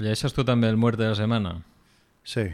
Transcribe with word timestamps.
Llegeixes 0.00 0.32
tu 0.32 0.44
també 0.48 0.70
el 0.72 0.78
muert 0.80 0.96
de 0.96 1.10
la 1.10 1.16
setmana? 1.18 1.50
Sí. 2.24 2.46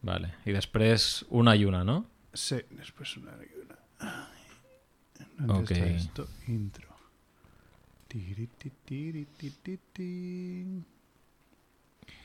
Vale. 0.00 0.30
I 0.48 0.54
després 0.56 1.26
una 1.28 1.52
i 1.56 1.66
una, 1.68 1.82
no? 1.84 1.98
Sí, 2.32 2.56
después 2.70 3.16
una 3.18 3.34
y 3.44 3.50
una. 3.60 3.76
Ay, 3.98 5.26
¿Dónde 5.36 5.62
Ok. 5.62 5.70
está 5.72 5.86
esto? 5.86 6.28
Intro. 6.48 6.88
Tiri, 8.08 8.46
ti, 8.58 8.70
tiri. 8.84 9.26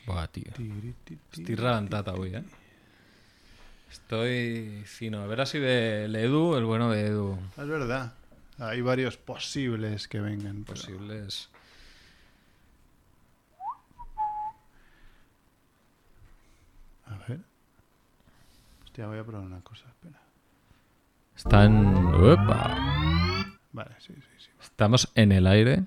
Buah. 0.06 0.26
Tiri, 0.28 0.54
ti, 0.56 0.94
ti. 1.04 1.18
Estic 1.42 1.58
rebentat 1.60 2.08
avui, 2.08 2.32
eh? 2.34 2.44
Estoy 3.92 4.82
fino. 4.86 5.20
A 5.22 5.26
ver 5.26 5.42
así 5.42 5.58
de 5.58 6.06
Edu, 6.06 6.56
el 6.56 6.64
bueno 6.64 6.90
de 6.90 7.06
Edu. 7.06 7.38
Es 7.58 7.68
verdad. 7.68 8.14
Hay 8.58 8.80
varios 8.80 9.18
posibles 9.18 10.08
que 10.08 10.20
vengan. 10.20 10.64
Posibles 10.64 11.50
ver. 17.28 17.40
Hostia, 18.96 19.08
voy 19.08 19.18
a 19.18 19.24
probar 19.24 19.44
una 19.46 19.60
cosa. 19.60 19.84
Espera. 19.88 20.22
Están... 21.36 22.14
¡Opa! 22.14 22.74
Vale, 23.72 23.90
sí, 23.98 24.14
sí, 24.14 24.22
sí. 24.38 24.48
Estamos 24.58 25.12
en 25.14 25.32
el 25.32 25.46
aire. 25.46 25.84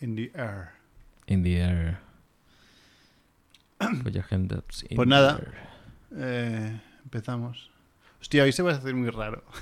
In 0.00 0.16
the 0.16 0.30
air. 0.34 0.68
In 1.26 1.42
the 1.42 1.58
air. 1.60 1.98
In 3.82 4.02
Pues 4.02 4.14
the 4.14 5.04
nada. 5.04 5.38
air. 5.42 5.54
Eh, 6.16 6.80
empezamos. 7.04 7.70
Hostia, 8.18 8.44
hoy 8.44 8.52
se 8.52 8.62
va 8.62 8.72
a 8.72 8.76
hacer 8.76 8.94
muy 8.94 9.10
raro. 9.10 9.44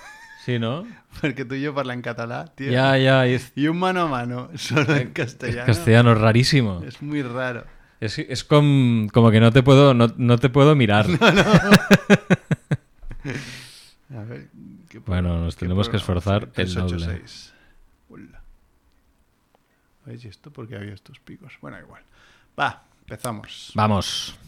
Sí, 0.44 0.60
no? 0.60 0.86
Porque 1.20 1.44
tú 1.44 1.56
y 1.56 1.62
yo 1.62 1.76
hablan 1.76 1.96
en 1.98 2.02
catalán, 2.02 2.52
tío. 2.54 2.70
Ya, 2.70 2.96
ya. 2.96 3.26
Es, 3.26 3.50
Y 3.56 3.66
un 3.66 3.80
mano 3.80 4.02
a 4.02 4.06
mano, 4.06 4.48
solo 4.54 4.94
en 4.94 5.10
castellano. 5.12 5.66
castellano 5.66 6.12
es 6.12 6.18
rarísimo. 6.18 6.84
Es 6.86 7.02
muy 7.02 7.22
raro. 7.22 7.64
Es, 7.98 8.16
es 8.20 8.44
com- 8.44 9.08
como 9.08 9.32
que 9.32 9.40
no 9.40 9.50
te 9.50 9.64
puedo, 9.64 9.92
no, 9.92 10.06
no 10.16 10.38
te 10.38 10.48
puedo 10.48 10.76
mirar. 10.76 11.06
A 14.10 14.22
ver. 14.22 14.48
¿qué 14.88 14.98
Bueno, 15.00 15.38
nos 15.40 15.56
qué 15.56 15.60
tenemos 15.60 15.88
que 15.88 15.96
esforzar 15.96 16.50
el 16.54 16.74
doble. 16.74 16.96
386. 16.96 17.52
Hola. 18.08 18.42
¿Veis 20.04 20.24
esto? 20.24 20.52
Porque 20.52 20.76
había 20.76 20.94
estos 20.94 21.18
picos. 21.18 21.54
Bueno, 21.60 21.78
igual. 21.80 22.02
Va, 22.58 22.84
empezamos. 23.00 23.72
Vamos. 23.74 24.38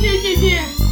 Yeah, 0.00 0.12
yeah, 0.22 0.40
yeah. 0.40 0.82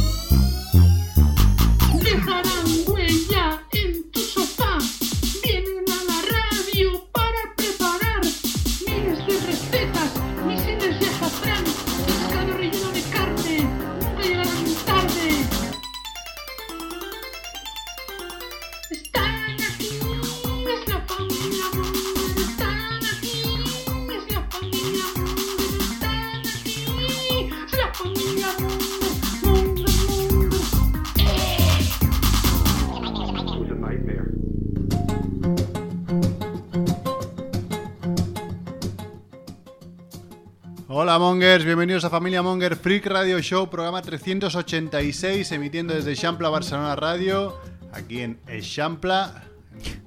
Hola 41.11 41.19
Mongers, 41.19 41.65
bienvenidos 41.65 42.05
a 42.05 42.09
Familia 42.09 42.41
Monger 42.41 42.77
Freak 42.77 43.05
Radio 43.05 43.41
Show, 43.41 43.69
programa 43.69 44.01
386, 44.01 45.51
emitiendo 45.51 45.93
desde 45.93 46.15
Champla 46.15 46.47
Barcelona 46.47 46.95
Radio, 46.95 47.57
aquí 47.91 48.21
en 48.21 48.39
Champla, 48.61 49.43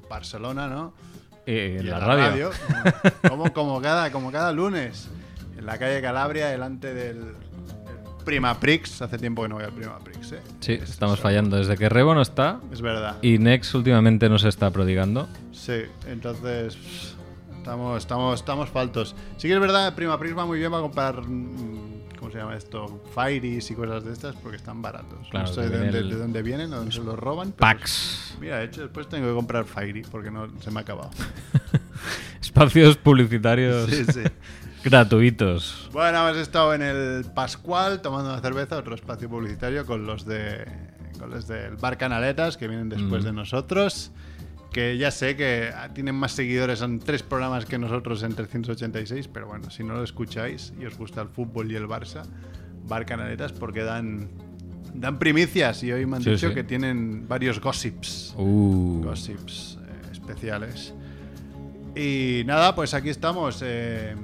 Barcelona, 0.08 0.66
¿no? 0.66 0.94
Eh, 1.44 1.76
en 1.80 1.90
la 1.90 2.00
radio. 2.00 2.52
como, 3.28 3.52
como 3.52 3.82
cada, 3.82 4.10
como 4.12 4.32
cada 4.32 4.50
lunes, 4.52 5.10
en 5.58 5.66
la 5.66 5.76
calle 5.76 6.00
Calabria, 6.00 6.46
delante 6.46 6.94
del, 6.94 7.20
del 7.22 7.34
Prima 8.24 8.58
Prix. 8.58 9.02
Hace 9.02 9.18
tiempo 9.18 9.42
que 9.42 9.50
no 9.50 9.56
voy 9.56 9.64
al 9.64 9.72
Prima 9.72 9.98
Prix, 9.98 10.32
¿eh? 10.32 10.40
Sí, 10.60 10.72
estamos 10.72 11.20
fallando. 11.20 11.58
Desde 11.58 11.76
que 11.76 11.90
Rebo 11.90 12.14
no 12.14 12.22
está 12.22 12.60
Es 12.72 12.80
verdad. 12.80 13.16
y 13.20 13.36
Nex 13.36 13.74
últimamente 13.74 14.30
nos 14.30 14.44
está 14.44 14.70
prodigando. 14.70 15.28
Sí, 15.52 15.82
entonces 16.08 17.13
estamos, 17.64 17.96
estamos, 17.98 18.40
estamos 18.40 18.68
faltos. 18.68 19.16
Sí 19.38 19.48
que 19.48 19.54
es 19.54 19.60
verdad, 19.60 19.94
Prima 19.94 20.18
Prix 20.18 20.36
va 20.36 20.44
muy 20.44 20.58
bien 20.58 20.70
para 20.70 20.82
comprar, 20.82 21.22
mm, 21.26 22.18
¿cómo 22.18 22.30
se 22.30 22.36
llama 22.36 22.54
esto? 22.56 23.02
Fairies 23.14 23.70
y 23.70 23.74
cosas 23.74 24.04
de 24.04 24.12
estas 24.12 24.36
porque 24.36 24.58
están 24.58 24.82
baratos. 24.82 25.26
Claro, 25.30 25.46
no 25.48 25.52
sé 25.54 25.62
de 25.70 25.78
dónde, 25.78 25.98
el- 25.98 26.10
de 26.10 26.16
dónde 26.16 26.42
vienen 26.42 26.70
o 26.74 26.76
dónde 26.76 26.92
se 26.92 27.00
los 27.02 27.18
roban. 27.18 27.52
pero- 27.52 27.60
Pax. 27.60 28.36
Mira, 28.38 28.58
de 28.58 28.66
hecho, 28.66 28.82
después 28.82 29.08
tengo 29.08 29.26
que 29.28 29.34
comprar 29.34 29.64
Fairy 29.64 30.02
porque 30.02 30.30
no 30.30 30.46
se 30.60 30.70
me 30.70 30.80
ha 30.80 30.82
acabado. 30.82 31.08
Espacios 32.42 32.96
publicitarios 32.98 33.88
Sí, 33.88 34.04
sí. 34.04 34.22
gratuitos. 34.84 35.88
Bueno, 35.92 36.28
hemos 36.28 36.36
estado 36.40 36.74
en 36.74 36.82
el 36.82 37.24
Pascual 37.34 38.02
tomando 38.02 38.30
una 38.30 38.40
cerveza, 38.42 38.76
otro 38.76 38.94
espacio 38.94 39.28
publicitario 39.30 39.86
con 39.86 40.04
los 40.06 40.26
de 40.26 40.66
con 41.18 41.30
los 41.30 41.46
del 41.46 41.76
Bar 41.76 41.96
Canaletas 41.96 42.56
que 42.58 42.68
vienen 42.68 42.88
después 42.90 43.22
Mm. 43.22 43.26
de 43.26 43.32
nosotros. 43.32 44.10
Que 44.74 44.98
ya 44.98 45.10
sé 45.12 45.36
que 45.36 45.70
tienen 45.94 46.16
más 46.16 46.32
seguidores 46.32 46.82
en 46.82 46.98
tres 46.98 47.22
programas 47.22 47.64
que 47.64 47.78
nosotros 47.78 48.24
en 48.24 48.34
386, 48.34 49.28
pero 49.28 49.46
bueno, 49.46 49.70
si 49.70 49.84
no 49.84 49.94
lo 49.94 50.02
escucháis 50.02 50.72
y 50.80 50.84
os 50.84 50.98
gusta 50.98 51.22
el 51.22 51.28
fútbol 51.28 51.70
y 51.70 51.76
el 51.76 51.86
Barça, 51.86 52.24
Bar 52.88 53.06
Canaletas 53.06 53.52
porque 53.52 53.82
dan 53.84 54.28
dan 54.92 55.18
primicias 55.20 55.82
y 55.84 55.92
hoy 55.92 56.06
me 56.06 56.16
han 56.16 56.22
Sí, 56.24 56.30
dicho 56.30 56.48
sí. 56.48 56.54
que 56.54 56.64
tienen 56.64 57.26
varios 57.28 57.60
gossips. 57.60 58.34
Uh. 58.36 59.00
gossips 59.04 59.78
eh, 59.80 60.08
especiales. 60.12 60.92
Y 61.96 62.42
nada, 62.44 62.74
pues 62.74 62.94
aquí 62.94 63.10
estamos. 63.10 63.60
eh, 63.64 64.16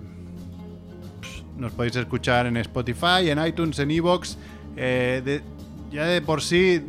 nos 1.57 1.71
podéis 1.73 1.95
escuchar 1.95 2.47
en 2.47 2.57
Spotify, 2.57 3.31
en 3.31 3.45
iTunes, 3.47 3.79
en 3.79 3.91
Evox. 3.93 4.37
ya 4.77 6.05
de 6.07 6.23
por 6.25 6.43
sí, 6.43 6.83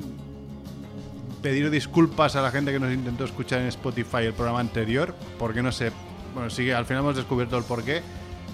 pedir 1.42 1.70
disculpas 1.70 2.36
a 2.36 2.42
la 2.42 2.52
gente 2.52 2.72
que 2.72 2.80
nos 2.80 2.94
intentó 2.94 3.26
escuchar 3.26 3.62
en 3.62 3.68
Spotify 3.68 4.24
el 4.26 4.34
programa 4.34 4.60
anterior, 4.60 5.16
porque 5.40 5.62
no 5.62 5.72
sé. 5.72 5.92
Bueno, 6.34 6.50
sí 6.50 6.72
al 6.72 6.86
final 6.86 7.04
hemos 7.04 7.16
descubierto 7.16 7.58
el 7.58 7.64
porqué, 7.64 8.02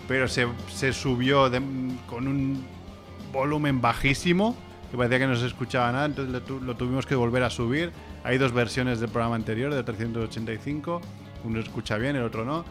pero 0.08 0.28
se, 0.28 0.48
se 0.74 0.94
subió 0.94 1.50
de- 1.50 1.62
con 2.08 2.28
un 2.28 2.66
volumen 3.32 3.82
bajísimo, 3.82 4.56
que 4.90 4.98
parecía 4.98 5.20
que 5.20 5.28
no 5.28 5.36
se 5.36 5.46
escuchaba 5.48 5.92
nada, 5.92 6.06
entonces 6.06 6.42
lo, 6.50 6.60
lo 6.62 6.76
tuvimos 6.76 7.06
que 7.06 7.16
volver 7.16 7.44
a 7.44 7.50
subir. 7.50 7.92
Hay 8.24 8.38
dos 8.38 8.52
versiones 8.54 9.00
del 9.00 9.10
programa 9.10 9.36
anterior, 9.36 9.74
del 9.74 9.84
385, 9.86 11.02
uno 11.44 11.60
escucha 11.60 11.98
bien, 11.98 12.16
el 12.16 12.24
otro 12.24 12.46
no. 12.46 12.66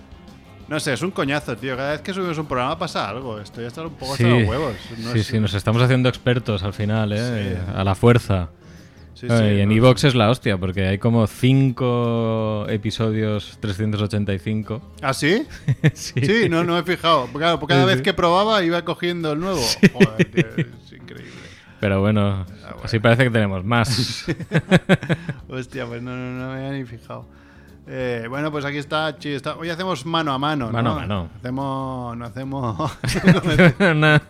No 0.69 0.81
sé, 0.81 0.94
es 0.94 1.03
un 1.03 1.12
coñazo, 1.12 1.56
tío. 1.56 1.76
Cada 1.76 1.93
vez 1.93 2.00
que 2.00 2.12
subimos 2.12 2.37
un 2.38 2.47
programa 2.47 2.76
pasa 2.76 3.09
algo. 3.09 3.38
Estoy 3.38 3.66
hasta 3.66 3.82
un 3.82 3.91
poco 3.94 4.12
hasta 4.15 4.25
Sí, 4.25 4.31
los 4.41 4.49
huevos. 4.49 4.75
No 4.99 5.12
sí, 5.12 5.19
es- 5.21 5.26
sí, 5.26 5.38
nos 5.38 5.55
estamos 5.55 5.81
haciendo 5.81 6.09
expertos 6.09 6.65
al 6.65 6.72
final, 6.72 7.12
¿eh? 7.12 7.59
Sí. 7.65 7.72
A 7.76 7.84
la 7.84 7.94
fuerza. 7.94 8.49
Sí, 9.16 9.27
Eh, 9.28 9.37
sí, 9.38 9.44
y 9.56 9.60
en 9.60 9.69
no- 9.71 9.75
Evox 9.75 10.04
es 10.04 10.15
la 10.15 10.31
hostia, 10.31 10.56
porque 10.59 10.87
hay 10.87 10.99
como 10.99 11.27
cinco 11.27 12.66
episodios 12.69 13.59
385. 13.60 14.81
¿Ah, 15.03 15.12
sí? 15.15 15.44
sí. 15.94 16.21
Sí, 16.25 16.49
no, 16.49 16.62
no 16.65 16.75
me 16.75 16.81
he 16.81 16.82
fijado. 16.84 17.26
Claro, 17.28 17.59
porque 17.59 17.75
cada 17.75 17.87
vez 17.87 18.03
que 18.03 18.15
probaba 18.15 18.62
iba 18.62 18.84
cogiendo 18.84 19.32
el 19.32 19.41
nuevo. 19.41 19.60
Joder, 19.93 20.25
tío, 20.31 20.47
es 20.56 20.93
increíble. 20.93 21.32
Pero 21.81 22.00
bueno, 22.00 22.47
Ah, 22.65 22.71
bueno. 22.72 22.81
así 22.84 22.99
parece 22.99 23.25
que 23.25 23.31
tenemos 23.31 23.65
más. 23.65 24.25
Hostia, 25.49 25.87
pues 25.87 26.03
no, 26.03 26.16
no, 26.16 26.38
no 26.38 26.53
me 26.53 26.66
había 26.66 26.78
ni 26.78 26.84
fijado. 26.84 27.26
Eh, 27.88 28.26
bueno, 28.28 28.50
pues 28.50 28.64
aquí 28.64 28.78
está, 28.78 29.16
Chi. 29.16 29.30
está- 29.30 29.54
Hoy 29.56 29.70
hacemos 29.70 30.04
mano 30.06 30.32
a 30.32 30.38
mano, 30.38 30.66
¿no? 30.66 30.72
Mano 30.72 30.91
a 30.92 30.94
mano. 30.97 31.28
Hacemos... 31.38 32.16
No 32.16 32.24
hacemos... 32.24 32.99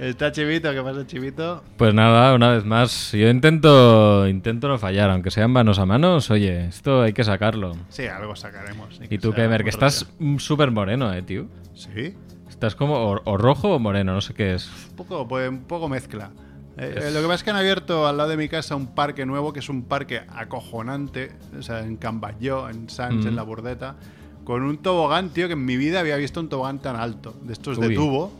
Está 0.00 0.32
Chivito, 0.32 0.72
¿qué 0.72 0.82
pasa, 0.82 1.06
Chivito? 1.06 1.62
Pues 1.76 1.94
nada, 1.94 2.34
una 2.34 2.50
vez 2.50 2.64
más, 2.64 3.12
yo 3.12 3.28
intento 3.28 4.26
intento 4.26 4.68
no 4.68 4.78
fallar, 4.78 5.10
aunque 5.10 5.30
sean 5.30 5.50
manos 5.50 5.78
a 5.78 5.86
manos, 5.86 6.30
oye, 6.30 6.66
esto 6.66 7.02
hay 7.02 7.12
que 7.12 7.24
sacarlo. 7.24 7.76
Sí, 7.90 8.06
algo 8.06 8.34
sacaremos. 8.36 9.00
Y 9.08 9.18
tú, 9.18 9.32
Kemer, 9.32 9.62
que 9.62 9.70
estás 9.70 10.06
súper 10.38 10.70
moreno, 10.70 11.12
eh, 11.12 11.22
tío. 11.22 11.46
Sí, 11.74 12.14
Estás 12.48 12.74
como 12.76 12.94
o, 12.94 13.20
o 13.24 13.36
rojo 13.36 13.74
o 13.74 13.78
moreno, 13.78 14.14
no 14.14 14.20
sé 14.20 14.32
qué 14.32 14.54
es. 14.54 14.70
un 14.90 14.96
poco, 14.96 15.26
pues, 15.28 15.48
un 15.48 15.64
poco 15.64 15.88
mezcla. 15.88 16.30
Eh, 16.76 16.94
Es- 16.96 17.04
eh, 17.04 17.10
lo 17.12 17.20
que 17.20 17.26
pasa 17.26 17.34
es 17.36 17.42
que 17.44 17.50
han 17.50 17.56
abierto 17.56 18.06
al 18.06 18.16
lado 18.16 18.30
de 18.30 18.36
mi 18.36 18.48
casa 18.48 18.74
un 18.76 18.88
parque 18.94 19.24
nuevo, 19.26 19.52
que 19.52 19.60
es 19.60 19.68
un 19.68 19.84
parque 19.84 20.22
acojonante, 20.28 21.32
o 21.58 21.62
sea, 21.62 21.80
en 21.80 21.96
Camballó, 21.96 22.68
en 22.68 22.88
Sans, 22.88 23.24
Mm. 23.24 23.28
en 23.28 23.36
La 23.36 23.42
Burdeta, 23.42 23.96
con 24.44 24.62
un 24.62 24.78
tobogán, 24.78 25.30
tío, 25.30 25.46
que 25.46 25.52
en 25.54 25.64
mi 25.64 25.76
vida 25.76 26.00
había 26.00 26.16
visto 26.16 26.40
un 26.40 26.48
tobogán 26.48 26.80
tan 26.80 26.96
alto, 26.96 27.34
de 27.42 27.52
estos 27.52 27.78
de 27.80 27.90
tubo. 27.94 28.32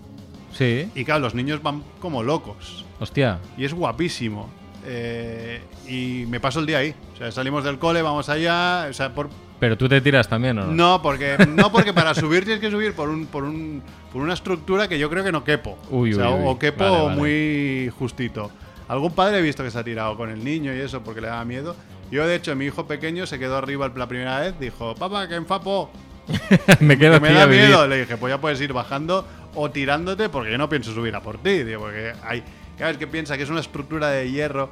Sí, 0.53 0.89
Y 0.95 1.05
claro, 1.05 1.21
los 1.21 1.35
niños 1.35 1.63
van 1.63 1.83
como 2.01 2.23
locos. 2.23 2.85
hostia. 3.01 3.39
Y 3.57 3.65
es 3.65 3.75
guapísimo. 3.75 4.49
Eh, 4.87 5.61
y 5.89 6.27
me 6.29 6.39
paso 6.41 6.61
el 6.61 6.67
día 6.67 6.79
ahí. 6.79 6.95
O 7.15 7.17
sea, 7.17 7.33
salimos 7.33 7.65
del 7.65 7.79
cole, 7.79 8.03
vamos 8.03 8.29
allá. 8.29 8.87
O 8.89 8.93
sea, 8.93 9.15
por, 9.15 9.31
Pero 9.61 9.79
tú 9.79 9.89
te 9.89 10.01
tiras 10.01 10.29
también, 10.29 10.59
¿o 10.59 10.67
no? 10.67 10.73
No, 10.73 11.03
porque, 11.03 11.37
no 11.49 11.71
porque 11.73 11.93
para 11.93 12.15
subir 12.15 12.45
tienes 12.45 12.61
que 12.61 12.71
subir 12.71 12.93
por, 12.95 13.09
un, 13.09 13.27
por, 13.27 13.45
un, 13.45 13.83
por 14.13 14.21
una 14.23 14.35
estructura 14.35 14.89
que 14.89 14.99
yo 14.99 15.09
creo 15.09 15.25
que 15.25 15.33
no 15.33 15.45
quepo. 15.45 15.79
Uy, 15.91 16.13
o, 16.13 16.17
sea, 16.17 16.31
uy, 16.31 16.41
uy. 16.41 16.45
o 16.47 16.59
quepo 16.59 16.85
Vale, 16.85 17.05
vale. 17.05 17.17
muy 17.17 17.93
justito. 17.99 18.51
Algún 18.89 19.13
padre 19.13 19.39
he 19.39 19.43
visto 19.43 19.63
que 19.63 19.71
se 19.71 19.79
ha 19.79 19.85
tirado 19.85 20.17
con 20.17 20.29
el 20.29 20.45
niño 20.45 20.75
y 20.75 20.81
eso 20.81 21.03
porque 21.03 21.21
le 21.21 21.29
daba 21.29 21.45
miedo. 21.45 21.75
Yo, 22.11 22.27
de 22.27 22.35
hecho, 22.35 22.55
mi 22.55 22.67
hijo 22.67 22.87
pequeño 22.87 23.27
se 23.27 23.39
quedó 23.39 23.57
arriba 23.57 23.91
la 23.97 24.07
primera 24.07 24.41
vez. 24.41 24.59
Dijo, 24.61 24.95
papá, 24.95 25.27
que 25.29 25.37
enfapo. 25.37 25.91
me 26.81 26.99
quedo 26.99 27.15
Que 27.15 27.21
me 27.21 27.33
da 27.33 27.43
a 27.45 27.47
vivir. 27.47 27.67
miedo. 27.67 27.87
Le 27.87 28.01
dije, 28.01 28.17
pues 28.17 28.33
ya 28.33 28.41
puedes 28.41 28.61
ir 28.61 28.73
bajando 28.73 29.27
o 29.55 29.71
tirándote 29.71 30.29
porque 30.29 30.51
yo 30.51 30.59
no 30.59 30.69
pienso 30.69 30.93
subir 30.93 31.15
a 31.15 31.21
por 31.23 31.39
ti. 31.39 31.63
Digo, 31.63 31.81
porque 31.83 32.13
hay, 32.23 32.43
cada 32.77 32.91
vez 32.91 32.99
que 32.99 33.07
piensa 33.07 33.37
que 33.37 33.45
es 33.45 33.51
una 33.51 33.61
estructura 33.61 34.09
de 34.09 34.31
hierro 34.31 34.71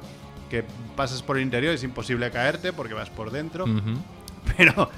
que 0.49 0.63
pasas 0.95 1.23
por 1.23 1.37
el 1.37 1.43
interior 1.43 1.73
es 1.73 1.83
imposible 1.83 2.29
caerte 2.29 2.71
porque 2.73 2.93
vas 2.93 3.09
por 3.09 3.31
dentro. 3.31 3.63
Ujú. 3.63 3.97
Pero 4.57 4.89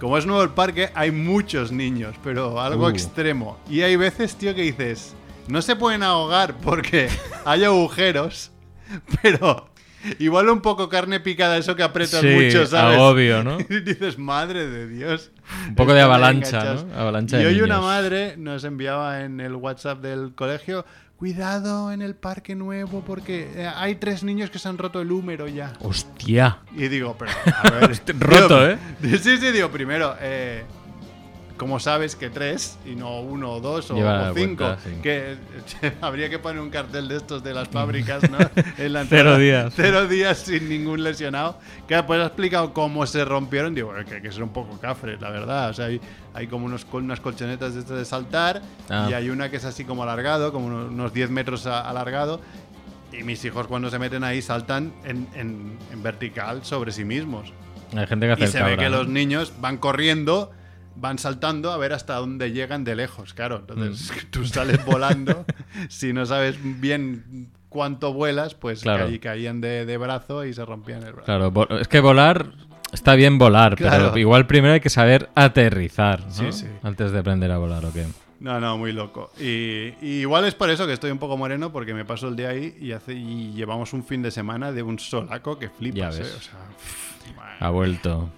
como 0.00 0.18
es 0.18 0.26
nuevo 0.26 0.42
el 0.42 0.50
parque, 0.50 0.90
hay 0.94 1.10
muchos 1.12 1.70
niños, 1.70 2.14
pero 2.24 2.60
algo 2.60 2.86
Uh. 2.86 2.90
extremo. 2.90 3.58
Y 3.70 3.82
hay 3.82 3.94
veces, 3.96 4.34
tío, 4.36 4.52
que 4.54 4.62
dices, 4.62 5.14
no 5.46 5.62
se 5.62 5.76
pueden 5.76 6.02
ahogar 6.02 6.56
porque 6.56 7.08
hay 7.44 7.62
agujeros, 7.64 8.50
pero 9.22 9.68
igual 10.18 10.48
un 10.48 10.60
poco 10.60 10.88
carne 10.88 11.20
picada, 11.20 11.56
eso 11.56 11.76
que 11.76 11.84
aprietas 11.84 12.20
Sí, 12.20 12.26
mucho, 12.26 12.66
¿sabes? 12.66 12.96
agobio, 12.98 13.44
¿no? 13.44 13.58
Y 13.60 13.80
dices, 13.80 14.18
madre 14.18 14.66
de 14.66 14.88
Dios. 14.88 15.30
Un 15.68 15.76
poco 15.76 15.94
de 15.94 16.00
avalancha. 16.00 16.74
¿no? 16.74 16.94
Avalancha 16.98 17.38
y 17.38 17.44
de 17.44 17.46
hoy 17.50 17.60
una 17.60 17.80
madre 17.80 18.36
nos 18.36 18.64
enviaba 18.64 19.22
en 19.22 19.40
el 19.40 19.54
WhatsApp 19.54 20.00
del 20.00 20.34
colegio, 20.34 20.84
cuidado 21.22 21.92
en 21.92 22.02
el 22.02 22.16
parque 22.16 22.56
nuevo 22.56 23.04
porque 23.06 23.48
eh, 23.54 23.70
hay 23.76 23.94
tres 23.94 24.24
niños 24.24 24.50
que 24.50 24.58
se 24.58 24.68
han 24.68 24.76
roto 24.76 25.00
el 25.00 25.12
húmero 25.12 25.46
ya. 25.46 25.72
Hostia. 25.78 26.58
Y 26.74 26.88
digo, 26.88 27.14
pero 27.16 27.30
a 27.30 27.70
ver. 27.86 28.02
Roto, 28.18 28.68
¿eh? 28.68 28.76
Sí, 29.22 29.36
sí, 29.38 29.52
digo, 29.52 29.70
primero, 29.70 30.16
eh, 30.20 30.64
¿cómo 31.62 31.78
sabes 31.78 32.16
que 32.16 32.28
tres 32.28 32.76
y 32.84 32.96
no 32.96 33.20
uno 33.20 33.52
o 33.52 33.60
dos 33.60 33.88
o, 33.92 33.94
o 33.94 34.34
cinco? 34.34 34.64
cuenta, 34.64 34.78
sí. 34.82 34.90
Que 35.00 35.36
habría 36.00 36.28
que 36.28 36.40
poner 36.40 36.60
un 36.60 36.70
cartel 36.70 37.06
de 37.06 37.16
estos 37.18 37.44
de 37.44 37.54
las 37.54 37.68
fábricas, 37.68 38.28
¿no? 38.28 38.38
En 38.78 38.92
la 38.92 39.04
Cero 39.04 39.38
días. 39.38 39.72
Cero 39.76 40.08
días 40.08 40.38
sin 40.38 40.68
ningún 40.68 41.04
lesionado. 41.04 41.56
Que 41.86 41.94
después 41.94 42.20
ha 42.20 42.26
explicado 42.26 42.72
cómo 42.72 43.06
se 43.06 43.24
rompieron. 43.24 43.76
Digo, 43.76 43.92
que 44.08 44.16
hay 44.16 44.22
que 44.22 44.32
ser 44.32 44.42
un 44.42 44.48
poco 44.48 44.80
cafres, 44.80 45.20
la 45.20 45.30
verdad. 45.30 45.70
O 45.70 45.72
sea, 45.74 45.84
hay, 45.86 46.00
hay 46.34 46.48
como 46.48 46.66
unos, 46.66 46.84
unas 46.90 47.20
colchonetas 47.20 47.74
de 47.74 47.80
estas 47.80 47.96
de 47.98 48.04
saltar 48.04 48.60
Ah. 48.90 49.06
y 49.08 49.12
hay 49.14 49.30
una 49.30 49.48
que 49.48 49.58
es 49.58 49.64
así 49.64 49.84
como 49.84 50.02
alargado, 50.02 50.52
como 50.52 50.66
unos, 50.66 50.90
unos 50.90 51.12
10 51.12 51.30
metros 51.30 51.66
a- 51.66 51.88
alargado. 51.88 52.40
Y 53.12 53.22
mis 53.22 53.44
hijos 53.44 53.68
cuando 53.68 53.88
se 53.88 53.98
meten 54.00 54.24
ahí 54.24 54.42
saltan 54.42 54.92
en, 55.04 55.28
en- 55.36 55.78
en 55.92 56.02
vertical 56.02 56.64
sobre 56.64 56.90
sí 56.90 57.04
mismos. 57.04 57.52
Hay 57.96 58.06
gente 58.06 58.26
que 58.26 58.32
hace 58.32 58.44
Y 58.44 58.46
se 58.48 58.58
ve 58.58 58.70
cabra, 58.70 58.76
que 58.84 58.90
¿no? 58.90 58.96
los 58.98 59.08
niños 59.08 59.52
van 59.60 59.76
corriendo, 59.76 60.50
van 60.96 61.18
saltando 61.18 61.72
a 61.72 61.76
ver 61.76 61.92
hasta 61.92 62.14
dónde 62.16 62.52
llegan 62.52 62.84
de 62.84 62.94
lejos. 62.96 63.34
Claro, 63.34 63.56
entonces 63.56 64.10
Mm. 64.10 64.14
tú 64.30 64.44
sales 64.46 64.84
volando. 64.84 65.44
si 65.88 66.12
no 66.12 66.26
sabes 66.26 66.56
bien 66.80 67.48
cuánto 67.68 68.12
vuelas, 68.12 68.54
pues 68.54 68.82
Claro. 68.82 69.06
caí- 69.06 69.18
caían 69.18 69.60
de, 69.60 69.86
de 69.86 69.96
brazo 69.96 70.44
y 70.44 70.52
se 70.54 70.64
rompían 70.64 71.02
el 71.02 71.12
brazo. 71.12 71.24
Claro, 71.26 71.78
es 71.80 71.88
que 71.88 72.00
volar 72.00 72.52
está 72.92 73.14
bien 73.14 73.38
volar, 73.38 73.76
Claro. 73.76 74.08
pero 74.08 74.18
igual 74.18 74.46
primero 74.46 74.74
hay 74.74 74.80
que 74.80 74.90
saber 74.90 75.30
aterrizar, 75.34 76.20
¿no? 76.26 76.30
Sí, 76.32 76.52
sí. 76.52 76.66
Antes 76.82 77.10
de 77.12 77.18
aprender 77.20 77.50
a 77.50 77.56
volar, 77.58 77.84
¿o 77.86 77.92
qué? 77.92 78.04
No, 78.40 78.60
no, 78.60 78.76
muy 78.76 78.92
loco. 78.92 79.30
Y, 79.40 79.94
y 80.02 80.20
igual 80.20 80.44
es 80.44 80.54
por 80.54 80.68
eso 80.68 80.84
que 80.86 80.92
estoy 80.92 81.10
un 81.12 81.18
poco 81.18 81.36
moreno, 81.38 81.72
porque 81.72 81.94
me 81.94 82.04
paso 82.04 82.26
el 82.28 82.36
día 82.36 82.48
ahí 82.50 82.76
y, 82.80 82.90
hace, 82.92 83.14
y 83.14 83.52
llevamos 83.54 83.92
un 83.94 84.04
fin 84.04 84.20
de 84.20 84.30
semana 84.32 84.72
de 84.72 84.82
un 84.82 84.98
solaco 84.98 85.58
que 85.58 85.70
flipas. 85.70 86.16
Ya 86.16 86.22
ves. 86.22 86.28
¿eh? 86.32 86.34
O 86.36 86.40
sea, 86.42 86.54
pff, 86.76 87.62
Ha 87.62 87.70
vuelto. 87.70 88.28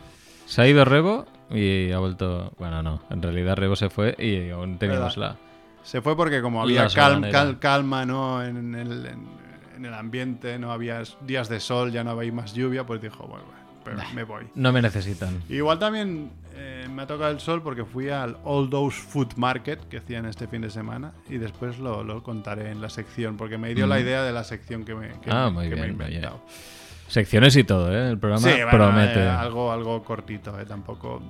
Se 0.46 0.60
ha 0.62 0.68
ido 0.68 0.84
Rebo 0.84 1.26
y 1.54 1.92
ha 1.92 1.98
vuelto. 1.98 2.52
Bueno, 2.58 2.82
no, 2.82 3.02
en 3.10 3.22
realidad 3.22 3.56
Rebo 3.56 3.76
se 3.76 3.88
fue 3.90 4.14
y 4.18 4.50
aún 4.50 4.78
teníamos 4.78 5.16
la. 5.16 5.36
Se 5.82 6.00
fue 6.00 6.16
porque 6.16 6.40
como 6.42 6.62
había 6.62 6.86
cal- 6.88 7.58
calma 7.58 8.04
¿no? 8.06 8.42
en, 8.42 8.74
el, 8.74 9.06
en- 9.06 9.28
en 9.76 9.84
el 9.84 9.92
ambiente, 9.94 10.58
no 10.58 10.72
había 10.72 11.02
días 11.26 11.48
de 11.48 11.60
sol, 11.60 11.92
ya 11.92 12.02
no 12.04 12.10
había 12.12 12.32
más 12.32 12.54
lluvia, 12.54 12.86
pues 12.86 13.02
dijo, 13.02 13.26
bueno, 13.26 13.44
bueno, 13.44 13.60
pero 13.84 13.98
me 14.14 14.24
voy. 14.24 14.44
No 14.54 14.72
me 14.72 14.80
necesitan. 14.80 15.42
Igual 15.48 15.78
también 15.78 16.30
eh, 16.54 16.86
me 16.90 17.02
ha 17.02 17.06
tocado 17.06 17.30
el 17.32 17.40
sol 17.40 17.60
porque 17.62 17.84
fui 17.84 18.08
al 18.08 18.38
All 18.44 18.70
Those 18.70 18.96
Food 18.96 19.34
Market 19.36 19.86
que 19.88 19.98
hacían 19.98 20.24
este 20.24 20.46
fin 20.48 20.62
de 20.62 20.70
semana 20.70 21.12
y 21.28 21.36
después 21.36 21.78
lo, 21.78 22.02
lo 22.02 22.22
contaré 22.22 22.70
en 22.70 22.80
la 22.80 22.88
sección 22.88 23.36
porque 23.36 23.58
me 23.58 23.74
dio 23.74 23.86
la 23.86 24.00
idea 24.00 24.22
de 24.22 24.32
la 24.32 24.44
sección 24.44 24.84
que 24.84 24.94
me, 24.94 25.08
que 25.20 25.30
Ah, 25.30 25.50
muy 25.52 25.68
que 25.68 25.74
me 25.74 25.82
he 25.82 25.84
bien, 25.86 25.98
bien. 25.98 26.08
inventado. 26.12 26.40
Secciones 27.08 27.54
y 27.56 27.64
todo, 27.64 27.92
¿eh? 27.94 28.08
El 28.10 28.18
programa 28.18 28.42
Sí, 28.48 28.54
bueno, 28.54 28.70
promete. 28.70 29.22
eh, 29.22 29.28
algo, 29.28 29.70
algo 29.70 30.02
cortito, 30.02 30.58
eh, 30.58 30.64
tampoco. 30.64 31.20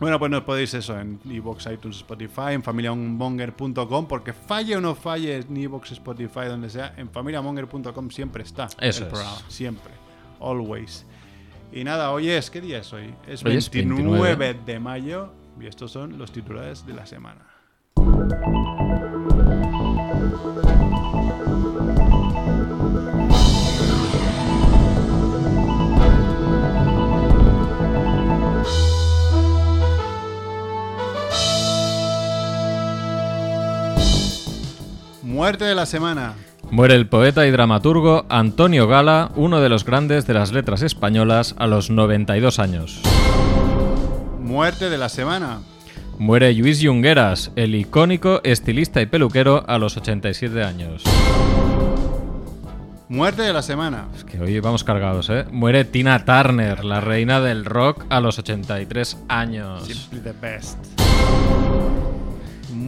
Bueno, 0.00 0.18
pues 0.18 0.30
nos 0.30 0.42
podéis 0.42 0.72
eso 0.74 0.98
en 0.98 1.18
iVoox, 1.24 1.66
iTunes, 1.72 1.96
Spotify, 1.96 2.52
en 2.52 2.62
familiamonger.com, 2.62 4.06
porque 4.06 4.32
falle 4.32 4.76
o 4.76 4.80
no 4.80 4.94
falle 4.94 5.38
en 5.38 5.56
iVoox, 5.56 5.90
Spotify, 5.92 6.46
donde 6.48 6.70
sea, 6.70 6.94
en 6.96 7.10
familiamonger.com 7.10 8.10
siempre 8.10 8.44
está 8.44 8.66
Eso 8.80 8.80
el 8.80 9.06
es. 9.08 9.12
programa, 9.12 9.38
siempre, 9.48 9.92
always. 10.40 11.04
Y 11.72 11.82
nada, 11.84 12.12
hoy 12.12 12.30
es, 12.30 12.48
¿qué 12.50 12.60
día 12.60 12.78
es 12.78 12.92
hoy? 12.92 13.12
Es 13.26 13.44
Hoy 13.44 13.56
es 13.56 13.70
29, 13.70 14.36
29. 14.36 14.60
de 14.64 14.78
mayo 14.80 15.32
y 15.60 15.66
estos 15.66 15.90
son 15.90 16.16
los 16.16 16.30
titulares 16.30 16.86
de 16.86 16.92
la 16.94 17.04
semana. 17.04 17.44
Muerte 35.38 35.66
de 35.66 35.76
la 35.76 35.86
semana. 35.86 36.34
Muere 36.72 36.96
el 36.96 37.06
poeta 37.06 37.46
y 37.46 37.52
dramaturgo 37.52 38.26
Antonio 38.28 38.88
Gala, 38.88 39.30
uno 39.36 39.60
de 39.60 39.68
los 39.68 39.84
grandes 39.84 40.26
de 40.26 40.34
las 40.34 40.50
letras 40.50 40.82
españolas, 40.82 41.54
a 41.58 41.68
los 41.68 41.90
92 41.90 42.58
años. 42.58 43.00
Muerte 44.40 44.90
de 44.90 44.98
la 44.98 45.08
semana. 45.08 45.60
Muere 46.18 46.52
Luis 46.54 46.84
Jungueras, 46.84 47.52
el 47.54 47.76
icónico 47.76 48.40
estilista 48.42 49.00
y 49.00 49.06
peluquero, 49.06 49.62
a 49.68 49.78
los 49.78 49.96
87 49.96 50.64
años. 50.64 51.04
Muerte 53.08 53.42
de 53.42 53.52
la 53.52 53.62
semana. 53.62 54.08
Es 54.16 54.24
que 54.24 54.40
hoy 54.40 54.58
vamos 54.58 54.82
cargados, 54.82 55.30
¿eh? 55.30 55.44
Muere 55.52 55.84
Tina 55.84 56.24
Turner, 56.24 56.84
la 56.84 57.00
reina 57.00 57.40
del 57.40 57.64
rock, 57.64 58.06
a 58.08 58.18
los 58.18 58.40
83 58.40 59.16
años. 59.28 59.86
Simply 59.86 60.18
the 60.18 60.32
best. 60.32 60.78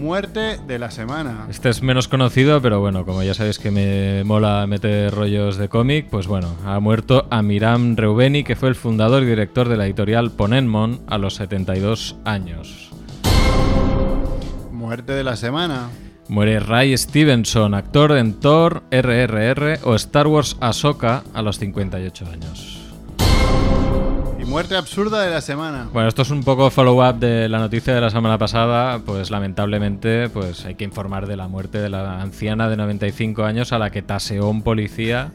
Muerte 0.00 0.56
de 0.66 0.78
la 0.78 0.90
semana. 0.90 1.46
Este 1.50 1.68
es 1.68 1.82
menos 1.82 2.08
conocido, 2.08 2.62
pero 2.62 2.80
bueno, 2.80 3.04
como 3.04 3.22
ya 3.22 3.34
sabéis 3.34 3.58
que 3.58 3.70
me 3.70 4.24
mola 4.24 4.66
meter 4.66 5.14
rollos 5.14 5.58
de 5.58 5.68
cómic, 5.68 6.06
pues 6.08 6.26
bueno, 6.26 6.56
ha 6.64 6.80
muerto 6.80 7.26
Amiram 7.30 7.96
Reubeni, 7.96 8.42
que 8.42 8.56
fue 8.56 8.70
el 8.70 8.76
fundador 8.76 9.22
y 9.22 9.26
director 9.26 9.68
de 9.68 9.76
la 9.76 9.84
editorial 9.84 10.30
Ponenmon 10.30 11.02
a 11.06 11.18
los 11.18 11.34
72 11.34 12.16
años. 12.24 12.90
Muerte 14.72 15.12
de 15.12 15.22
la 15.22 15.36
semana. 15.36 15.90
Muere 16.28 16.60
Ray 16.60 16.96
Stevenson, 16.96 17.74
actor 17.74 18.16
en 18.16 18.40
Thor, 18.40 18.84
RRR 18.90 19.80
o 19.84 19.94
Star 19.96 20.28
Wars 20.28 20.56
Ahsoka 20.60 21.24
a 21.34 21.42
los 21.42 21.58
58 21.58 22.26
años. 22.26 22.79
Muerte 24.50 24.76
absurda 24.76 25.22
de 25.22 25.30
la 25.30 25.40
semana. 25.40 25.86
Bueno, 25.92 26.08
esto 26.08 26.22
es 26.22 26.30
un 26.30 26.42
poco 26.42 26.70
follow-up 26.70 27.20
de 27.20 27.48
la 27.48 27.60
noticia 27.60 27.94
de 27.94 28.00
la 28.00 28.10
semana 28.10 28.36
pasada, 28.36 28.98
pues 28.98 29.30
lamentablemente 29.30 30.28
pues 30.28 30.64
hay 30.66 30.74
que 30.74 30.82
informar 30.82 31.28
de 31.28 31.36
la 31.36 31.46
muerte 31.46 31.78
de 31.78 31.88
la 31.88 32.20
anciana 32.20 32.68
de 32.68 32.76
95 32.76 33.44
años 33.44 33.72
a 33.72 33.78
la 33.78 33.90
que 33.90 34.02
taseó 34.02 34.48
un 34.48 34.62
policía 34.62 35.30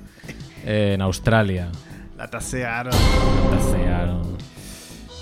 eh, 0.65 0.91
en 0.95 1.01
Australia. 1.01 1.69
La 2.17 2.29
tasearon. 2.29 2.91
La 3.51 3.57
tasearon. 3.57 4.37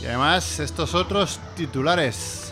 Y 0.02 0.06
además, 0.08 0.60
estos 0.60 0.96
otros 0.96 1.40
titulares. 1.56 2.52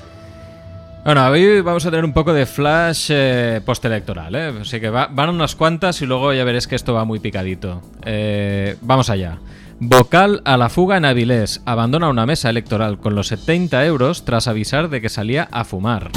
Bueno, 1.04 1.26
hoy 1.28 1.62
vamos 1.62 1.84
a 1.88 1.90
tener 1.90 2.06
un 2.06 2.14
poco 2.14 2.34
de 2.34 2.46
flash 2.46 3.08
eh, 3.10 3.62
postelectoral, 3.66 4.36
¿eh? 4.36 4.54
Así 4.62 4.80
que 4.80 4.92
va- 4.92 5.08
van 5.12 5.30
unas 5.30 5.56
cuantas 5.56 6.00
y 6.04 6.06
luego 6.06 6.32
ya 6.34 6.44
veréis 6.44 6.68
que 6.68 6.76
esto 6.76 6.94
va 6.94 7.04
muy 7.04 7.20
picadito. 7.20 7.82
Eh, 8.06 8.78
vamos 8.82 9.10
allá. 9.10 9.40
Vocal 9.84 10.44
a 10.46 10.58
la 10.58 10.70
fuga 10.70 10.98
en 10.98 11.06
Avilés. 11.06 11.60
Abandona 11.66 12.08
una 12.08 12.28
mesa 12.28 12.52
electoral 12.52 13.00
con 13.00 13.16
los 13.16 13.30
70 13.30 13.84
euros 13.88 14.26
tras 14.26 14.48
avisar 14.48 14.92
de 14.92 15.02
que 15.02 15.10
salía 15.10 15.50
a 15.52 15.64
fumar. 15.66 16.12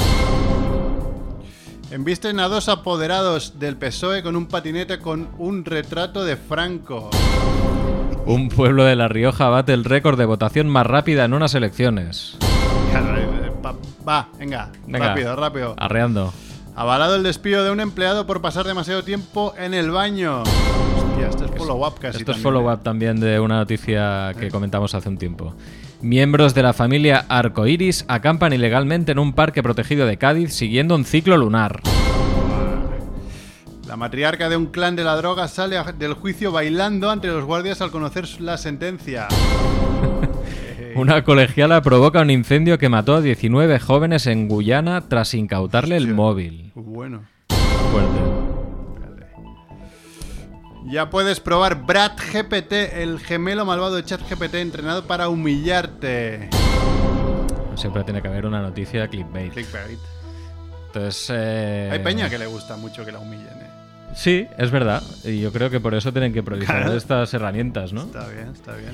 Embisten 1.89 2.39
a 2.39 2.47
dos 2.47 2.69
apoderados 2.69 3.57
del 3.57 3.75
PSOE 3.75 4.21
con 4.21 4.35
un 4.35 4.45
patinete 4.45 4.99
con 4.99 5.29
un 5.39 5.65
retrato 5.65 6.23
de 6.23 6.37
Franco. 6.37 7.09
Un 8.27 8.49
pueblo 8.49 8.83
de 8.83 8.95
La 8.95 9.07
Rioja 9.07 9.49
bate 9.49 9.73
el 9.73 9.83
récord 9.83 10.19
de 10.19 10.25
votación 10.25 10.69
más 10.69 10.85
rápida 10.85 11.25
en 11.25 11.33
unas 11.33 11.55
elecciones. 11.55 12.37
Va, 14.07 14.29
venga, 14.37 14.69
Venga. 14.85 15.07
rápido, 15.07 15.35
rápido. 15.35 15.73
Arreando. 15.79 16.31
Avalado 16.75 17.15
el 17.15 17.23
despido 17.23 17.63
de 17.63 17.71
un 17.71 17.79
empleado 17.79 18.27
por 18.27 18.41
pasar 18.41 18.67
demasiado 18.67 19.03
tiempo 19.03 19.55
en 19.57 19.73
el 19.73 19.89
baño. 19.89 20.43
Hostia, 21.15 21.29
esto 21.29 21.45
es 21.45 21.51
follow-up 21.51 21.93
casi. 21.93 22.17
Esto 22.17 22.19
es 22.19 22.25
también, 22.25 22.43
follow-up 22.43 22.79
¿eh? 22.79 22.83
también 22.83 23.19
de 23.21 23.39
una 23.39 23.55
noticia 23.55 24.33
que 24.37 24.49
comentamos 24.49 24.93
hace 24.95 25.07
un 25.07 25.17
tiempo. 25.17 25.55
Miembros 26.01 26.53
de 26.53 26.61
la 26.61 26.73
familia 26.73 27.25
Arcoiris 27.29 28.03
acampan 28.09 28.51
ilegalmente 28.51 29.13
en 29.13 29.19
un 29.19 29.31
parque 29.31 29.63
protegido 29.63 30.05
de 30.05 30.17
Cádiz 30.17 30.51
siguiendo 30.53 30.93
un 30.93 31.05
ciclo 31.05 31.37
lunar. 31.37 31.79
La 33.87 33.95
matriarca 33.95 34.49
de 34.49 34.57
un 34.57 34.65
clan 34.65 34.97
de 34.97 35.05
la 35.05 35.15
droga 35.15 35.47
sale 35.47 35.77
del 35.97 36.15
juicio 36.15 36.51
bailando 36.51 37.09
ante 37.09 37.27
los 37.27 37.45
guardias 37.45 37.81
al 37.81 37.91
conocer 37.91 38.27
la 38.41 38.57
sentencia. 38.57 39.29
Una 40.95 41.23
colegiala 41.23 41.81
provoca 41.81 42.21
un 42.21 42.29
incendio 42.29 42.77
que 42.77 42.89
mató 42.89 43.15
a 43.15 43.21
19 43.21 43.79
jóvenes 43.79 44.27
en 44.27 44.49
Guyana 44.49 45.07
tras 45.07 45.33
incautarle 45.33 45.95
el 45.95 46.13
móvil. 46.13 46.73
Bueno. 46.75 47.23
Fuerte. 47.91 48.54
Ya 50.87 51.09
puedes 51.09 51.39
probar 51.39 51.83
Brad 51.85 52.11
GPT, 52.31 53.01
el 53.01 53.19
gemelo 53.19 53.65
malvado 53.65 53.95
de 53.95 54.03
ChatGPT 54.05 54.55
entrenado 54.55 55.05
para 55.05 55.29
humillarte. 55.29 56.49
Siempre 57.75 58.03
tiene 58.03 58.21
que 58.21 58.27
haber 58.27 58.45
una 58.45 58.61
noticia 58.61 59.07
clickbait. 59.07 59.51
Clickbait. 59.51 59.99
Entonces, 60.87 61.27
eh, 61.33 61.89
Hay 61.91 61.99
peña 61.99 62.29
que 62.29 62.37
le 62.37 62.45
gusta 62.45 62.77
mucho 62.77 63.03
que 63.03 63.11
la 63.11 63.19
humillen, 63.19 63.47
eh. 63.47 63.69
Sí, 64.15 64.47
es 64.57 64.71
verdad. 64.71 65.03
Y 65.25 65.41
yo 65.41 65.51
creo 65.51 65.69
que 65.69 65.79
por 65.81 65.93
eso 65.93 66.11
tienen 66.13 66.31
que 66.31 66.41
proliferar 66.41 66.83
Claro. 66.83 66.97
estas 66.97 67.33
herramientas, 67.33 67.91
¿no? 67.91 68.03
Está 68.03 68.27
bien, 68.29 68.47
está 68.53 68.73
bien. 68.75 68.91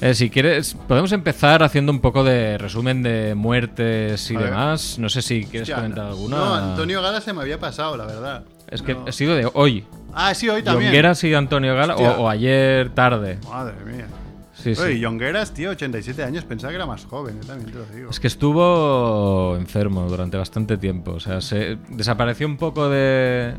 Eh, 0.00 0.14
si 0.14 0.30
quieres, 0.30 0.74
podemos 0.86 1.10
empezar 1.12 1.62
haciendo 1.62 1.90
un 1.90 2.00
poco 2.00 2.22
de 2.22 2.56
resumen 2.56 3.02
de 3.02 3.34
muertes 3.34 4.30
y 4.30 4.36
A 4.36 4.38
ver. 4.38 4.50
demás. 4.50 4.98
No 4.98 5.08
sé 5.08 5.22
si 5.22 5.44
quieres 5.44 5.62
Hostia, 5.68 5.76
comentar 5.76 6.06
alguna. 6.06 6.36
No, 6.36 6.54
Antonio 6.54 7.02
Gala 7.02 7.20
se 7.20 7.32
me 7.32 7.40
había 7.42 7.58
pasado, 7.58 7.96
la 7.96 8.06
verdad. 8.06 8.44
Es 8.70 8.82
que 8.82 8.94
No. 8.94 9.04
ha 9.08 9.12
sido 9.12 9.34
de 9.34 9.50
hoy. 9.54 9.84
Ah, 10.12 10.34
sí, 10.34 10.48
hoy 10.48 10.62
también. 10.62 10.90
Jongueras 10.90 11.22
y 11.24 11.34
Antonio 11.34 11.74
Gala, 11.74 11.96
o, 11.96 12.22
o 12.22 12.28
ayer 12.28 12.90
tarde. 12.90 13.38
Madre 13.48 13.74
mía. 13.84 14.06
Sí, 14.54 14.74
sí. 14.74 14.80
Oye, 14.82 15.02
Jongueras, 15.02 15.52
tío, 15.52 15.70
87 15.70 16.22
años, 16.22 16.44
pensaba 16.44 16.70
que 16.70 16.76
era 16.76 16.86
más 16.86 17.04
joven, 17.06 17.36
eh, 17.42 17.46
también 17.46 17.70
te 17.72 17.78
lo 17.78 17.86
digo. 17.86 18.10
Es 18.10 18.20
que 18.20 18.26
estuvo 18.26 19.56
enfermo 19.56 20.02
durante 20.08 20.36
bastante 20.36 20.76
tiempo. 20.76 21.12
O 21.12 21.20
sea, 21.20 21.40
se 21.40 21.78
desapareció 21.88 22.46
un 22.46 22.56
poco 22.58 22.88
de, 22.90 23.54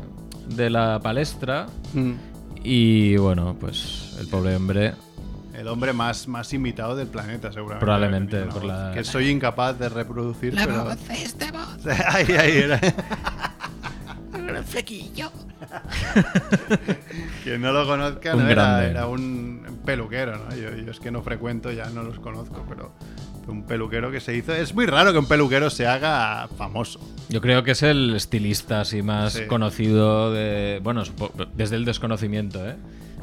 de 0.48 0.70
la 0.70 1.00
palestra. 1.02 1.66
Mm. 1.94 2.12
Y 2.64 3.16
bueno, 3.16 3.56
pues 3.58 4.16
el 4.20 4.28
pobre 4.28 4.54
hombre. 4.54 4.94
El 5.54 5.66
hombre 5.68 5.92
más, 5.92 6.28
más 6.28 6.52
imitado 6.54 6.94
del 6.96 7.08
planeta, 7.08 7.50
seguramente. 7.52 7.84
Probablemente, 7.84 8.40
por 8.44 8.64
la- 8.64 8.92
Que 8.94 9.02
soy 9.04 9.28
incapaz 9.28 9.78
de 9.78 9.88
reproducir, 9.88 10.54
La 10.54 10.64
pero... 10.66 10.84
voz 10.84 10.98
es 11.10 11.36
de 11.38 11.50
voz. 11.50 11.86
ahí, 12.08 12.26
ahí 12.32 12.56
era. 12.58 12.80
El 14.62 14.68
flequillo. 14.68 15.30
Quien 17.44 17.60
no 17.60 17.72
lo 17.72 17.86
conozca, 17.86 18.34
Un 18.34 18.44
no, 18.44 18.48
era, 18.48 18.86
era 18.88 19.06
un 19.06 19.80
peluquero, 19.84 20.36
¿no? 20.38 20.54
Yo, 20.54 20.70
yo 20.76 20.90
es 20.90 21.00
que 21.00 21.10
no 21.10 21.22
frecuento, 21.22 21.72
ya 21.72 21.90
no 21.90 22.02
los 22.02 22.18
conozco, 22.20 22.64
pero 22.68 22.92
un 23.48 23.64
peluquero 23.64 24.10
que 24.12 24.20
se 24.20 24.36
hizo... 24.36 24.54
Es 24.54 24.72
muy 24.74 24.86
raro 24.86 25.12
que 25.12 25.18
un 25.18 25.26
peluquero 25.26 25.68
se 25.70 25.86
haga 25.86 26.48
famoso. 26.56 27.00
Yo 27.28 27.40
creo 27.40 27.64
que 27.64 27.72
es 27.72 27.82
el 27.82 28.14
estilista 28.14 28.80
así 28.82 29.02
más 29.02 29.32
Sí. 29.32 29.46
conocido 29.46 30.32
de. 30.32 30.80
Bueno, 30.82 31.02
desde 31.54 31.76
el 31.76 31.84
desconocimiento, 31.84 32.64
¿eh? 32.68 32.76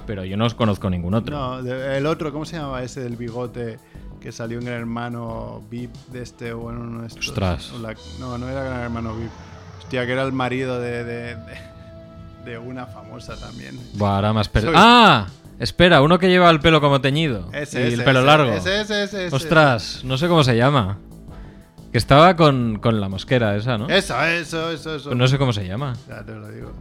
Pero 0.08 0.26
yo 0.26 0.36
no 0.36 0.46
os 0.46 0.56
conozco 0.56 0.90
ningún 0.90 1.14
otro. 1.14 1.38
No, 1.38 1.60
el 1.72 2.06
otro, 2.08 2.32
¿cómo 2.34 2.44
se 2.46 2.58
llamaba 2.58 2.82
ese 2.84 3.02
del 3.02 3.16
bigote 3.16 3.78
que 4.20 4.32
salió 4.32 4.58
en 4.60 4.66
Gran 4.66 4.80
Hermano 4.80 5.64
VIP 5.70 5.94
de 6.12 6.24
este 6.24 6.52
o 6.52 6.72
en 6.72 6.78
uno 6.80 7.02
de 7.02 7.08
estos? 7.08 7.30
Ostras. 7.30 7.72
No, 8.20 8.38
no 8.38 8.50
era 8.50 8.64
Gran 8.64 8.82
Hermano 8.82 9.16
VIP. 9.16 9.30
Hostia, 9.90 10.06
que 10.06 10.12
era 10.12 10.22
el 10.22 10.32
marido 10.34 10.80
de, 10.80 11.04
de, 11.04 11.36
de- 11.36 11.40
de 12.46 12.58
una 12.60 12.86
famosa 12.86 13.36
también. 13.38 13.80
Buah, 13.96 14.18
ahora 14.18 14.34
más 14.34 14.48
per- 14.48 14.62
Soy- 14.66 14.74
¡Ah! 14.78 15.26
Espera, 15.58 16.04
uno 16.04 16.20
que 16.20 16.30
lleva 16.30 16.48
el 16.52 16.60
pelo 16.60 16.80
como 16.80 17.02
teñido. 17.02 17.50
Ese, 17.54 17.82
y 17.82 17.88
ese, 17.88 17.94
el 17.96 18.04
pelo 18.04 18.20
ese, 18.20 18.26
largo. 18.28 18.52
Ese, 18.54 18.82
ese, 18.82 19.04
ese, 19.06 19.26
ese. 19.26 19.36
Ostras, 19.36 20.02
no 20.04 20.20
sé 20.20 20.28
cómo 20.28 20.44
se 20.44 20.56
llama. 20.56 21.00
Que 21.92 21.98
estaba 21.98 22.36
con, 22.36 22.78
con 22.78 23.02
la 23.02 23.10
mosquera 23.10 23.56
esa, 23.56 23.80
¿no? 23.80 23.90
Eso, 23.90 24.24
eso, 24.26 24.70
eso, 24.72 24.96
eso. 24.96 25.06
Pues 25.10 25.18
no 25.18 25.28
sé 25.28 25.40
cómo 25.40 25.54
se 25.54 25.66
llama. 25.68 25.96
Ya 26.08 26.24
te 26.24 26.36
lo 26.36 26.48
digo. 26.50 26.72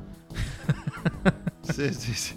sí, 1.62 1.95
sí, 1.95 2.12
sí. 2.12 2.37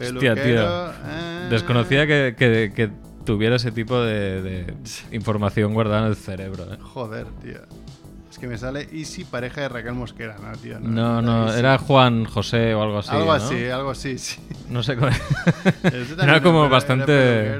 Hostia, 0.00 0.34
tío. 0.36 0.90
Eh, 0.90 1.48
Desconocía 1.50 2.06
que, 2.06 2.36
que- 2.38 2.72
que 2.72 2.90
tuviera 3.26 3.56
ese 3.56 3.72
tipo 3.72 4.00
de, 4.00 4.42
de 4.42 4.74
información 5.10 5.74
guardada 5.74 6.02
en 6.02 6.06
el 6.06 6.16
cerebro. 6.16 6.72
¿eh? 6.72 6.78
Joder, 6.80 7.26
tío. 7.42 7.58
Es 8.32 8.38
que 8.38 8.46
me 8.48 8.56
sale 8.56 8.88
Easy, 8.94 9.24
pareja 9.24 9.60
de 9.60 9.68
Raquel 9.68 9.92
Mosquera, 9.92 10.36
¿no, 10.42 10.56
tío? 10.56 10.80
No, 10.80 11.20
no, 11.20 11.52
era 11.52 11.76
Juan 11.76 12.24
José 12.24 12.74
o 12.74 12.82
algo 12.82 13.00
así. 13.00 13.10
algo 13.10 13.30
así, 13.30 13.66
algo 13.68 13.90
así, 13.90 14.16
sí. 14.18 14.40
No 14.70 14.82
sé 14.82 14.96
también 16.16 16.30
era 16.30 16.42
como 16.42 16.60
era- 16.62 16.68
bastante. 16.72 17.58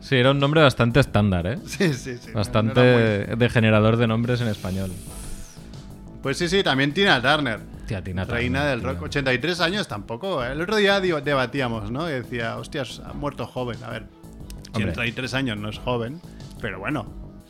Sí, 0.00 0.16
era 0.16 0.32
un 0.32 0.40
nombre 0.40 0.60
bastante 0.60 0.98
estándar, 0.98 1.46
¿eh? 1.46 1.58
Sí, 1.66 1.94
sí, 1.94 2.16
sí. 2.18 2.32
Bastante 2.32 3.36
era 3.36 3.96
de 3.96 4.08
nombres 4.08 4.40
en 4.40 4.48
español. 4.48 4.90
Pues 6.20 6.36
sí, 6.36 6.48
sí, 6.48 6.64
también 6.64 6.92
Tina 6.92 7.22
Turner. 7.22 7.60
Tía, 7.86 8.02
Tina 8.02 8.24
Turner, 8.24 8.40
Reina 8.42 8.64
del 8.64 8.82
rock. 8.82 9.02
83 9.02 9.60
años 9.60 9.86
tampoco. 9.86 10.44
¿eh? 10.44 10.50
El 10.50 10.60
otro 10.60 10.76
día 10.76 11.00
debatíamos, 11.00 11.92
¿no? 11.92 12.08
Y 12.10 12.12
decía, 12.14 12.56
hostias, 12.56 13.00
ha 13.06 13.12
muerto 13.12 13.46
joven. 13.46 13.78
A 13.84 13.90
ver, 13.90 14.06
Hombre. 14.72 14.90
83 14.90 15.34
años 15.34 15.56
no 15.58 15.68
es 15.68 15.78
joven, 15.78 16.20
pero 16.60 16.80
bueno, 16.80 17.06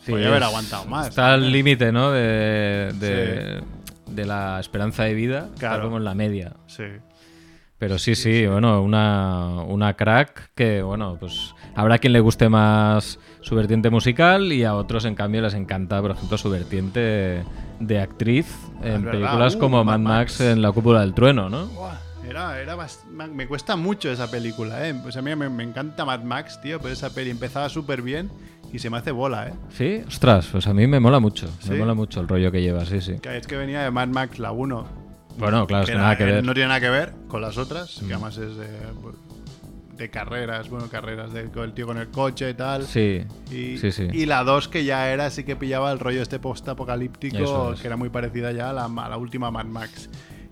Sí, 0.09 0.13
podría 0.13 0.29
haber 0.29 0.43
aguantado 0.45 0.85
más. 0.87 1.09
Está 1.09 1.35
al 1.35 1.53
límite, 1.53 1.93
¿no? 1.93 2.11
De, 2.11 2.93
de, 2.99 3.61
de 4.07 4.27
la 4.27 4.59
esperanza 4.61 5.05
de 5.05 5.15
vida. 5.15 5.45
Está 5.55 5.69
Claro. 5.69 5.85
como 5.85 5.99
en 5.99 6.05
la 6.05 6.15
media. 6.15 6.53
Sí. 6.67 6.85
Pero 7.79 7.97
sí, 7.99 8.17
sí, 8.17 8.45
bueno, 8.45 8.83
una, 8.83 9.63
una 9.63 9.95
crack 9.95 10.51
que, 10.57 10.83
bueno, 10.83 11.17
pues 11.21 11.55
habrá 11.77 11.99
quien 11.99 12.13
le 12.13 12.19
guste 12.19 12.49
más 12.49 13.21
su 13.41 13.55
vertiente 13.55 13.89
musical 13.89 14.53
y 14.53 14.65
a 14.65 14.75
otros, 14.75 15.05
en 15.05 15.15
cambio, 15.15 15.43
les 15.43 15.55
encanta, 15.55 16.01
por 16.03 16.11
ejemplo, 16.11 16.37
su 16.39 16.51
vertiente 16.51 17.45
de 17.79 18.01
actriz 18.01 18.47
en 18.83 18.87
Es 18.95 19.03
verdad. 19.05 19.11
películas 19.13 19.55
Uh, 19.55 19.59
como 19.61 19.85
Mad 19.85 20.01
Max 20.01 20.33
Max. 20.33 20.41
en 20.41 20.61
La 20.61 20.73
Cúpula 20.73 21.03
del 21.03 21.15
Trueno, 21.15 21.49
¿no? 21.49 21.69
Era, 22.29 22.61
era 22.61 22.77
bast- 22.77 23.05
me 23.07 23.47
cuesta 23.47 23.77
mucho 23.77 24.11
esa 24.11 24.29
película, 24.29 24.87
¿eh? 24.87 24.95
Pues 25.01 25.17
a 25.17 25.23
mí 25.23 25.35
me, 25.37 25.49
me 25.49 25.63
encanta 25.63 26.05
Mad 26.05 26.25
Max, 26.25 26.61
tío, 26.61 26.81
pero 26.81 26.93
esa 26.93 27.15
peli 27.15 27.31
empezaba 27.31 27.69
súper 27.69 28.03
bien 28.03 28.29
y 28.73 28.79
se 28.79 28.91
me 28.91 28.99
hace 28.99 29.11
bola, 29.13 29.49
¿eh? 29.49 29.53
Sí, 29.71 30.03
ostras, 30.07 30.49
pues 30.53 30.67
a 30.67 30.75
mí 30.75 30.87
me 30.87 31.01
mola 31.01 31.21
mucho. 31.21 31.49
¿Sí? 31.61 31.71
Me 31.71 31.79
mola 31.79 31.95
mucho 31.95 32.21
el 32.21 32.29
rollo 32.29 32.51
que 32.53 32.61
lleva, 32.63 32.85
sí, 32.85 33.01
sí. 33.01 33.19
Que 33.21 33.37
es 33.37 33.47
que 33.47 33.57
venía 33.57 33.83
de 33.83 33.91
Mad 33.91 34.09
Max 34.09 34.39
la 34.39 34.53
1. 34.53 34.87
Bueno, 35.39 35.67
claro, 35.67 35.85
es 35.85 35.87
que 35.91 35.93
que 35.93 35.97
na- 35.99 36.03
nada 36.05 36.17
que 36.17 36.25
ver. 36.25 36.45
No 36.45 36.53
tiene 36.53 36.69
nada 36.69 36.81
que 36.81 36.91
ver 36.91 37.15
con 37.29 37.41
las 37.41 37.57
otras, 37.59 38.03
Mm. 38.03 38.07
que 38.09 38.13
además 38.15 38.37
es 38.39 38.57
de, 38.57 38.67
de 39.97 40.11
carreras, 40.11 40.69
bueno, 40.69 40.89
carreras 40.89 41.33
del 41.33 41.51
el 41.57 41.73
tío 41.73 41.87
con 41.87 41.99
el 41.99 42.09
coche 42.09 42.51
y 42.51 42.55
tal. 42.55 42.85
Sí, 42.85 43.25
Y, 43.51 43.79
sí, 43.79 43.91
sí. 43.93 44.09
y 44.13 44.27
la 44.27 44.45
2 44.45 44.69
que 44.69 44.85
ya 44.85 45.11
era, 45.11 45.31
sí 45.31 45.45
que 45.45 45.57
pillaba 45.57 45.91
el 45.93 45.99
rollo 45.99 46.23
este 46.23 46.39
post-apocalíptico, 46.39 47.73
es. 47.73 47.81
que 47.81 47.87
era 47.87 47.97
muy 47.97 48.09
parecida 48.09 48.53
ya 48.53 48.71
a 48.71 48.73
la, 48.73 48.85
a 48.85 49.09
la 49.09 49.17
última 49.17 49.51
Mad 49.51 49.67
Max. 49.67 50.09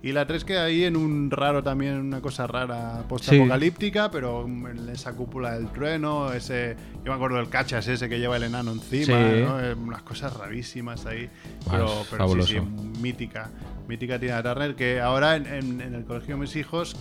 Y 0.07 0.13
la 0.13 0.25
3 0.27 0.45
queda 0.45 0.65
ahí 0.65 0.85
en 0.85 0.97
un 0.97 1.31
raro 1.33 1.63
también, 1.65 1.95
una 1.99 2.21
cosa 2.21 2.47
rara 2.47 3.03
post-apocalíptica, 3.09 4.11
pero 4.11 4.45
en 4.47 4.89
esa 4.89 5.13
cúpula 5.15 5.53
del 5.59 5.67
trueno, 5.73 6.33
ese... 6.33 6.77
Yo 7.05 7.11
me 7.11 7.15
acuerdo 7.15 7.39
del 7.39 7.49
cachas 7.49 7.89
ese 7.89 8.09
que 8.09 8.19
lleva 8.21 8.37
el 8.37 8.45
enano 8.45 8.71
encima, 8.73 9.05
Sí. 9.07 9.41
¿no? 9.45 9.61
Eh, 9.61 9.75
unas 9.75 10.03
cosas 10.03 10.33
rarísimas 10.37 11.07
ahí. 11.07 11.29
Pero 11.71 11.89
pero 12.11 12.29
sí, 12.43 12.55
sí, 12.55 12.61
mítica. 13.01 13.51
Mítica 13.89 14.19
Tina 14.21 14.43
Turner, 14.43 14.77
que 14.77 15.01
ahora 15.01 15.35
en, 15.37 15.47
en- 15.47 15.81
en 15.81 15.95
el 15.95 16.05
colegio 16.05 16.37
de 16.37 16.41
mis 16.41 16.55
hijos 16.57 16.97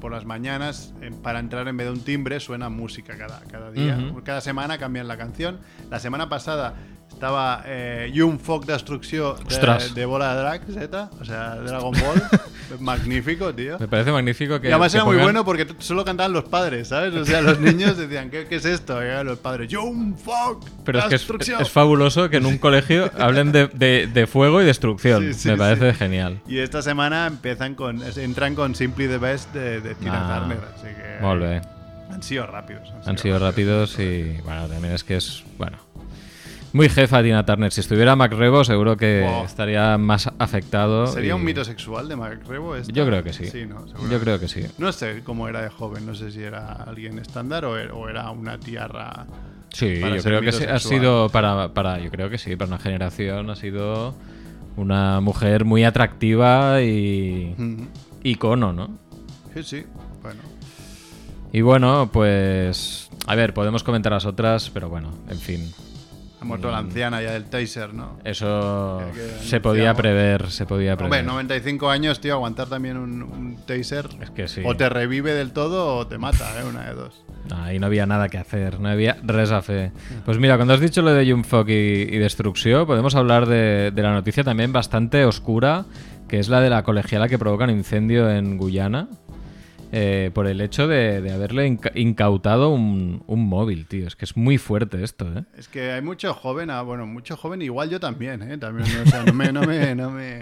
por 0.00 0.10
las 0.12 0.24
mañanas, 0.24 0.94
para 1.22 1.40
entrar 1.40 1.66
en 1.68 1.76
vez 1.76 1.86
de 1.88 1.92
un 1.92 2.00
timbre, 2.00 2.40
suena 2.40 2.68
música 2.70 3.16
cada, 3.18 3.40
cada 3.50 3.70
día. 3.70 3.98
Ujú. 4.12 4.22
Cada 4.24 4.40
semana 4.40 4.78
cambian 4.78 5.08
la 5.08 5.16
canción. 5.18 5.58
La 5.90 5.98
semana 6.00 6.28
pasada 6.28 6.74
estaba 7.20 7.62
eh, 7.66 8.10
Young 8.14 8.38
Folk 8.40 8.64
Destrucció 8.64 9.34
de, 9.34 9.90
de 9.94 10.06
Bola 10.06 10.34
de 10.34 10.40
Drag 10.40 10.62
Z, 10.64 11.10
o 11.20 11.24
sea, 11.26 11.56
Dragon 11.56 11.92
Ball. 11.92 12.22
Magnífico, 12.80 13.52
tío. 13.54 13.78
Me 13.78 13.88
parece 13.88 14.10
magnífico 14.10 14.58
que. 14.58 14.68
y 14.68 14.70
además 14.70 14.92
que 14.92 14.98
era 14.98 15.04
muy 15.04 15.16
bueno 15.18 15.44
porque 15.44 15.66
solo 15.80 16.02
cantaban 16.04 16.32
los 16.32 16.44
padres, 16.44 16.88
¿sabes? 16.88 17.12
O 17.14 17.24
sea, 17.26 17.42
los 17.42 17.60
niños 17.60 17.98
decían, 17.98 18.30
¿qué, 18.30 18.46
qué 18.46 18.56
es 18.56 18.64
esto? 18.64 19.02
Y 19.04 19.24
los 19.24 19.38
padres, 19.38 19.68
Young 19.68 20.16
Folk 20.16 20.64
Pero 20.84 21.00
es 21.00 21.04
que 21.06 21.14
es, 21.16 21.20
Destrucció. 21.20 21.58
es 21.60 21.70
fabuloso 21.70 22.30
que 22.30 22.38
en 22.38 22.46
un 22.46 22.56
colegio 22.56 23.10
hablen 23.18 23.52
de, 23.52 23.66
de- 23.66 24.06
de 24.10 24.26
fuego 24.26 24.62
y 24.62 24.64
destrucción. 24.64 25.22
Sí, 25.34 25.34
sí, 25.34 25.48
Me 25.50 25.58
parece 25.58 25.92
sí. 25.92 25.98
genial. 25.98 26.40
Y 26.48 26.58
esta 26.60 26.80
semana 26.80 27.26
empiezan 27.26 27.74
con, 27.74 28.00
entran 28.16 28.54
con 28.54 28.74
Simply 28.74 29.08
the 29.08 29.18
Best 29.18 29.52
de, 29.52 29.82
de 29.82 29.94
Tina 29.96 30.36
Ah, 30.36 30.38
Turner, 30.38 30.58
así 30.74 30.86
que 30.86 31.20
Molt 31.22 31.42
bé. 31.42 31.60
han 32.14 32.22
sido 32.22 32.46
rápidos. 32.46 32.90
Han 33.04 33.18
sido 33.18 33.38
rápidos 33.38 33.98
y. 33.98 34.38
Bueno, 34.42 34.68
también 34.68 34.94
es 34.94 35.04
que 35.04 35.16
es. 35.16 35.44
Bueno. 35.58 35.76
Muy 36.72 36.88
jefa 36.88 37.20
Tina 37.22 37.44
Turner. 37.44 37.72
Si 37.72 37.80
estuviera 37.80 38.14
Mac 38.14 38.32
Rebo, 38.32 38.62
seguro 38.64 38.96
que 38.96 39.22
Wow. 39.28 39.44
estaría 39.44 39.98
más 39.98 40.30
afectado. 40.38 41.06
¿Sería 41.08 41.30
y- 41.30 41.32
un 41.32 41.44
mito 41.44 41.64
sexual 41.64 42.08
de 42.08 42.14
Mark 42.16 42.42
Rebo? 42.46 42.76
esta? 42.76 42.92
Yo 42.92 43.04
creo 43.06 43.24
que 43.24 43.32
sí. 43.32 43.46
Sí, 43.46 43.66
¿no? 43.66 43.84
Yo 44.08 44.20
creo 44.20 44.38
que 44.38 44.46
sí. 44.46 44.62
No 44.78 44.92
sé 44.92 45.22
cómo 45.24 45.48
era 45.48 45.62
de 45.62 45.68
joven, 45.68 46.06
no 46.06 46.14
sé 46.14 46.30
si 46.30 46.42
era 46.42 46.72
alguien 46.74 47.18
estándar 47.18 47.64
o 47.64 47.76
era, 48.08 48.30
una 48.30 48.58
tierra. 48.58 49.26
Sí, 49.72 49.98
yo 50.00 50.22
creo 50.22 50.40
que 50.40 50.52
sí, 50.52 50.64
ha 50.64 50.78
sido 50.78 51.28
para, 51.28 51.68
para. 51.74 51.98
Yo 51.98 52.10
creo 52.10 52.30
que 52.30 52.38
sí, 52.38 52.54
para 52.56 52.68
una 52.68 52.78
generación 52.78 53.50
ha 53.50 53.56
sido 53.56 54.14
una 54.76 55.20
mujer 55.20 55.64
muy 55.64 55.82
atractiva 55.84 56.82
y. 56.82 57.54
Icono, 58.22 58.72
¿no? 58.72 58.90
Sí, 59.54 59.62
sí, 59.64 59.84
bueno. 60.22 60.40
Y 61.52 61.60
bueno, 61.62 62.10
pues. 62.12 63.10
A 63.26 63.34
ver, 63.34 63.54
podemos 63.54 63.82
comentar 63.82 64.12
las 64.12 64.24
otras, 64.24 64.70
pero 64.70 64.88
bueno, 64.88 65.10
en 65.28 65.38
fin. 65.38 65.72
Ha 66.40 66.44
muerto 66.44 66.70
la 66.70 66.78
anciana 66.78 67.20
ya 67.20 67.32
del 67.32 67.44
taser, 67.44 67.92
¿no? 67.92 68.18
Eso 68.24 69.02
Que- 69.14 69.44
se 69.44 69.60
podía 69.60 69.92
prever, 69.94 70.50
se 70.50 70.64
podía 70.64 70.92
Hombre, 70.94 71.08
prever. 71.08 71.24
95 71.26 71.90
años, 71.90 72.20
tío, 72.20 72.32
aguantar 72.34 72.68
también 72.68 72.96
un, 72.96 73.22
un 73.22 73.56
taser. 73.66 74.06
Es 74.22 74.30
que 74.30 74.48
sí. 74.48 74.62
O 74.64 74.74
te 74.76 74.88
revive 74.88 75.34
del 75.34 75.52
todo 75.52 75.96
o 75.96 76.06
te 76.06 76.16
mata, 76.16 76.58
¿eh? 76.60 76.64
Una 76.64 76.84
de 76.86 76.94
dos. 76.94 77.22
Ahí 77.54 77.78
no 77.78 77.86
había 77.86 78.06
nada 78.06 78.28
que 78.28 78.38
hacer, 78.38 78.80
no 78.80 78.88
había 78.88 79.18
res 79.22 79.50
a 79.50 79.60
fe. 79.60 79.92
Pues 80.24 80.38
mira, 80.38 80.56
cuando 80.56 80.72
has 80.74 80.80
dicho 80.80 81.02
lo 81.02 81.12
de 81.12 81.30
Jumfok 81.30 81.68
y, 81.68 81.72
y 81.72 82.18
Destrucció, 82.18 82.86
podemos 82.86 83.14
hablar 83.16 83.46
de, 83.46 83.90
de 83.94 84.02
la 84.02 84.12
noticia 84.12 84.42
también 84.44 84.72
bastante 84.72 85.24
oscura, 85.24 85.84
que 86.28 86.38
es 86.38 86.48
la 86.48 86.60
de 86.60 86.70
la 86.70 86.84
colegiala 86.84 87.28
que 87.28 87.38
provoca 87.38 87.64
un 87.64 87.70
incendio 87.70 88.30
en 88.30 88.56
Guyana, 88.56 89.08
eh, 89.92 90.30
por 90.32 90.46
el 90.46 90.60
hecho 90.60 90.86
de, 90.88 91.20
de 91.20 91.32
haberle 91.32 91.66
inca- 91.66 91.92
incautado 91.94 92.70
un, 92.70 93.22
un 93.26 93.46
móvil, 93.48 93.86
tío. 93.86 94.06
Es 94.06 94.16
que 94.16 94.24
es 94.24 94.36
muy 94.36 94.58
fuerte 94.58 95.02
esto, 95.02 95.26
¿eh? 95.36 95.44
Es 95.56 95.68
que 95.68 95.92
hay 95.92 96.02
mucho 96.02 96.32
joven, 96.34 96.70
ah, 96.70 96.82
bueno, 96.82 97.06
mucho 97.06 97.36
joven, 97.36 97.62
igual 97.62 97.90
yo 97.90 97.98
también, 98.00 98.42
¿eh? 98.42 98.56
También, 98.58 98.88
no, 98.96 99.02
o 99.02 99.06
sea, 99.06 99.24
no 99.24 99.32
me, 99.32 99.52
no 99.52 99.62
me, 99.62 99.94
no 99.94 100.10
me, 100.10 100.40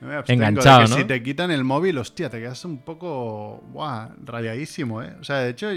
no 0.00 0.08
me 0.08 0.14
abstengo 0.14 0.42
de 0.42 0.48
Enganchado, 0.48 0.84
que 0.84 0.90
¿no? 0.90 0.96
Si 0.96 1.04
te 1.04 1.22
quitan 1.22 1.50
el 1.50 1.64
móvil, 1.64 1.98
hostia, 1.98 2.28
te 2.30 2.38
quedas 2.40 2.64
un 2.64 2.78
poco, 2.78 3.62
buah, 3.72 4.08
rayadísimo, 4.24 5.02
¿eh? 5.02 5.14
O 5.20 5.24
sea, 5.24 5.38
de 5.38 5.50
hecho, 5.50 5.68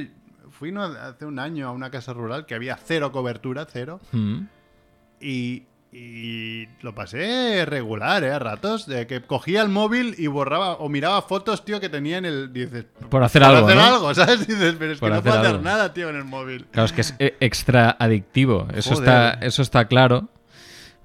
fui 0.49 0.73
hace 0.75 1.25
un 1.25 1.39
año 1.39 1.67
a 1.67 1.71
una 1.71 1.89
casa 1.89 2.13
rural 2.13 2.45
que 2.45 2.55
había 2.55 2.75
cero 2.77 3.11
cobertura, 3.11 3.65
cero, 3.71 3.99
Mm. 4.11 4.41
y, 5.21 5.63
y 5.93 6.67
lo 6.81 6.95
pasé 6.95 7.65
regular, 7.65 8.24
¿eh? 8.24 8.31
A 8.31 8.39
ratos, 8.39 8.86
de 8.88 9.07
que 9.07 9.21
cogía 9.21 9.62
el 9.62 9.67
móvil 9.67 10.15
y 10.17 10.27
borraba 10.27 10.74
o 10.75 10.88
miraba 10.88 11.21
fotos, 11.21 11.65
tío, 11.65 11.81
que 11.81 11.89
tenía 11.89 12.17
en 12.17 12.25
el... 12.25 12.53
Dices, 12.53 12.86
Por 13.10 13.24
hacer 13.24 13.41
por 13.41 13.51
algo, 13.51 13.67
hacer 13.67 13.77
¿no? 13.77 13.83
algo, 13.83 14.13
¿sabes? 14.15 14.48
Dices, 14.48 14.75
pero 14.79 14.93
es 14.93 15.00
Por 15.00 15.10
que 15.10 15.13
no 15.13 15.19
hacer 15.19 15.31
puedo 15.31 15.43
hacer 15.43 15.62
nada, 15.62 15.93
tío, 15.93 16.10
en 16.10 16.15
el 16.15 16.24
móvil. 16.24 16.65
Claro, 16.71 16.86
es 16.86 16.93
que 16.93 17.01
es 17.01 17.15
eh, 17.19 17.36
extra 17.41 17.98
adictivo. 18.00 18.67
Eso 18.74 18.95
Joder. 18.95 19.03
está, 19.10 19.45
eso 19.45 19.62
está 19.62 19.86
claro. 19.86 20.29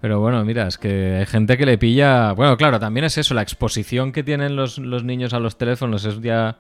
Pero 0.00 0.20
bueno, 0.20 0.44
mira, 0.44 0.68
es 0.68 0.78
que 0.78 1.16
hay 1.18 1.26
gente 1.26 1.56
que 1.56 1.66
le 1.66 1.78
pilla. 1.78 2.30
Bueno, 2.32 2.56
claro, 2.56 2.78
también 2.78 3.04
es 3.06 3.18
eso, 3.18 3.34
la 3.34 3.42
exposición 3.42 4.12
que 4.12 4.22
tienen 4.22 4.54
los, 4.54 4.78
los 4.78 5.02
niños 5.02 5.32
a 5.32 5.40
los 5.40 5.58
teléfonos 5.58 6.04
es 6.04 6.20
ya 6.20 6.58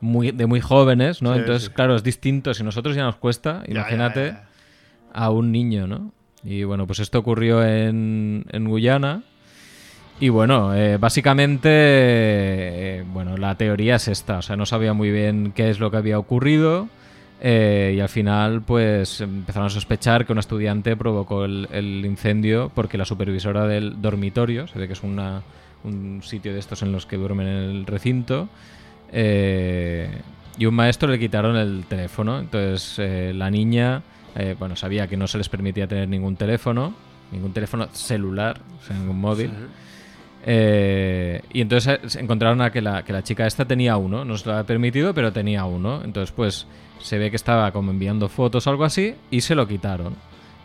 muy, 0.00 0.30
de 0.30 0.46
muy 0.46 0.60
jóvenes, 0.60 1.22
¿no? 1.22 1.32
Sí, 1.32 1.40
Entonces, 1.40 1.64
sí. 1.64 1.70
claro, 1.74 1.96
es 1.96 2.04
distinto. 2.04 2.54
Si 2.54 2.62
nosotros 2.62 2.94
ya 2.94 3.02
nos 3.02 3.16
cuesta, 3.16 3.62
Ya, 3.66 3.66
ya, 3.66 3.80
imagínate 3.80 4.28
ya. 4.32 4.44
a 5.12 5.30
un 5.30 5.50
niño, 5.50 5.88
¿no? 5.88 6.12
Y 6.44 6.64
bueno, 6.64 6.86
pues 6.86 6.98
esto 7.00 7.18
ocurrió 7.18 7.64
en, 7.64 8.44
en 8.50 8.68
Guyana. 8.68 9.22
Y 10.20 10.28
bueno, 10.28 10.74
eh, 10.74 10.96
básicamente, 10.96 11.68
eh, 11.70 13.04
bueno, 13.12 13.36
la 13.36 13.56
teoría 13.56 13.96
es 13.96 14.08
esta. 14.08 14.38
O 14.38 14.42
sea, 14.42 14.56
no 14.56 14.64
sabía 14.66 14.92
muy 14.92 15.10
bien 15.10 15.52
qué 15.54 15.70
es 15.70 15.80
lo 15.80 15.90
que 15.90 15.96
había 15.96 16.18
ocurrido. 16.18 16.88
eh, 17.40 17.94
y 17.96 18.00
al 18.00 18.08
final, 18.08 18.62
pues 18.62 19.20
empezaron 19.20 19.66
a 19.66 19.70
sospechar 19.70 20.24
que 20.24 20.32
un 20.32 20.38
estudiante 20.38 20.96
provocó 20.96 21.44
el, 21.44 22.02
incendio 22.04 22.70
porque 22.74 22.96
la 22.96 23.04
supervisora 23.04 23.66
del 23.66 24.00
dormitorio, 24.00 24.66
se 24.68 24.78
ve 24.78 24.86
que 24.86 24.92
es 24.94 25.02
una, 25.02 25.42
un 25.82 26.22
sitio 26.22 26.52
de 26.54 26.60
estos 26.60 26.82
en 26.82 26.92
los 26.92 27.06
que 27.06 27.16
duermen 27.16 27.46
en 27.48 27.70
el 27.70 27.86
recinto, 27.86 28.48
y 29.12 30.66
un 30.66 30.74
maestro 30.74 31.08
le 31.10 31.18
quitaron 31.18 31.56
el 31.56 31.84
teléfono. 31.88 32.38
Entonces, 32.38 32.98
la 33.34 33.50
niña, 33.50 34.02
eh, 34.36 34.56
bueno, 34.58 34.76
sabía 34.76 35.06
que 35.06 35.16
no 35.16 35.26
se 35.26 35.38
les 35.38 35.48
permitía 35.48 35.86
tener 35.86 36.08
ningún 36.08 36.36
teléfono, 36.36 36.94
ningún 37.32 37.52
teléfono 37.52 37.88
celular, 37.92 38.60
o 38.82 38.84
sea, 38.86 38.96
ningún 38.96 39.20
móvil. 39.20 39.50
Eh, 40.46 41.40
y 41.52 41.60
entonces 41.62 42.16
eh, 42.16 42.20
encontraron 42.20 42.60
a 42.60 42.70
que 42.70 42.82
la, 42.82 43.02
que 43.04 43.12
la 43.12 43.22
chica 43.22 43.46
esta 43.46 43.64
tenía 43.64 43.96
uno, 43.96 44.24
no 44.24 44.36
se 44.36 44.46
lo 44.46 44.52
había 44.52 44.66
permitido, 44.66 45.14
pero 45.14 45.32
tenía 45.32 45.64
uno. 45.64 46.02
Entonces, 46.04 46.32
pues 46.32 46.66
se 47.00 47.18
ve 47.18 47.30
que 47.30 47.36
estaba 47.36 47.70
como 47.72 47.90
enviando 47.90 48.28
fotos 48.28 48.66
o 48.66 48.70
algo 48.70 48.84
así 48.84 49.14
y 49.30 49.40
se 49.40 49.54
lo 49.54 49.66
quitaron 49.66 50.14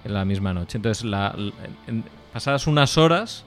en 0.03 0.13
la 0.13 0.25
misma 0.25 0.53
noche. 0.53 0.77
Entonces, 0.77 1.05
la, 1.05 1.33
la- 1.37 1.51
en- 1.87 2.03
pasadas 2.33 2.67
unas 2.67 2.97
horas, 2.97 3.45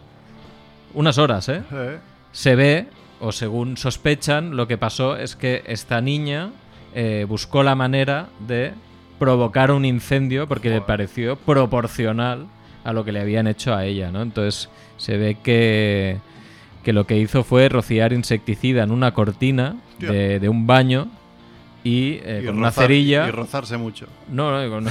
unas 0.94 1.18
horas, 1.18 1.48
¿eh? 1.48 1.62
Eh, 1.72 1.98
Se 2.32 2.54
ve, 2.56 2.86
o 3.20 3.30
según 3.32 3.76
sospechan, 3.76 4.56
lo 4.56 4.66
que 4.66 4.78
pasó 4.78 5.16
es 5.16 5.36
que 5.36 5.62
esta 5.66 6.00
niña 6.00 6.50
eh, 6.94 7.26
buscó 7.28 7.62
la 7.62 7.74
manera 7.74 8.28
de 8.46 8.72
provocar 9.22 9.70
un 9.70 9.84
incendio 9.84 10.48
porque 10.48 10.68
le 10.68 10.80
pareció 10.80 11.36
proporcional 11.36 12.48
a 12.82 12.92
lo 12.92 13.04
que 13.04 13.12
le 13.12 13.20
habían 13.20 13.46
hecho 13.46 13.72
a 13.72 13.84
ella, 13.84 14.10
¿no? 14.10 14.20
Entonces 14.20 14.68
se 14.96 15.16
ve 15.16 15.36
que, 15.40 16.16
que 16.82 16.92
lo 16.92 17.06
que 17.06 17.16
hizo 17.18 17.44
fue 17.44 17.68
rociar 17.68 18.12
insecticida 18.12 18.82
en 18.82 18.90
una 18.90 19.14
cortina 19.14 19.76
de, 20.00 20.40
de 20.40 20.48
un 20.48 20.66
baño 20.66 21.06
y, 21.84 22.14
eh, 22.24 22.40
y 22.42 22.46
con 22.46 22.58
una 22.58 22.72
cerilla... 22.72 23.28
Y 23.28 23.30
rozarse 23.30 23.76
mucho. 23.76 24.06
No, 24.28 24.50
no, 24.50 24.68
con- 24.68 24.88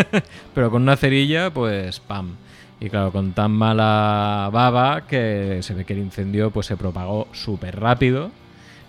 pero 0.54 0.70
con 0.70 0.82
una 0.82 0.96
cerilla, 0.98 1.48
pues 1.50 2.00
pam. 2.00 2.32
Y 2.80 2.90
claro, 2.90 3.10
con 3.12 3.32
tan 3.32 3.50
mala 3.52 4.50
baba 4.52 5.06
que 5.06 5.60
se 5.62 5.72
ve 5.72 5.86
que 5.86 5.94
el 5.94 6.00
incendio 6.00 6.50
pues 6.50 6.66
se 6.66 6.76
propagó 6.76 7.28
súper 7.32 7.80
rápido 7.80 8.30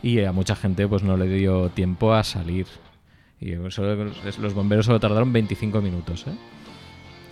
y 0.03 0.19
a 0.21 0.33
mucha 0.33 0.57
gente 0.57 0.85
pues 0.85 1.01
no 1.01 1.15
le 1.15 1.27
dio 1.29 1.69
tiempo 1.69 2.13
a 2.13 2.25
salir. 2.25 2.65
Y 3.41 3.53
solo- 3.71 4.11
los 4.39 4.53
bomberos 4.53 4.85
solo 4.85 4.99
tardaron 4.99 5.33
25 5.33 5.81
minutos, 5.81 6.25
¿eh? 6.27 6.31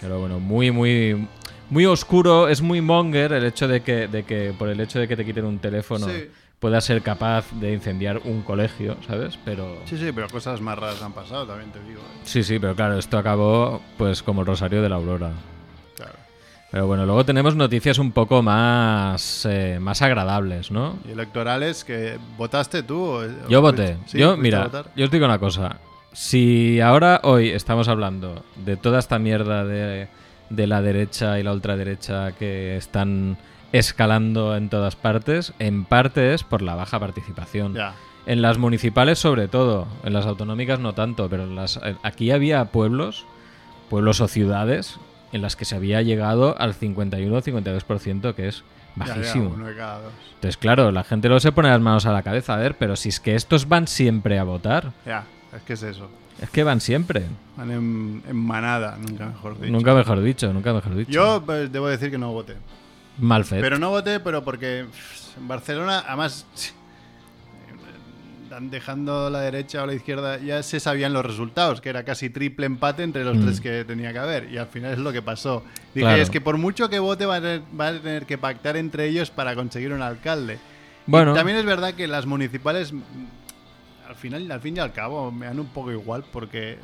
Pero 0.01 0.19
bueno, 0.19 0.39
muy, 0.39 0.71
muy, 0.71 1.27
muy 1.69 1.85
oscuro, 1.85 2.47
es 2.47 2.61
muy 2.61 2.81
monger 2.81 3.31
el 3.33 3.45
hecho 3.45 3.67
de 3.67 3.81
que, 3.81 4.07
de 4.07 4.23
que 4.23 4.53
por 4.57 4.69
el 4.69 4.79
hecho 4.79 4.97
de 4.99 5.07
que 5.07 5.15
te 5.15 5.23
quiten 5.25 5.45
un 5.45 5.59
teléfono 5.59 6.07
Sí. 6.07 6.29
puedas 6.59 6.83
ser 6.85 7.01
capaz 7.03 7.45
de 7.59 7.73
incendiar 7.73 8.21
un 8.25 8.41
colegio, 8.41 8.97
¿sabes? 9.05 9.37
Pero... 9.45 9.77
Sí, 9.85 9.97
sí, 9.97 10.11
pero 10.13 10.27
cosas 10.29 10.61
más 10.61 10.79
raras 10.79 11.01
han 11.03 11.13
pasado, 11.13 11.45
también 11.45 11.71
te 11.71 11.79
digo. 11.83 11.99
¿eh? 11.99 12.19
Sí, 12.23 12.43
sí, 12.43 12.57
pero 12.59 12.75
claro, 12.75 12.97
esto 12.97 13.17
acabó 13.17 13.81
pues 13.97 14.23
como 14.23 14.41
el 14.41 14.47
Rosario 14.47 14.81
de 14.81 14.89
la 14.89 14.95
Aurora. 14.95 15.31
Claro. 15.95 16.13
Pero 16.71 16.87
bueno, 16.87 17.05
luego 17.05 17.25
tenemos 17.25 17.55
noticias 17.55 17.97
un 17.99 18.11
poco 18.13 18.41
más, 18.41 19.45
eh, 19.49 19.77
más 19.81 20.01
agradables, 20.01 20.71
¿no? 20.71 20.97
Y 21.07 21.11
electorales 21.11 21.83
que 21.83 22.17
votaste 22.37 22.83
tú. 22.83 22.99
o- 23.03 23.47
Yo 23.49 23.61
voté. 23.61 23.97
sí, 24.05 24.17
yo, 24.17 24.37
mira, 24.37 24.69
yo 24.95 25.05
os 25.05 25.11
digo 25.11 25.25
una 25.25 25.39
cosa. 25.39 25.77
Si 26.11 26.81
ahora, 26.81 27.21
hoy, 27.23 27.49
estamos 27.49 27.87
hablando 27.87 28.43
de 28.55 28.77
toda 28.77 28.99
esta 28.99 29.19
mierda 29.19 29.63
de, 29.63 30.07
de 30.49 30.67
la 30.67 30.81
derecha 30.81 31.39
y 31.39 31.43
la 31.43 31.53
ultraderecha 31.53 32.31
que 32.33 32.75
están 32.77 33.37
escalando 33.71 34.55
en 34.55 34.69
todas 34.69 34.95
partes, 34.95 35.53
en 35.59 35.85
parte 35.85 36.33
es 36.33 36.43
por 36.43 36.61
la 36.61 36.75
baja 36.75 36.99
participación. 36.99 37.75
Ya. 37.75 37.93
En 38.25 38.41
las 38.41 38.57
municipales 38.57 39.19
sobre 39.19 39.47
todo, 39.47 39.87
en 40.03 40.13
las 40.13 40.25
autonómicas 40.25 40.79
no 40.79 40.93
tanto, 40.93 41.29
pero 41.29 41.43
en 41.43 41.55
las, 41.55 41.77
eh, 41.77 41.95
aquí 42.03 42.31
había 42.31 42.65
pueblos, 42.65 43.25
pueblos 43.89 44.19
o 44.21 44.27
ciudades, 44.27 44.99
en 45.31 45.41
las 45.43 45.55
que 45.55 45.65
se 45.65 45.75
había 45.75 46.01
llegado 46.01 46.55
al 46.59 46.73
51-52%, 46.73 48.33
que 48.33 48.47
es 48.47 48.63
Ya, 48.95 49.05
ya, 49.05 49.13
bajísimo. 49.15 49.55
dos. 49.55 50.11
Entonces, 50.35 50.57
claro, 50.57 50.91
la 50.91 51.03
gente 51.03 51.27
luego 51.27 51.39
se 51.39 51.51
pone 51.51 51.69
las 51.69 51.79
manos 51.81 52.07
a 52.07 52.11
la 52.11 52.23
cabeza, 52.23 52.55
a 52.55 52.57
ver, 52.57 52.75
pero 52.77 52.95
si 52.95 53.09
es 53.09 53.19
que 53.19 53.35
estos 53.35 53.67
van 53.69 53.87
siempre 53.87 54.39
a 54.39 54.43
votar, 54.43 54.91
Ya, 55.05 55.23
es 55.55 55.61
que 55.63 55.73
es 55.73 55.83
eso. 55.83 56.09
es 56.41 56.49
que 56.49 56.63
van 56.63 56.79
siempre. 56.81 57.23
Van 57.57 57.71
en, 57.71 58.23
en 58.27 58.35
manada, 58.35 58.97
nunca 58.99 59.25
mejor 59.27 59.59
dicho. 59.59 59.71
Nunca 59.71 59.93
mejor 59.93 60.21
dicho, 60.21 60.53
nunca 60.53 60.73
mejor 60.73 60.95
dicho. 60.95 61.11
Yo 61.11 61.43
pues, 61.45 61.71
debo 61.71 61.87
decir 61.87 62.09
que 62.11 62.17
no 62.17 62.31
voté. 62.31 62.55
Mal 63.17 63.43
fet. 63.45 63.59
Pero 63.61 63.77
no 63.79 63.89
voté, 63.89 64.19
pero 64.19 64.43
porque 64.43 64.85
pff, 64.89 65.37
en 65.37 65.47
Barcelona, 65.47 66.03
además, 66.07 66.45
dan 68.49 68.69
dejando 68.71 69.29
la 69.29 69.41
derecha 69.41 69.83
o 69.83 69.85
la 69.85 69.93
izquierda, 69.93 70.37
ya 70.39 70.63
se 70.63 70.79
sabían 70.79 71.13
los 71.13 71.23
resultados, 71.25 71.81
que 71.81 71.89
era 71.89 72.03
casi 72.03 72.29
triple 72.31 72.65
empate 72.65 73.03
entre 73.03 73.23
los 73.23 73.37
Mm. 73.37 73.43
tres 73.45 73.61
que 73.61 73.85
tenía 73.85 74.11
que 74.11 74.17
haber. 74.19 74.51
Y 74.51 74.57
al 74.57 74.65
final 74.67 74.93
es 74.93 74.97
lo 74.99 75.11
que 75.11 75.21
pasó. 75.21 75.63
Dije, 75.93 76.05
Claro. 76.07 76.21
es 76.21 76.29
que 76.31 76.41
por 76.41 76.57
mucho 76.57 76.89
que 76.89 76.97
vote, 76.97 77.25
van 77.27 77.43
a, 77.43 77.45
tener, 77.45 77.61
van 77.73 77.95
a 77.97 77.99
tener 77.99 78.25
que 78.25 78.37
pactar 78.39 78.75
entre 78.77 79.05
ellos 79.07 79.29
para 79.29 79.53
conseguir 79.55 79.91
un 79.93 80.01
alcalde. 80.01 80.55
Y 80.55 81.11
Bueno. 81.11 81.33
también 81.35 81.57
es 81.59 81.65
verdad 81.65 81.93
que 81.93 82.07
las 82.07 82.25
municipales, 82.25 82.91
al 84.09 84.15
final, 84.15 84.51
al 84.51 84.59
fin 84.59 84.75
y 84.75 84.79
al 84.79 84.91
cabo, 84.91 85.31
me 85.31 85.45
dan 85.45 85.59
un 85.59 85.67
poco 85.67 85.91
igual 85.91 86.23
porque 86.33 86.73
eh, 86.73 86.77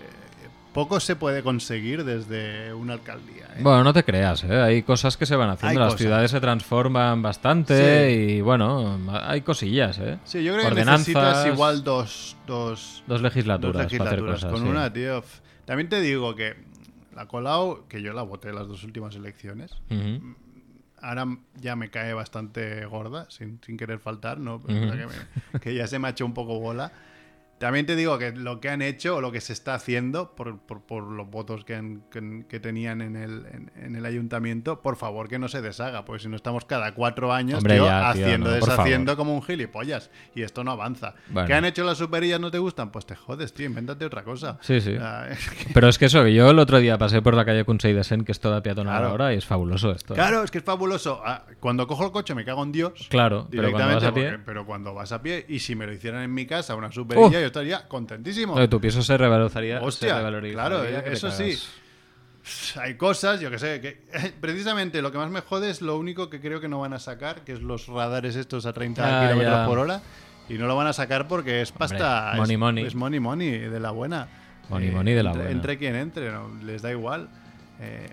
poco 0.74 1.00
se 1.00 1.16
puede 1.16 1.42
conseguir 1.42 2.04
desde 2.04 2.74
una 2.74 2.94
alcaldía. 2.94 3.46
¿eh? 3.56 3.62
Bueno, 3.62 3.84
no 3.84 3.94
te 3.94 4.04
creas, 4.04 4.44
¿eh? 4.44 4.56
hay 4.62 4.84
cosas 4.84 5.18
que 5.18 5.26
se 5.26 5.36
van 5.36 5.50
haciendo. 5.50 5.72
Hay 5.72 5.78
Las 5.78 5.94
cosas. 5.94 6.02
ciudades 6.02 6.32
se 6.32 6.40
transforman 6.40 7.22
bastante 7.22 8.10
Sí. 8.10 8.16
y 8.34 8.42
bueno, 8.42 9.00
hay 9.24 9.42
cosillas, 9.42 9.98
¿eh? 10.00 10.20
Sí, 10.24 10.44
yo 10.44 10.54
creo 10.54 10.70
que 10.74 10.86
necesitas 10.86 11.46
igual 11.48 11.84
dos, 11.84 12.38
dos, 12.46 13.04
Dos 13.08 13.22
legislaturas, 13.22 13.84
dos 13.90 13.98
para 13.98 14.10
hacer 14.12 14.22
legislaturas. 14.22 14.36
cosas. 14.36 14.52
Con 14.52 14.62
sí. 14.64 14.68
una, 14.70 14.94
tío. 14.94 15.24
También 15.66 15.90
te 15.90 16.00
digo 16.02 16.36
que 16.36 16.56
la 17.16 17.26
Colau, 17.28 17.88
que 17.88 18.02
yo 18.04 18.14
la 18.14 18.22
voté 18.22 18.54
las 18.54 18.68
dos 18.68 18.84
últimas 18.84 19.16
elecciones, 19.16 19.72
Ujú. 19.90 20.36
ahora 21.02 21.26
ya 21.60 21.76
me 21.76 21.90
cae 21.90 22.14
bastante 22.14 22.86
gorda, 22.86 23.26
sin, 23.32 23.60
sin 23.66 23.78
querer 23.78 23.98
faltar, 24.00 24.38
¿no? 24.38 24.60
Me- 24.68 25.60
que 25.62 25.74
ya 25.74 25.88
se 25.88 25.98
me 25.98 26.08
ha 26.08 26.12
hecho 26.12 26.26
un 26.26 26.34
poco 26.36 26.60
bola. 26.60 26.92
También 27.66 27.88
te 27.88 27.96
digo 27.96 28.20
que 28.20 28.32
lo 28.32 28.60
que 28.60 28.70
han 28.70 28.84
hecho 28.84 29.16
o 29.16 29.22
lo 29.22 29.32
que 29.32 29.42
se 29.42 29.52
está 29.52 29.74
haciendo 29.74 30.36
por, 30.36 30.60
por- 30.60 30.84
por 30.84 31.04
los 31.04 31.28
votos 31.28 31.66
que, 31.66 31.74
han- 31.76 32.04
que- 32.12 32.46
que 32.48 32.60
tenían 32.60 33.02
en 33.02 33.16
el, 33.16 33.48
en, 33.52 33.72
en 33.76 33.96
el 33.96 34.06
ayuntamiento, 34.06 34.84
por 34.84 34.98
favor 34.98 35.28
que 35.28 35.40
no 35.40 35.48
se 35.48 35.64
deshaga, 35.64 36.06
porque 36.06 36.22
si 36.22 36.30
no 36.30 36.36
estamos 36.36 36.64
cada 36.66 36.94
cuatro 36.94 37.34
años 37.34 37.58
Hombre, 37.58 37.74
tío, 37.78 37.86
ya, 37.86 38.14
tío, 38.14 38.24
haciendo, 38.26 38.50
no, 38.52 38.56
deshaciendo 38.56 39.18
como 39.18 39.34
un 39.34 39.42
gilipollas. 39.42 40.12
Y 40.36 40.44
esto 40.44 40.64
no 40.64 40.70
avanza. 40.70 41.16
Bueno. 41.30 41.48
¿Qué 41.48 41.56
han 41.56 41.66
hecho 41.66 41.84
las 41.84 41.98
superillas 41.98 42.40
no 42.40 42.52
te 42.52 42.60
gustan? 42.60 42.92
Pues 42.92 43.08
te 43.08 43.16
jodes, 43.16 43.52
tío, 43.54 43.66
invéntate 43.66 44.06
otra 44.06 44.24
cosa. 44.24 44.60
Sí, 44.62 44.80
sí. 44.80 44.96
Ah, 45.00 45.26
es 45.32 45.50
que- 45.50 45.74
Pero 45.74 45.90
es 45.90 45.98
que 45.98 46.06
eso, 46.06 46.24
que 46.24 46.36
yo 46.36 46.52
el 46.52 46.60
otro 46.60 46.78
día 46.78 47.00
pasé 47.00 47.24
por 47.24 47.34
la 47.34 47.46
calle 47.46 47.66
Consell 47.66 47.96
de 47.96 48.04
Sen, 48.04 48.24
que 48.26 48.32
es 48.32 48.40
toda 48.40 48.62
peatonal 48.62 48.94
Claro. 48.98 49.08
ahora, 49.10 49.34
y 49.34 49.38
es 49.38 49.46
fabuloso 49.48 49.92
esto. 49.92 50.14
Claro, 50.14 50.44
es 50.44 50.52
que 50.52 50.60
es 50.60 50.64
fabuloso. 50.64 51.20
Ah, 51.26 51.46
Cuando 51.60 51.88
cojo 51.88 52.06
el 52.06 52.12
coche 52.12 52.36
me 52.36 52.46
cago 52.46 52.64
en 52.64 52.72
Dios. 52.72 53.08
Claro, 53.10 53.48
pero 53.50 53.72
cuando 53.72 53.88
Directamente, 53.90 53.96
vas 53.96 54.04
a 54.04 54.14
pie- 54.14 54.30
porque- 54.38 54.44
pero 54.46 54.66
cuando 54.68 54.94
vas 54.94 55.12
a 55.12 55.22
pie, 55.24 55.46
y 55.50 55.58
si 55.60 55.76
me 55.76 55.88
lo 55.88 55.94
hicieran 55.94 56.22
en 56.22 56.34
mi 56.34 56.46
casa, 56.46 56.76
una 56.76 56.92
superilla, 56.92 57.26
Oh. 57.26 57.32
yo 57.42 57.52
estaría 57.60 57.88
contentísimo. 57.88 58.68
Tu 58.68 58.82
piso 58.82 59.02
se 59.02 59.18
revalorizaría. 59.18 59.82
Hostia, 59.82 60.10
se 60.10 60.16
revalorizaría 60.16 60.54
claro, 60.54 60.82
te 61.04 61.14
eso 61.14 61.32
sí. 61.32 61.58
Hay 62.80 62.96
cosas, 62.96 63.40
yo 63.40 63.50
que 63.50 63.58
sé, 63.58 63.82
que 63.82 64.04
precisamente 64.42 65.02
lo 65.02 65.12
que 65.12 65.18
más 65.18 65.32
me 65.32 65.42
jode 65.42 65.70
es 65.70 65.82
lo 65.82 65.98
único 65.98 66.30
que 66.30 66.40
creo 66.40 66.62
que 66.62 66.68
no 66.68 66.80
van 66.80 66.94
a 66.94 67.00
sacar, 67.00 67.42
que 67.44 67.54
es 67.54 67.62
los 67.62 67.88
radares 67.88 68.36
estos 68.36 68.66
a 68.68 68.74
30 68.74 69.02
Ah, 69.04 69.28
kilómetros 69.28 69.58
ya. 69.58 69.66
por 69.66 69.80
hora. 69.80 70.02
Y 70.48 70.54
no 70.56 70.68
lo 70.68 70.76
van 70.76 70.86
a 70.86 70.94
sacar 70.94 71.28
porque 71.28 71.62
es 71.62 71.72
pasta. 71.72 72.34
money, 72.36 72.54
es, 72.54 72.60
money. 72.60 72.86
Es 72.86 72.96
money, 72.96 73.20
money, 73.20 73.58
de 73.58 73.80
la 73.80 73.90
buena. 73.92 74.28
Eh, 74.28 74.66
Money, 74.70 74.92
money 74.92 75.14
de 75.16 75.24
la 75.24 75.30
entre, 75.32 75.44
buena. 75.44 75.56
Entre 75.58 75.78
quien 75.80 75.96
entre, 75.96 76.32
no, 76.32 76.50
les 76.64 76.82
da 76.84 76.92
igual. 76.92 77.30
Eh, 77.80 78.10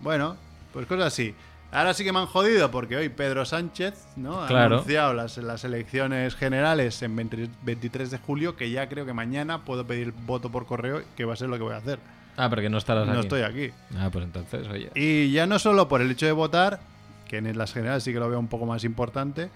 bueno, 0.00 0.36
pues 0.72 0.86
cosas 0.86 1.06
así. 1.06 1.34
Ahora 1.72 1.94
sí 1.94 2.04
que 2.04 2.12
me 2.12 2.18
han 2.18 2.26
jodido 2.26 2.70
porque 2.70 2.96
hoy 2.96 3.08
Pedro 3.08 3.46
Sánchez 3.46 3.94
¿no? 4.16 4.42
ha 4.42 4.64
anunciado 4.64 5.14
las, 5.14 5.38
las 5.38 5.64
elecciones 5.64 6.34
generales 6.34 7.00
en 7.02 7.16
20 7.16 7.48
23 7.62 8.10
de 8.10 8.18
julio, 8.18 8.56
que 8.56 8.70
ya 8.70 8.88
creo 8.90 9.06
que 9.06 9.14
mañana 9.14 9.64
puedo 9.64 9.86
pedir 9.86 10.12
voto 10.26 10.50
por 10.50 10.66
correo, 10.66 11.02
que 11.16 11.24
va 11.24 11.32
a 11.32 11.36
ser 11.36 11.48
lo 11.48 11.56
que 11.56 11.62
voy 11.62 11.72
a 11.72 11.78
hacer. 11.78 11.98
Ah, 12.36 12.50
porque 12.50 12.68
no 12.68 12.76
estarás 12.78 13.06
No 13.06 13.12
aquí. 13.14 13.20
estoy 13.22 13.42
aquí. 13.42 13.70
Ah, 13.98 14.10
pues 14.12 14.24
entonces, 14.24 14.66
oye. 14.68 14.90
Y 14.94 15.32
ya 15.32 15.46
no 15.46 15.58
solo 15.58 15.88
por 15.88 16.02
el 16.02 16.10
hecho 16.10 16.26
de 16.26 16.32
votar, 16.32 16.80
que 17.26 17.38
en 17.38 17.56
las 17.56 17.72
generales 17.72 18.02
sí 18.04 18.12
que 18.12 18.18
lo 18.20 18.28
veo 18.28 18.38
un 18.38 18.48
poco 18.48 18.66
más 18.66 18.84
importante, 18.84 19.48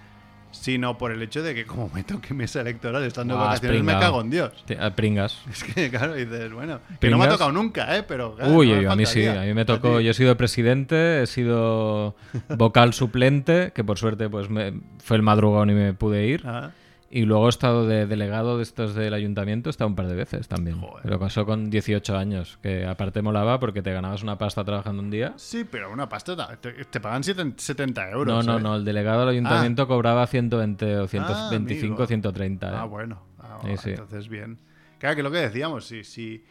sino 0.61 0.97
por 0.97 1.11
el 1.11 1.21
hecho 1.21 1.41
de 1.43 1.53
que 1.55 1.65
como 1.65 1.89
me 1.93 2.03
toque 2.03 2.33
mesa 2.33 2.61
electoral 2.61 3.03
estando 3.03 3.35
de 3.35 3.41
Ah, 3.41 3.45
vacaciones 3.47 3.83
me 3.83 3.93
cago 3.93 4.21
en 4.21 4.29
Dios. 4.29 4.51
Te- 4.65 4.77
ah, 4.79 4.95
pringas. 4.95 5.39
Es 5.51 5.63
que 5.63 5.89
claro, 5.89 6.13
dices, 6.15 6.51
bueno, 6.51 6.79
que 6.99 7.09
no 7.09 7.17
me 7.17 7.23
ha 7.23 7.27
¿Pringas? 7.27 7.29
tocado 7.29 7.51
nunca, 7.51 7.97
¿eh? 7.97 8.03
Pero 8.07 8.35
claro, 8.35 8.51
Uy, 8.51 8.71
no 8.83 8.91
a 8.91 8.95
mí 8.95 9.05
sí, 9.05 9.25
a 9.25 9.41
mí 9.41 9.53
me 9.53 9.65
tocó, 9.65 9.99
yo 9.99 10.11
he 10.11 10.13
sido 10.13 10.35
presidente, 10.37 11.21
he 11.23 11.27
sido 11.27 12.15
vocal 12.57 12.93
suplente, 12.93 13.71
que 13.73 13.83
por 13.83 13.97
suerte 13.97 14.29
pues 14.29 14.49
me- 14.49 14.73
fue 15.03 15.17
el 15.17 15.23
madrugón 15.23 15.69
y 15.69 15.73
me 15.73 15.93
pude 15.93 16.25
ir. 16.27 16.41
Ah, 16.45 16.71
Y 17.09 17.21
luego 17.23 17.45
he 17.45 17.49
estado 17.49 17.87
de 17.87 18.05
delegado 18.05 18.57
de 18.57 18.63
estos 18.63 18.93
del 18.93 19.13
ayuntamiento, 19.13 19.69
he 19.69 19.71
estado 19.71 19.87
un 19.87 19.95
par 19.95 20.07
de 20.07 20.15
veces 20.15 20.47
también. 20.49 20.81
Joder. 20.81 21.03
Pero 21.03 21.19
pasó 21.19 21.45
con 21.45 21.69
18 21.69 22.17
años, 22.17 22.59
que 22.61 22.85
aparte 22.85 23.21
molaba 23.21 23.59
porque 23.61 23.81
te 23.81 23.93
ganabas 23.93 24.23
una 24.23 24.37
pasta 24.37 24.65
trabajando 24.65 25.01
un 25.01 25.09
día. 25.09 25.33
sí, 25.37 25.63
pero 25.69 25.89
una 25.91 26.09
pasta, 26.09 26.57
te, 26.57 26.73
te 26.85 26.99
pagan 26.99 27.23
siete- 27.23 27.53
70 27.55 28.11
euros. 28.11 28.45
No, 28.45 28.51
no, 28.53 28.59
¿eh? 28.59 28.61
no, 28.61 28.75
el 28.75 28.83
delegado 28.83 29.21
del 29.21 29.29
ayuntamiento 29.29 29.87
cobraba 29.87 30.27
120 30.27 30.97
o 30.97 31.07
125, 31.07 31.85
amigo. 31.93 32.07
130. 32.07 32.67
¿eh? 32.67 32.71
Ah, 32.75 32.83
bueno. 32.85 33.21
Ah, 33.39 33.59
Sí, 33.63 33.77
sí. 33.77 33.89
Entonces, 33.91 34.27
bien. 34.27 34.59
Claro, 34.99 35.15
que 35.15 35.23
lo 35.23 35.31
que 35.31 35.37
decíamos, 35.37 35.85
si, 35.85 36.03
si, 36.03 36.43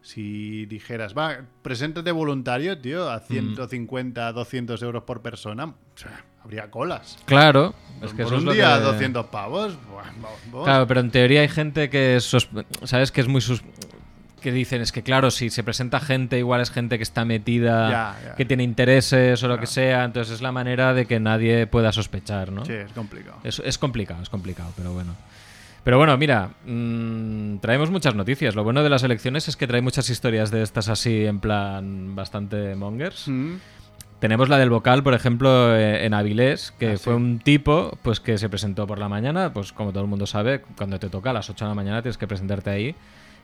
si 0.00 0.64
dijeras, 0.66 1.14
va, 1.16 1.40
preséntate 1.62 2.10
voluntario, 2.12 2.78
tío, 2.80 3.04
Mm. 3.04 3.08
a 3.10 3.18
150, 3.20 4.32
200 4.32 4.82
euros 4.82 5.02
por 5.02 5.20
persona, 5.22 5.66
o 5.66 5.74
sea, 5.94 6.24
habría 6.44 6.70
colas. 6.70 7.18
Claro, 7.26 7.74
es 8.02 8.10
que 8.12 8.22
por 8.24 8.26
eso 8.26 8.34
es 8.36 8.40
un 8.40 8.46
lo 8.46 8.52
día 8.52 8.76
que- 8.78 8.84
200 8.84 9.26
pavos. 9.26 9.76
Claro, 10.64 10.86
pero 10.86 11.00
en 11.00 11.10
teoría 11.10 11.42
hay 11.42 11.48
gente 11.48 11.90
que 11.90 12.16
es 12.16 12.24
sos- 12.24 12.48
sabes 12.84 13.12
que 13.12 13.20
es 13.20 13.28
muy 13.28 13.40
sus- 13.40 13.62
que 14.40 14.52
dicen 14.52 14.80
es 14.80 14.90
que 14.90 15.02
claro, 15.02 15.30
si 15.30 15.50
se 15.50 15.62
presenta 15.62 16.00
gente 16.00 16.38
igual 16.38 16.62
es 16.62 16.70
gente 16.70 16.96
que 16.96 17.02
está 17.02 17.26
metida, 17.26 17.90
Ya, 17.90 18.18
ya. 18.30 18.34
que 18.36 18.46
tiene 18.46 18.62
intereses 18.62 19.42
o 19.42 19.48
lo 19.48 19.58
que 19.60 19.66
sea, 19.66 20.04
entonces 20.04 20.34
es 20.36 20.40
la 20.40 20.50
manera 20.50 20.94
de 20.94 21.04
que 21.04 21.20
nadie 21.20 21.66
pueda 21.66 21.92
sospechar, 21.92 22.50
¿no? 22.50 22.64
Sí, 22.64 22.72
es 22.72 22.90
complicado. 22.92 23.36
Es, 23.44 23.60
es 23.62 23.76
complicado, 23.76 24.22
es 24.22 24.30
complicado, 24.30 24.72
pero 24.76 24.94
bueno. 24.94 25.14
Pero 25.84 25.98
bueno, 25.98 26.16
mira, 26.16 26.50
mm, 26.66 27.56
traemos 27.58 27.90
muchas 27.90 28.14
noticias. 28.14 28.54
Lo 28.54 28.64
bueno 28.64 28.82
de 28.82 28.88
las 28.90 29.02
elecciones 29.02 29.46
es 29.48 29.56
que 29.56 29.66
trae 29.66 29.80
muchas 29.82 30.08
historias 30.10 30.50
de 30.50 30.62
estas 30.62 30.88
así 30.88 31.24
en 31.26 31.40
plan 31.40 32.14
bastante 32.16 32.74
mongers. 32.76 33.28
Mm, 33.28 33.54
Tenemos 34.20 34.48
la 34.50 34.58
del 34.58 34.68
vocal, 34.70 35.02
por 35.02 35.14
ejemplo, 35.14 35.74
eh, 35.74 36.04
en 36.04 36.12
Avilés, 36.14 36.72
que 36.78 36.92
Ah, 36.92 36.98
fue 36.98 37.14
sí. 37.14 37.16
un 37.16 37.38
tipo 37.38 37.96
pues 38.02 38.20
que 38.20 38.36
se 38.38 38.48
presentó 38.50 38.86
por 38.86 38.98
la 38.98 39.08
mañana, 39.08 39.52
pues 39.52 39.72
como 39.72 39.92
todo 39.92 40.02
el 40.02 40.08
mundo 40.10 40.26
sabe, 40.26 40.60
cuando 40.76 40.98
te 40.98 41.08
toca 41.08 41.30
a 41.30 41.32
las 41.32 41.48
8 41.48 41.64
de 41.64 41.68
la 41.70 41.74
mañana 41.74 42.02
tienes 42.02 42.18
que 42.18 42.26
presentarte 42.26 42.68
ahí, 42.70 42.94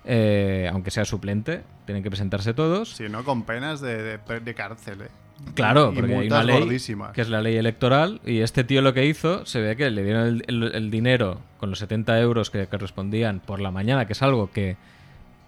eh, 0.05 0.69
aunque 0.71 0.91
sea 0.91 1.05
suplente, 1.05 1.63
tienen 1.87 2.03
que 2.03 2.11
presentarse 2.11 2.53
todos. 2.55 2.91
Si 2.95 3.09
no, 3.09 3.25
con 3.25 3.45
penas 3.45 3.81
de, 3.81 4.03
de- 4.19 4.41
de 4.41 4.55
cárcel, 4.55 5.03
¿eh? 5.03 5.09
Claro, 5.55 5.93
Y 5.93 5.97
porque 5.97 6.15
hay 6.17 6.27
una 6.29 6.43
ley 6.45 6.61
gordísimas. 6.61 7.13
que 7.13 7.21
es 7.21 7.29
la 7.29 7.43
ley 7.43 7.57
electoral 7.57 8.21
y 8.25 8.41
este 8.41 8.65
tío 8.65 8.81
lo 8.81 8.95
que 8.95 9.05
hizo, 9.07 9.45
se 9.45 9.61
ve 9.61 9.77
que 9.77 9.91
le 9.91 10.03
dieron 10.03 10.27
el, 10.27 10.45
el- 10.47 10.75
el 10.75 10.91
dinero 10.91 11.41
con 11.59 11.69
los 11.71 11.79
70 11.79 12.19
euros 12.21 12.51
que 12.51 12.67
correspondían 12.69 13.41
por 13.41 13.61
la 13.61 13.71
mañana, 13.71 14.07
que 14.07 14.13
es 14.15 14.23
algo 14.23 14.51
que, 14.51 14.77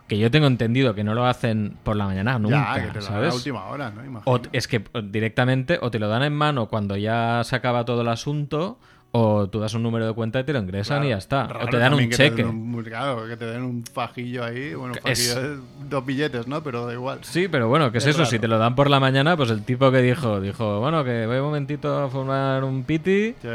que 0.09 0.19
yo 0.19 0.31
tengo 0.31 0.47
entendido 0.47 0.95
que 0.95 1.05
no 1.05 1.15
lo 1.15 1.27
hacen 1.27 1.77
por 1.85 1.95
la 1.97 2.07
mañana 2.07 2.39
nunca, 2.39 2.77
ya, 2.79 2.87
que 2.87 2.89
te 2.93 2.99
lo 3.01 3.05
dan 3.05 3.13
a 3.15 3.17
¿sabes? 3.17 3.35
última 3.35 3.67
hora, 3.67 3.91
¿no? 3.91 4.23
O 4.25 4.41
es 4.53 4.67
que 4.67 4.83
directamente 5.05 5.79
o 5.81 5.91
te 5.91 5.99
lo 5.99 6.09
dan 6.09 6.23
en 6.23 6.33
mano 6.35 6.67
cuando 6.67 6.97
ya 6.97 7.43
se 7.45 7.55
acaba 7.55 7.85
todo 7.85 8.01
el 8.03 8.09
asunto 8.09 8.79
o 9.11 9.49
tú 9.49 9.59
das 9.59 9.73
un 9.73 9.83
número 9.83 10.07
de 10.07 10.13
cuenta 10.13 10.41
y 10.41 10.45
te 10.45 10.53
lo 10.53 10.59
ingresan 10.59 10.99
Claro, 10.99 11.07
y 11.07 11.11
ya 11.11 11.17
está. 11.17 11.47
raro 11.47 11.65
o 11.65 11.69
te 11.69 11.79
dan 11.79 11.95
un 11.95 12.11
cheque. 12.11 12.45
un- 12.45 12.83
claro, 12.85 13.27
que 13.27 13.37
te 13.39 13.47
den 13.47 13.63
un 13.63 13.85
fajillo 13.85 14.45
ahí. 14.45 14.75
Bueno, 14.75 14.95
Es- 15.05 15.33
fajillo 15.35 15.61
dos 15.89 16.05
billetes, 16.05 16.47
¿no? 16.47 16.63
Pero 16.63 16.85
da 16.87 16.93
igual. 16.93 17.19
Sí, 17.23 17.49
pero 17.49 17.69
bueno, 17.69 17.91
¿qué 17.91 17.99
es, 17.99 18.05
Es 18.05 18.11
eso? 18.11 18.19
raro. 18.19 18.31
Si 18.31 18.39
te 18.39 18.49
lo 18.49 18.59
dan 18.59 18.75
por 18.75 18.91
la 18.91 19.01
mañana, 19.01 19.35
pues 19.37 19.51
el 19.51 19.63
tipo 19.65 19.91
que 19.91 20.03
dijo, 20.03 20.41
dijo, 20.43 20.81
bueno, 20.81 21.05
que 21.05 21.27
voy 21.27 21.37
un 21.39 21.45
momentito 21.45 21.99
a 22.05 22.09
formar 22.11 22.65
un 22.65 22.85
piti 22.85 23.35
Sí. 23.41 23.49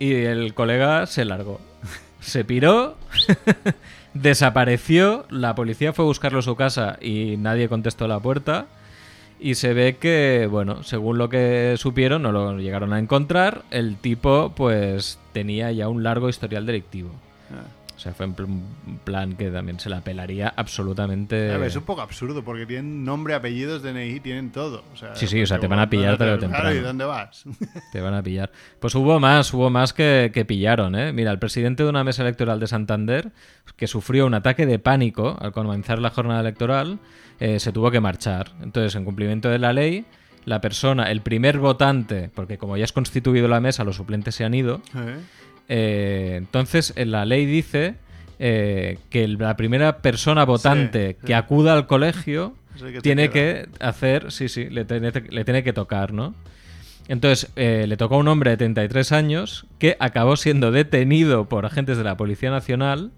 y 0.00 0.12
el 0.14 0.52
colega 0.54 1.06
se 1.06 1.24
largó. 1.24 1.60
Se 2.20 2.44
piró, 2.44 2.96
desapareció, 4.14 5.24
la 5.30 5.54
policía 5.54 5.92
fue 5.92 6.04
a 6.04 6.08
buscarlo 6.08 6.40
a 6.40 6.42
su 6.42 6.56
casa 6.56 6.98
y 7.00 7.36
nadie 7.36 7.68
contestó 7.68 8.08
la 8.08 8.20
puerta. 8.20 8.66
Y 9.42 9.54
se 9.54 9.72
ve 9.72 9.96
que, 9.96 10.46
bueno, 10.50 10.82
según 10.82 11.16
lo 11.16 11.30
que 11.30 11.74
supieron, 11.78 12.22
no 12.22 12.30
lo 12.30 12.58
llegaron 12.58 12.92
a 12.92 12.98
encontrar, 12.98 13.62
el 13.70 13.96
tipo 13.96 14.52
pues 14.54 15.18
tenía 15.32 15.72
ya 15.72 15.88
un 15.88 16.02
largo 16.02 16.28
historial 16.28 16.66
delictivo. 16.66 17.10
O 18.00 18.02
sea, 18.02 18.14
fue 18.14 18.24
un 18.24 18.64
plan 19.04 19.34
que 19.36 19.50
también 19.50 19.78
se 19.78 19.90
la 19.90 20.00
pelaría 20.00 20.54
absolutamente... 20.56 21.52
A 21.52 21.58
ver, 21.58 21.68
es 21.68 21.76
un 21.76 21.82
poco 21.82 22.00
absurdo 22.00 22.42
porque 22.42 22.64
tienen 22.64 23.04
nombre, 23.04 23.34
apellidos, 23.34 23.82
DNI, 23.82 24.20
tienen 24.20 24.52
todo. 24.52 24.84
O 24.94 24.96
sea, 24.96 25.14
Sí, 25.14 25.26
sí, 25.26 25.42
o 25.42 25.46
sea, 25.46 25.58
te 25.60 25.66
van 25.66 25.80
a 25.80 25.90
pillar 25.90 26.16
tarde 26.16 26.32
o 26.32 26.38
Claro, 26.38 26.54
temprano. 26.54 26.72
¿y 26.74 26.78
dónde 26.80 27.04
vas? 27.04 27.44
Te 27.92 28.00
van 28.00 28.14
a 28.14 28.22
pillar. 28.22 28.50
Pues 28.78 28.94
hubo 28.94 29.20
más, 29.20 29.52
hubo 29.52 29.68
más 29.68 29.92
que, 29.92 30.30
que 30.32 30.46
pillaron, 30.46 30.94
¿eh? 30.94 31.12
Mira, 31.12 31.30
el 31.30 31.38
presidente 31.38 31.82
de 31.82 31.90
una 31.90 32.02
mesa 32.02 32.22
electoral 32.22 32.58
de 32.58 32.68
Santander, 32.68 33.32
que 33.76 33.86
sufrió 33.86 34.24
un 34.24 34.32
ataque 34.32 34.64
de 34.64 34.78
pánico 34.78 35.36
al 35.38 35.52
comenzar 35.52 35.98
la 35.98 36.08
jornada 36.08 36.40
electoral, 36.40 37.00
eh, 37.38 37.60
se 37.60 37.70
tuvo 37.70 37.90
que 37.90 38.00
marchar. 38.00 38.52
Entonces, 38.62 38.94
en 38.94 39.04
cumplimiento 39.04 39.50
de 39.50 39.58
la 39.58 39.74
ley, 39.74 40.06
la 40.46 40.62
persona, 40.62 41.10
el 41.10 41.20
primer 41.20 41.58
votante, 41.58 42.30
porque 42.34 42.56
como 42.56 42.78
ya 42.78 42.84
es 42.84 42.92
constituido 42.92 43.46
la 43.46 43.60
mesa, 43.60 43.84
los 43.84 43.96
suplentes 43.96 44.34
se 44.34 44.44
han 44.46 44.54
ido, 44.54 44.80
¿Eh? 44.96 45.18
Eh, 45.72 46.34
entonces 46.36 46.92
en 46.96 47.12
la 47.12 47.24
ley 47.24 47.46
dice 47.46 47.94
eh, 48.40 48.98
que 49.08 49.28
la 49.28 49.56
primera 49.56 49.98
persona 49.98 50.44
votante 50.44 51.16
sí. 51.20 51.26
que 51.28 51.34
acuda 51.36 51.74
al 51.74 51.86
colegio 51.86 52.56
que 52.92 53.00
tiene 53.00 53.30
queda. 53.30 53.66
que 53.68 53.68
hacer, 53.78 54.32
sí, 54.32 54.48
sí, 54.48 54.68
le 54.68 54.84
tiene, 54.84 55.12
le 55.12 55.44
tiene 55.44 55.62
que 55.62 55.72
tocar, 55.72 56.12
¿no? 56.12 56.34
Entonces, 57.06 57.52
eh, 57.54 57.86
le 57.86 57.96
tocó 57.96 58.16
a 58.16 58.18
un 58.18 58.26
hombre 58.26 58.50
de 58.50 58.56
33 58.56 59.12
años 59.12 59.66
que 59.78 59.96
acabó 60.00 60.36
siendo 60.36 60.72
detenido 60.72 61.48
por 61.48 61.66
agentes 61.66 61.98
de 61.98 62.04
la 62.04 62.16
Policía 62.16 62.50
Nacional 62.50 63.12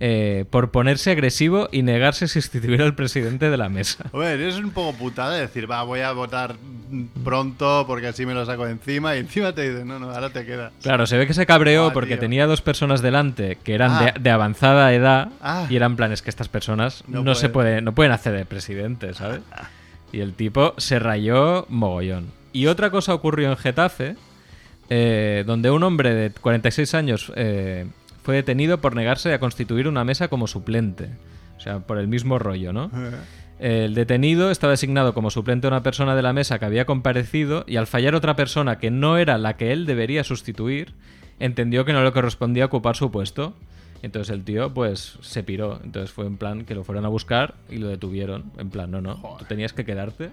eh, 0.00 0.44
por 0.50 0.70
ponerse 0.70 1.10
agresivo 1.10 1.68
y 1.72 1.82
negarse 1.82 2.26
a 2.26 2.28
sustituir 2.28 2.82
al 2.82 2.94
presidente 2.94 3.48
de 3.50 3.56
la 3.56 3.68
mesa. 3.68 4.04
Hombre, 4.12 4.46
es 4.48 4.56
un 4.56 4.70
poco 4.70 4.96
putada 4.98 5.34
decir, 5.36 5.70
va, 5.70 5.82
voy 5.84 6.00
a 6.00 6.12
votar 6.12 6.56
pronto 7.24 7.84
porque 7.86 8.06
así 8.08 8.26
me 8.26 8.34
lo 8.34 8.44
saco 8.46 8.64
de 8.66 8.72
encima 8.72 9.16
y 9.16 9.20
encima 9.20 9.52
te 9.54 9.68
dicen, 9.70 9.88
no, 9.88 9.98
no, 9.98 10.10
ahora 10.10 10.30
te 10.30 10.44
quedas. 10.44 10.72
Claro, 10.82 11.06
se 11.06 11.16
ve 11.16 11.26
que 11.26 11.34
se 11.34 11.46
cabreó 11.46 11.86
Ah, 11.86 11.92
porque 11.92 12.14
tío. 12.14 12.20
tenía 12.20 12.46
dos 12.46 12.60
personas 12.62 13.02
delante 13.02 13.58
que 13.64 13.74
eran 13.74 13.90
Ah. 13.92 14.12
de, 14.14 14.20
de 14.20 14.30
avanzada 14.30 14.92
edad 14.92 15.30
Ah. 15.40 15.66
y 15.68 15.76
eran 15.76 15.96
planes 15.96 16.22
que 16.22 16.30
estas 16.30 16.48
personas 16.48 17.02
no, 17.08 17.22
No 17.22 17.34
se 17.34 17.48
pueden. 17.48 17.52
puede, 17.52 17.82
no 17.82 17.94
pueden 17.94 18.12
hacer 18.12 18.34
de 18.34 18.44
presidente, 18.44 19.14
¿sabes? 19.14 19.40
Y 20.12 20.20
el 20.20 20.34
tipo 20.34 20.72
se 20.76 20.98
rayó 21.00 21.66
mogollón. 21.68 22.26
Y 22.52 22.66
otra 22.68 22.90
cosa 22.90 23.12
ocurrió 23.12 23.50
en 23.50 23.56
Getafe, 23.56 24.14
eh, 24.88 25.42
donde 25.46 25.70
un 25.70 25.82
hombre 25.82 26.14
de 26.14 26.30
46 26.30 26.94
años 26.94 27.32
eh, 27.34 27.86
fue 28.26 28.34
detenido 28.34 28.80
por 28.80 28.96
negarse 28.96 29.32
a 29.32 29.38
constituir 29.38 29.86
una 29.86 30.02
mesa 30.02 30.26
como 30.26 30.48
suplente. 30.48 31.10
O 31.58 31.60
sea, 31.60 31.78
por 31.78 31.96
el 31.96 32.08
mismo 32.08 32.40
rollo, 32.40 32.72
¿no? 32.72 32.90
El 33.60 33.94
detenido 33.94 34.50
estaba 34.50 34.72
designado 34.72 35.14
como 35.14 35.30
suplente 35.30 35.68
a 35.68 35.70
una 35.70 35.84
persona 35.84 36.16
de 36.16 36.22
la 36.22 36.32
mesa 36.32 36.58
que 36.58 36.64
había 36.64 36.86
comparecido 36.86 37.62
y 37.68 37.76
al 37.76 37.86
fallar 37.86 38.16
otra 38.16 38.34
persona 38.34 38.80
que 38.80 38.90
no 38.90 39.16
era 39.16 39.38
la 39.38 39.56
que 39.56 39.70
él 39.70 39.86
debería 39.86 40.24
sustituir, 40.24 40.94
entendió 41.38 41.84
que 41.84 41.92
no 41.92 42.02
le 42.02 42.10
correspondía 42.10 42.64
ocupar 42.64 42.96
su 42.96 43.12
puesto. 43.12 43.54
Entonces 44.02 44.34
el 44.34 44.42
tío, 44.42 44.74
pues, 44.74 45.18
se 45.20 45.44
piró. 45.44 45.78
Entonces 45.84 46.10
fue 46.10 46.26
en 46.26 46.36
plan 46.36 46.64
que 46.64 46.74
lo 46.74 46.82
fueron 46.82 47.04
a 47.04 47.08
buscar 47.08 47.54
y 47.70 47.76
lo 47.76 47.86
detuvieron. 47.86 48.50
En 48.58 48.70
plan, 48.70 48.90
no, 48.90 49.00
no, 49.00 49.36
tú 49.38 49.44
tenías 49.44 49.72
que 49.72 49.84
quedarte. 49.84 50.30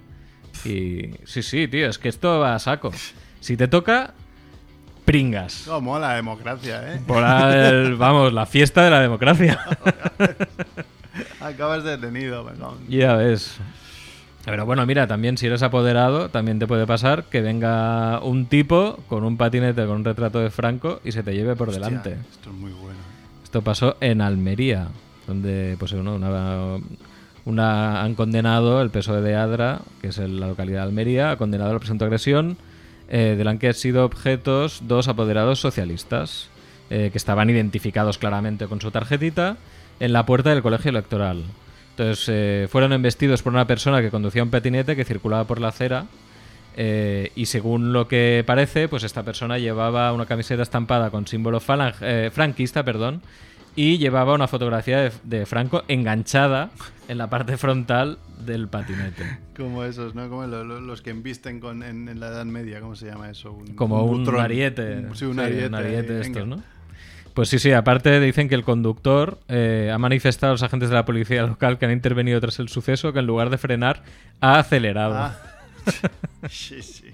Y 0.66 1.12
sí, 1.26 1.44
sí, 1.44 1.68
tío, 1.68 1.88
es 1.88 2.00
que 2.00 2.10
esto 2.10 2.40
va 2.40 2.56
a 2.56 2.60
saco. 2.60 2.92
Si 3.40 3.56
te 3.56 3.68
toca, 3.68 4.16
pringas. 5.06 5.64
Cómo 5.68 6.00
la 6.00 6.14
democracia, 6.16 6.94
¿eh? 6.94 7.02
Por 7.06 7.24
el- 7.24 7.96
vamos, 7.96 8.34
la 8.34 8.46
fiesta 8.46 8.84
de 8.84 8.90
la 8.92 9.00
democracia. 9.02 9.60
Acabas 11.42 11.84
detenido, 11.84 12.44
perdón. 12.46 12.76
ya 12.88 13.16
ves. 13.16 13.58
Pero 14.46 14.66
bueno, 14.66 14.86
mira, 14.86 15.08
también 15.08 15.38
si 15.38 15.46
eres 15.48 15.64
apoderado, 15.64 16.30
también 16.30 16.60
te 16.60 16.68
puede 16.68 16.86
pasar 16.86 17.24
que 17.26 17.42
venga 17.42 18.20
un 18.22 18.46
tipo 18.48 19.00
con 19.08 19.24
un 19.24 19.38
patinete 19.38 19.86
con 19.86 19.98
un 19.98 20.06
retrato 20.06 20.40
de 20.40 20.50
Franco 20.50 21.00
y 21.06 21.12
se 21.14 21.24
te 21.24 21.34
lleve 21.34 21.56
por 21.56 21.72
delante. 21.72 22.18
Esto 22.32 22.50
es 22.50 22.56
muy 22.56 22.72
bueno. 22.72 22.98
¿eh? 23.00 23.42
Esto 23.44 23.62
pasó 23.62 23.96
en 24.02 24.22
Almería, 24.22 24.88
donde 25.28 25.78
pues 25.80 25.94
uno, 25.94 26.16
una, 26.16 26.78
una- 27.46 28.02
han 28.02 28.16
condenado 28.16 28.82
el 28.82 28.90
PSOE 28.90 29.22
de 29.22 29.36
Adra, 29.36 29.80
que 30.02 30.08
es 30.08 30.18
la 30.18 30.48
localidad 30.48 30.80
de 30.82 30.88
Almería, 30.88 31.32
ha 31.32 31.38
condenado 31.38 31.72
la 31.72 31.80
presunta 31.80 32.04
agresión 32.06 32.58
eh, 33.10 33.36
de 33.38 33.44
la 33.44 33.58
que 33.58 33.68
han 33.68 33.74
sido 33.74 34.06
objetos 34.06 34.82
dos 34.88 35.08
apoderados 35.08 35.60
socialistas, 35.60 36.50
eh, 36.90 37.10
que 37.12 37.18
estaban 37.18 37.50
identificados 37.50 38.18
claramente 38.18 38.68
con 38.68 38.82
su 38.82 38.92
tarjetita 38.92 39.58
en 40.00 40.14
la 40.14 40.26
puerta 40.26 40.50
del 40.50 40.62
colegio 40.62 40.90
electoral. 40.90 41.44
Entonces 41.92 42.26
eh, 42.30 42.68
fueron 42.70 42.94
embestidos 42.94 43.42
por 43.42 43.54
una 43.54 43.68
persona 43.68 44.02
que 44.02 44.10
conducía 44.10 44.44
un 44.44 44.50
patinete 44.50 44.96
que 44.96 45.06
circulaba 45.06 45.46
por 45.46 45.62
la 45.62 45.70
acera 45.70 46.06
y 46.76 47.46
según 47.46 47.94
lo 47.94 48.08
que 48.08 48.44
parece, 48.48 48.88
pues 48.88 49.04
esta 49.04 49.22
persona 49.22 49.60
llevaba 49.60 50.12
una 50.12 50.26
camiseta 50.26 50.64
estampada 50.64 51.12
con 51.12 51.28
símbolo 51.28 51.62
falang- 51.62 52.32
franquista, 52.32 52.84
perdón, 52.84 53.22
y 53.76 53.98
llevaba 53.98 54.34
una 54.34 54.48
fotografía 54.48 55.00
de, 55.02 55.12
de 55.24 55.46
Franco 55.46 55.84
enganchada 55.88 56.70
en 57.08 57.18
la 57.18 57.30
parte 57.30 57.58
frontal 57.58 58.18
del 58.46 58.68
patinete. 58.68 59.40
Como 59.58 59.84
esos, 59.84 60.16
¿no? 60.16 60.30
Como 60.30 60.46
lo- 60.48 60.64
lo- 60.64 60.82
los 60.82 61.02
que 61.02 61.10
embisten 61.12 61.60
con, 61.60 61.82
en, 61.84 62.08
en 62.10 62.20
la 62.20 62.28
Edad 62.28 62.46
Media, 62.46 62.80
¿cómo 62.82 62.96
se 62.96 63.06
llama 63.08 63.30
eso? 63.30 63.52
Un, 63.52 63.76
Como 63.76 64.04
un, 64.04 64.20
butrón. 64.20 64.42
ariete. 64.42 64.98
Un- 64.98 65.16
Sí, 65.16 65.26
un 65.26 65.36
Sí, 65.36 65.40
ariete. 65.42 65.68
un 65.68 65.76
ariete 65.76 66.22
estos, 66.22 66.48
¿no? 66.48 66.62
Pues 67.34 67.50
sí, 67.50 67.58
sí, 67.58 67.72
aparte 67.72 68.20
dicen 68.20 68.48
que 68.48 68.54
el 68.56 68.64
conductor 68.64 69.40
eh, 69.48 69.90
ha 69.92 69.98
manifestado 69.98 70.52
a 70.52 70.54
los 70.54 70.62
agentes 70.64 70.90
de 70.90 70.96
la 70.96 71.04
policía 71.06 71.42
local 71.48 71.80
que 71.80 71.86
han 71.86 71.92
intervenido 71.92 72.40
tras 72.40 72.60
el 72.60 72.70
suceso 72.70 73.12
que 73.12 73.20
en 73.20 73.26
lugar 73.26 73.50
de 73.50 73.58
frenar 73.58 74.04
ha 74.40 74.60
acelerado. 74.60 75.16
Ah. 75.18 75.36
sí, 76.50 76.82
sí. 76.84 77.06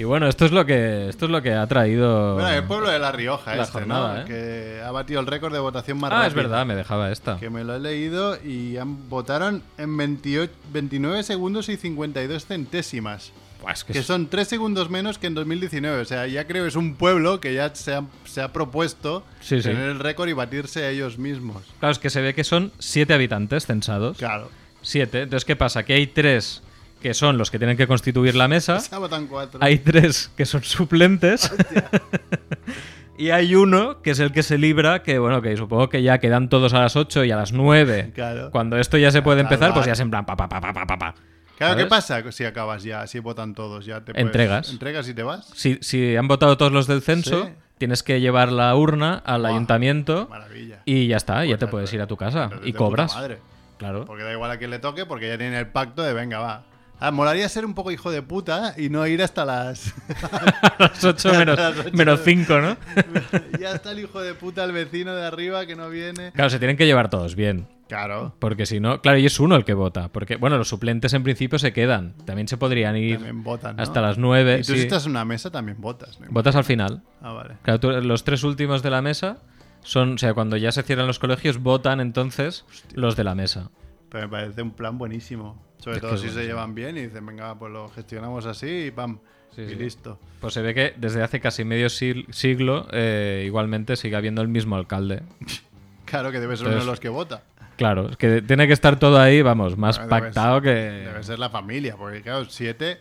Y 0.00 0.04
bueno, 0.04 0.26
esto 0.28 0.46
es 0.46 0.52
lo 0.52 0.64
que 0.64 1.10
esto 1.10 1.26
es 1.26 1.30
lo 1.30 1.42
que 1.42 1.52
ha 1.52 1.66
traído 1.66 2.32
Bueno, 2.34 2.48
el 2.48 2.64
pueblo 2.64 2.88
de 2.88 2.98
La 2.98 3.12
Rioja, 3.12 3.54
La 3.54 3.64
este, 3.64 3.72
jornada, 3.74 4.14
¿no? 4.14 4.20
¿eh? 4.22 4.24
Que 4.26 4.82
ha 4.82 4.90
batido 4.90 5.20
el 5.20 5.26
récord 5.26 5.52
de 5.52 5.58
votación 5.58 5.98
más 5.98 6.10
Ah, 6.10 6.26
es 6.26 6.32
verdad, 6.32 6.64
me 6.64 6.74
dejaba 6.74 7.12
esta. 7.12 7.36
Que 7.38 7.50
me 7.50 7.64
lo 7.64 7.76
he 7.76 7.80
leído 7.80 8.38
y 8.42 8.78
han, 8.78 9.10
votaron 9.10 9.62
en 9.76 9.94
28, 9.96 10.50
29 10.72 11.22
segundos 11.22 11.68
y 11.68 11.76
52 11.76 12.46
centésimas. 12.46 13.32
Buah, 13.60 13.72
es 13.72 13.84
que 13.84 13.92
Que 13.92 13.98
es- 13.98 14.06
son 14.06 14.28
3 14.28 14.48
segundos 14.48 14.88
menos 14.88 15.18
que 15.18 15.26
en 15.26 15.34
2019. 15.34 16.00
O 16.00 16.04
sea, 16.06 16.26
ya 16.26 16.46
creo 16.46 16.62
que 16.64 16.68
es 16.70 16.76
un 16.76 16.94
pueblo 16.94 17.38
que 17.40 17.52
ya 17.52 17.74
se 17.74 17.92
ha, 17.92 18.02
se 18.24 18.40
ha 18.40 18.54
propuesto 18.54 19.22
Sí, 19.42 19.58
sí. 19.60 19.68
tener 19.68 19.90
el 19.90 19.98
récord 19.98 20.30
y 20.30 20.32
batirse 20.32 20.82
a 20.84 20.88
ellos 20.88 21.18
mismos. 21.18 21.62
Claro, 21.78 21.92
es 21.92 21.98
que 21.98 22.08
se 22.08 22.22
ve 22.22 22.32
que 22.32 22.44
son 22.44 22.72
siete 22.78 23.12
habitantes 23.12 23.66
censados. 23.66 24.16
Claro. 24.16 24.48
Siete. 24.80 25.20
Entonces, 25.24 25.44
¿qué 25.44 25.56
pasa? 25.56 25.82
Que 25.82 25.92
hay 25.92 26.06
tres 26.06 26.62
que 27.00 27.14
son 27.14 27.38
los 27.38 27.50
que 27.50 27.58
tienen 27.58 27.76
que 27.76 27.86
constituir 27.86 28.34
la 28.34 28.46
mesa. 28.48 28.78
Se 28.80 28.94
votan 28.96 29.26
4. 29.26 29.60
Hay 29.62 29.78
tres 29.78 30.30
que 30.36 30.44
son 30.46 30.62
suplentes. 30.62 31.50
y 33.18 33.30
hay 33.30 33.54
uno 33.54 34.00
que 34.02 34.10
es 34.12 34.18
el 34.20 34.32
que 34.32 34.42
se 34.42 34.58
libra, 34.58 35.02
que 35.02 35.18
bueno, 35.18 35.42
que 35.42 35.56
supongo 35.56 35.88
que 35.88 36.02
ya 36.02 36.18
quedan 36.18 36.48
todos 36.48 36.72
a 36.74 36.80
las 36.80 36.96
8 36.96 37.24
y 37.24 37.30
a 37.30 37.36
las 37.36 37.52
9. 37.52 38.12
Claro. 38.14 38.50
Cuando 38.50 38.76
esto 38.78 38.96
ya 38.98 39.10
se 39.10 39.22
puede 39.22 39.40
empezar, 39.42 39.72
pues 39.74 39.86
ya 39.86 39.92
es 39.92 40.00
en 40.00 40.10
plan 40.10 40.24
pa 40.26 40.36
pa 40.36 40.48
pa 40.48 40.60
pa 40.60 40.72
pa 40.72 40.86
pa. 40.98 41.14
Claro, 41.58 41.74
¿qué 41.76 41.80
¿sabes? 41.82 41.90
pasa 41.90 42.32
si 42.32 42.44
acabas 42.46 42.82
ya? 42.82 43.06
Si 43.06 43.18
votan 43.18 43.54
todos, 43.54 43.84
ya 43.84 44.00
te 44.02 44.12
puedes- 44.12 44.24
Entregas. 44.26 44.70
¿Entregas 44.70 45.06
y 45.08 45.14
te 45.14 45.22
vas? 45.22 45.50
Si, 45.54 45.78
si 45.82 46.16
han 46.16 46.26
votado 46.26 46.56
todos 46.56 46.72
los 46.72 46.86
del 46.86 47.02
censo, 47.02 47.44
Sí. 47.44 47.52
tienes 47.76 48.02
que 48.02 48.20
llevar 48.22 48.50
la 48.50 48.74
urna 48.74 49.20
al 49.26 49.42
Buah, 49.42 49.50
ayuntamiento 49.50 50.26
Maravilla. 50.30 50.80
y 50.86 51.06
ya 51.08 51.18
está, 51.18 51.44
ya 51.44 51.50
Pues 51.50 51.58
te 51.60 51.66
ya 51.66 51.70
puedes 51.70 51.88
está. 51.90 51.96
ir 51.96 52.02
a 52.02 52.06
tu 52.06 52.16
casa 52.16 52.48
y 52.64 52.72
cobras. 52.72 53.14
madre. 53.14 53.38
Claro. 53.76 54.06
Porque 54.06 54.22
da 54.22 54.32
igual 54.32 54.50
a 54.50 54.56
quién 54.58 54.70
le 54.70 54.78
toque, 54.78 55.04
porque 55.04 55.28
ya 55.28 55.36
tienen 55.36 55.58
el 55.58 55.66
pacto 55.66 56.02
de 56.02 56.14
venga, 56.14 56.38
va. 56.38 56.64
Ah, 57.00 57.10
molaría 57.10 57.48
ser 57.48 57.64
un 57.64 57.74
poco 57.74 57.90
hijo 57.90 58.10
de 58.10 58.20
puta 58.22 58.74
y 58.76 58.90
no 58.90 59.06
ir 59.06 59.22
hasta 59.22 59.44
las. 59.46 59.94
las 60.78 61.02
8 61.04 61.32
menos, 61.34 61.58
Las 61.58 61.78
ocho. 61.78 61.90
menos 61.92 62.20
5, 62.24 62.58
¿no? 62.60 62.76
ya 63.58 63.72
está 63.72 63.92
el 63.92 64.00
hijo 64.00 64.20
de 64.20 64.34
puta, 64.34 64.64
el 64.64 64.72
vecino 64.72 65.14
de 65.14 65.24
arriba 65.26 65.64
que 65.66 65.76
no 65.76 65.88
viene. 65.88 66.32
Claro, 66.32 66.50
se 66.50 66.58
tienen 66.58 66.76
que 66.76 66.86
llevar 66.86 67.08
todos 67.10 67.34
bien. 67.34 67.66
Claro. 67.88 68.36
Porque 68.38 68.66
si 68.66 68.78
no, 68.78 69.00
claro, 69.00 69.18
y 69.18 69.26
es 69.26 69.40
uno 69.40 69.56
el 69.56 69.64
que 69.64 69.74
vota. 69.74 70.08
Porque, 70.12 70.36
bueno, 70.36 70.58
los 70.58 70.68
suplentes 70.68 71.12
en 71.12 71.24
principio 71.24 71.58
se 71.58 71.72
quedan. 71.72 72.14
También 72.24 72.46
se 72.46 72.56
podrían 72.56 72.96
ir 72.96 73.16
También 73.16 73.42
votan. 73.42 73.76
¿no? 73.76 73.82
hasta 73.82 74.00
las 74.00 74.16
9. 74.16 74.58
Y 74.60 74.64
tú 74.66 74.74
si 74.74 74.80
estás 74.80 75.06
en 75.06 75.10
una 75.12 75.24
mesa 75.24 75.50
también 75.50 75.80
votas. 75.80 76.20
¿no? 76.20 76.26
Votas 76.30 76.54
al 76.54 76.64
final. 76.64 77.02
Ah, 77.20 77.32
vale. 77.32 77.54
Claro, 77.62 77.80
tú- 77.80 77.90
los 77.90 78.22
tres 78.22 78.44
últimos 78.44 78.82
de 78.84 78.90
la 78.90 79.02
mesa 79.02 79.38
son, 79.82 80.14
o 80.14 80.18
sea, 80.18 80.34
cuando 80.34 80.56
ya 80.56 80.70
se 80.70 80.82
cierran 80.84 81.08
los 81.08 81.18
colegios, 81.18 81.58
votan 81.58 82.00
entonces 82.00 82.64
los 82.94 83.16
de 83.16 83.24
la 83.24 83.34
mesa. 83.34 83.70
Pero 84.10 84.24
me 84.26 84.28
parece 84.30 84.62
un 84.62 84.72
plan 84.72 84.98
buenísimo. 84.98 85.60
Sobre 85.78 85.96
Es 85.96 86.02
todo 86.02 86.16
si 86.18 86.28
se 86.28 86.44
llevan 86.44 86.74
bien 86.74 86.96
y 86.98 87.02
dicen, 87.02 87.24
venga, 87.24 87.58
pues 87.58 87.72
lo 87.72 87.88
gestionamos 87.88 88.44
así 88.46 88.86
y 88.86 88.90
pam. 88.90 89.18
Sí, 89.54 89.62
y 89.62 89.68
sí. 89.70 89.74
listo. 89.76 90.18
Pues 90.40 90.54
se 90.54 90.62
ve 90.62 90.74
que 90.74 90.94
desde 90.96 91.22
hace 91.22 91.40
casi 91.40 91.64
medio 91.64 91.88
siglo 91.88 92.86
eh, 92.92 93.44
igualmente 93.46 93.96
sigue 93.96 94.16
habiendo 94.16 94.42
el 94.42 94.48
mismo 94.48 94.76
alcalde. 94.76 95.22
Claro 96.04 96.32
que 96.32 96.40
debe 96.40 96.56
ser 96.56 96.66
uno 96.66 96.78
de 96.78 96.84
los 96.84 96.98
que 96.98 97.08
vota. 97.08 97.44
Claro, 97.76 98.08
es 98.10 98.16
que 98.16 98.42
tiene 98.42 98.66
que 98.66 98.72
estar 98.72 98.98
todo 98.98 99.20
ahí, 99.20 99.42
vamos, 99.42 99.78
más 99.78 99.96
Debe- 100.00 100.08
pactado 100.08 100.60
que... 100.60 100.68
Debe 100.70 101.22
ser 101.22 101.38
la 101.38 101.50
familia, 101.50 101.94
porque 101.96 102.20
claro, 102.20 102.46
siete. 102.46 102.98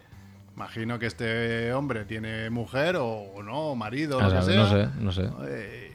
Imagino 0.56 1.00
que 1.00 1.08
este 1.08 1.74
hombre 1.74 2.06
tiene 2.06 2.52
mujer 2.52 2.98
o, 3.00 3.42
no, 3.44 3.72
o 3.72 3.76
marido, 3.76 4.20
o 4.20 4.22
lo 4.22 4.30
que 4.32 4.42
sea. 4.44 4.56
no 4.56 4.70
sé, 4.70 4.88
no 5.00 5.12
sé. 5.12 5.28
Eh, 5.48 5.89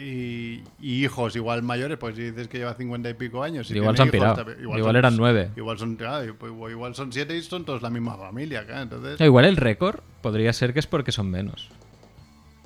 y, 0.00 0.64
y 0.80 1.04
hijos 1.04 1.36
igual 1.36 1.62
mayores, 1.62 1.98
pues 1.98 2.16
si 2.16 2.22
dices 2.22 2.48
que 2.48 2.58
lleva 2.58 2.74
cincuenta 2.74 3.08
y 3.10 3.14
pico 3.14 3.42
años. 3.42 3.70
y 3.70 3.76
Igual 3.76 3.96
se 3.96 4.02
han 4.02 4.14
hijos, 4.14 4.38
Igual 4.60 4.96
eran 4.96 5.16
nueve. 5.16 5.50
Igual 5.56 5.78
son, 5.78 5.96
pues 6.38 6.52
igual 6.72 6.94
son 6.94 7.12
siete 7.12 7.36
y 7.36 7.42
son 7.42 7.64
todos 7.64 7.82
la 7.82 7.90
misma 7.90 8.16
familia, 8.16 8.64
entonces 8.68 9.20
igual 9.20 9.44
el 9.44 9.56
récord 9.56 10.00
podría 10.22 10.52
ser 10.52 10.72
que 10.72 10.80
es 10.80 10.86
porque 10.86 11.12
son 11.12 11.30
menos. 11.30 11.68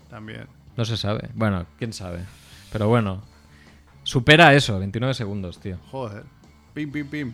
también. 0.08 0.46
No 0.76 0.84
se 0.84 0.96
sabe. 0.96 1.28
Bueno, 1.34 1.66
quién 1.78 1.92
sabe. 1.92 2.20
Pero 2.72 2.88
bueno, 2.88 3.22
supera 4.02 4.54
eso, 4.54 4.78
29 4.78 5.14
segundos, 5.14 5.60
tío. 5.60 5.78
Joder. 5.90 6.24
Pim, 6.74 6.90
pim, 6.90 7.06
pim. 7.08 7.32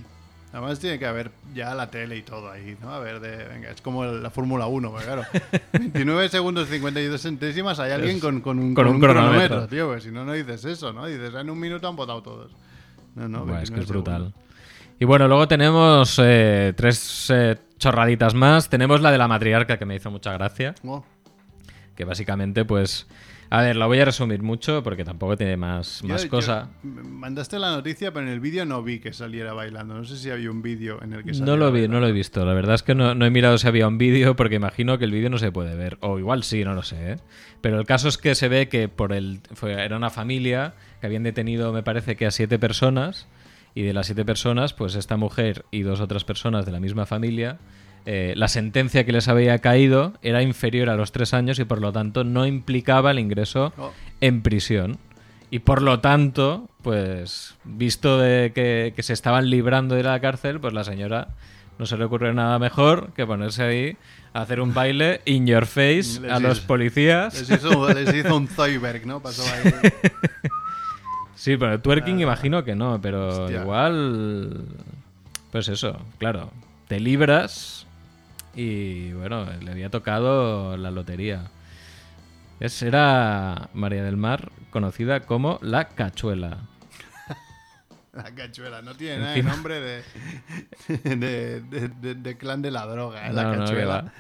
Además 0.53 0.81
tiene 0.81 0.99
que 0.99 1.07
haber 1.07 1.31
ya 1.55 1.75
la 1.75 1.91
tele 1.91 2.17
y 2.17 2.23
todo 2.23 2.51
ahí, 2.51 2.77
¿no? 2.83 2.91
A 2.93 2.99
ver, 2.99 3.21
de, 3.21 3.45
venga, 3.49 3.71
es 3.71 3.81
como 3.81 4.05
la 4.05 4.31
Fórmula 4.31 4.67
1, 4.67 4.91
porque 4.91 5.05
claro. 5.07 5.23
29 5.73 6.29
segundos 6.29 6.69
52 6.69 7.21
centésimas 7.21 7.79
hay 7.79 7.93
alguien 7.93 8.19
con, 8.19 8.41
con 8.41 8.59
un, 8.59 8.75
con 8.75 8.89
un 8.89 8.99
cronómetro. 9.01 9.69
tío, 9.69 9.87
porque 9.87 10.01
si 10.03 10.11
no, 10.11 10.25
no 10.25 10.33
dices 10.33 10.65
eso, 10.65 10.93
¿no? 10.93 11.07
Dices, 11.07 11.33
en 11.35 11.51
un 11.51 11.59
minuto 11.61 11.87
han 11.87 11.95
votado 11.95 12.21
todos. 12.23 12.51
No, 13.15 13.29
no, 13.29 13.45
Buah, 13.47 13.63
es 13.63 13.71
que 13.71 13.77
29 13.77 13.83
es 13.83 13.89
brutal. 13.89 14.17
segundos. 14.17 14.41
Y 14.99 15.05
bueno, 15.05 15.29
luego 15.29 15.47
tenemos 15.49 16.21
eh, 16.23 16.75
tres 16.77 17.31
eh, 17.33 17.57
chorraditas 17.79 18.35
más. 18.35 18.69
Tenemos 18.69 19.01
la 19.01 19.11
de 19.13 19.19
la 19.19 19.29
matriarca 19.29 19.79
que 19.79 19.87
me 19.87 19.95
hizo 19.95 20.11
mucha 20.11 20.33
gracia. 20.33 20.75
Oh, 20.85 21.05
Que 21.95 22.05
básicamente, 22.05 22.65
pues. 22.65 23.07
A 23.53 23.63
ver, 23.63 23.75
la 23.75 23.87
voy 23.87 23.99
a 23.99 24.05
resumir 24.05 24.43
mucho 24.45 24.85
porque 24.85 25.05
tampoco 25.05 25.37
tiene 25.37 25.57
más, 25.57 26.05
más 26.05 26.21
yo- 26.23 26.27
yo- 26.27 26.31
cosa. 26.31 26.69
mandaste 26.85 27.59
la 27.59 27.73
noticia, 27.73 28.13
pero 28.13 28.25
en 28.27 28.33
el 28.33 28.39
vídeo 28.39 28.65
no 28.65 28.81
vi 28.85 29.01
que 29.01 29.13
saliera 29.13 29.53
bailando. 29.53 29.95
No 29.95 30.05
sé 30.05 30.17
si 30.19 30.31
había 30.31 30.53
un 30.53 30.63
vídeo 30.63 31.03
en 31.03 31.15
el 31.15 31.25
que 31.25 31.35
saliera 31.35 31.47
No 31.47 31.57
lo 31.57 31.67
vi, 31.73 31.81
bailando. 31.81 31.97
no 31.97 32.01
lo 32.03 32.07
he 32.09 32.13
visto. 32.13 32.45
La 32.45 32.55
verdad 32.55 32.77
es 32.77 32.85
que 32.85 32.95
no, 32.95 33.15
no 33.17 33.27
he 33.27 33.31
mirado 33.31 33.59
si 33.59 33.67
había 33.67 33.89
un 33.89 33.99
vídeo 33.99 34.37
porque 34.37 34.55
imagino 34.55 34.99
que 34.99 35.05
el 35.05 35.11
vídeo 35.11 35.31
no 35.31 35.39
se 35.39 35.51
puede 35.51 35.75
ver. 35.75 35.99
O 36.01 36.21
igual 36.21 36.45
sí, 36.45 36.63
no 36.65 36.75
lo 36.75 36.85
sé. 36.85 37.13
¿eh? 37.13 37.17
Pero 37.61 37.81
el 37.81 37.87
caso 37.87 38.07
es 38.09 38.19
que 38.19 38.37
se 38.37 38.49
ve 38.49 38.69
que 38.69 38.89
por 38.89 39.13
el 39.13 39.41
fue- 39.53 39.73
era 39.85 39.97
una 39.97 40.11
familia 40.11 40.75
que 41.01 41.07
habían 41.09 41.25
detenido, 41.25 41.73
me 41.73 41.83
parece 41.83 42.15
que 42.15 42.27
a 42.27 42.31
siete 42.31 42.59
personas. 42.61 43.27
Y 43.75 43.83
de 43.83 43.93
las 43.93 44.07
siete 44.07 44.25
personas, 44.25 44.75
pues 44.75 44.95
esta 44.97 45.17
mujer 45.17 45.65
y 45.73 45.83
dos 45.83 46.01
otras 46.01 46.25
personas 46.25 46.67
de 46.67 46.73
la 46.73 46.81
misma 46.81 47.07
familia, 47.07 47.59
eh, 48.07 48.33
la 48.37 48.49
sentencia 48.49 49.05
que 49.05 49.13
les 49.13 49.29
había 49.29 49.59
caído 49.59 50.15
era 50.23 50.43
inferior 50.43 50.89
a 50.91 50.97
los 50.97 51.13
tres 51.13 51.35
años 51.35 51.59
y 51.59 51.65
por 51.65 51.81
lo 51.81 51.93
tanto 51.93 52.25
no 52.25 52.47
implicaba 52.47 53.11
el 53.11 53.19
ingreso 53.19 53.73
Oh. 53.79 53.93
en 54.21 54.43
prisión. 54.43 54.99
Y 55.51 55.59
por 55.61 55.83
lo 55.83 55.99
tanto, 56.01 56.69
pues, 56.83 57.57
visto 57.65 58.19
de 58.19 58.53
que, 58.55 58.93
que 58.95 59.03
se 59.03 59.13
estaban 59.13 59.51
librando 59.51 59.97
de 59.97 60.03
la 60.05 60.21
cárcel, 60.21 60.61
pues 60.61 60.73
la 60.73 60.85
señora 60.85 61.29
no 61.79 61.87
se 61.87 61.97
le 61.97 62.05
ocurrió 62.05 62.33
nada 62.33 62.59
mejor 62.59 63.13
que 63.15 63.27
ponerse 63.27 63.63
ahí 63.65 63.97
a 64.33 64.43
hacer 64.43 64.61
un 64.61 64.73
baile 64.75 65.23
in 65.25 65.47
your 65.47 65.67
face 65.67 66.21
Les 66.21 66.31
a 66.31 66.39
los 66.39 66.61
policías. 66.61 67.35
Les 67.49 67.51
hizo, 67.59 67.93
les 67.93 68.15
hizo 68.15 68.37
un 68.37 68.47
Zoidberg, 68.47 69.07
¿no? 69.07 69.21
Pasó 69.21 69.43
ahí. 69.43 69.73
Sí, 71.35 71.57
pero 71.57 71.81
twerking 71.81 72.21
imagino 72.21 72.65
que 72.65 72.75
no, 72.75 73.01
pero 73.01 73.31
Ah. 73.31 73.41
Hostia. 73.45 73.61
igual... 73.63 74.65
Pues 75.51 75.69
eso, 75.69 75.99
claro. 76.19 76.51
Te 76.87 77.01
libras 77.01 77.87
y 78.55 79.13
bueno, 79.13 79.47
le 79.63 79.71
había 79.71 79.91
tocado 79.91 80.77
la 80.77 80.91
lotería. 80.91 81.51
Es, 82.61 82.83
era 82.83 83.71
María 83.75 84.03
del 84.05 84.17
Mar, 84.17 84.51
conocida 84.71 85.21
como 85.21 85.59
la 85.63 85.89
Cachuela. 85.89 86.59
La 88.13 88.25
cachuela, 88.35 88.83
no 88.83 88.95
tiene 88.97 89.19
nada 89.21 89.33
de 89.35 89.43
nombre 89.45 89.79
de, 89.81 90.03
de, 90.89 91.61
de- 91.61 91.89
de- 91.89 92.15
de 92.17 92.37
clan 92.37 92.61
de 92.61 92.73
la 92.73 92.85
droga, 92.85 93.29
¿eh? 93.29 93.33
la 93.33 93.45
No, 93.45 93.59
cachuela. 93.65 94.13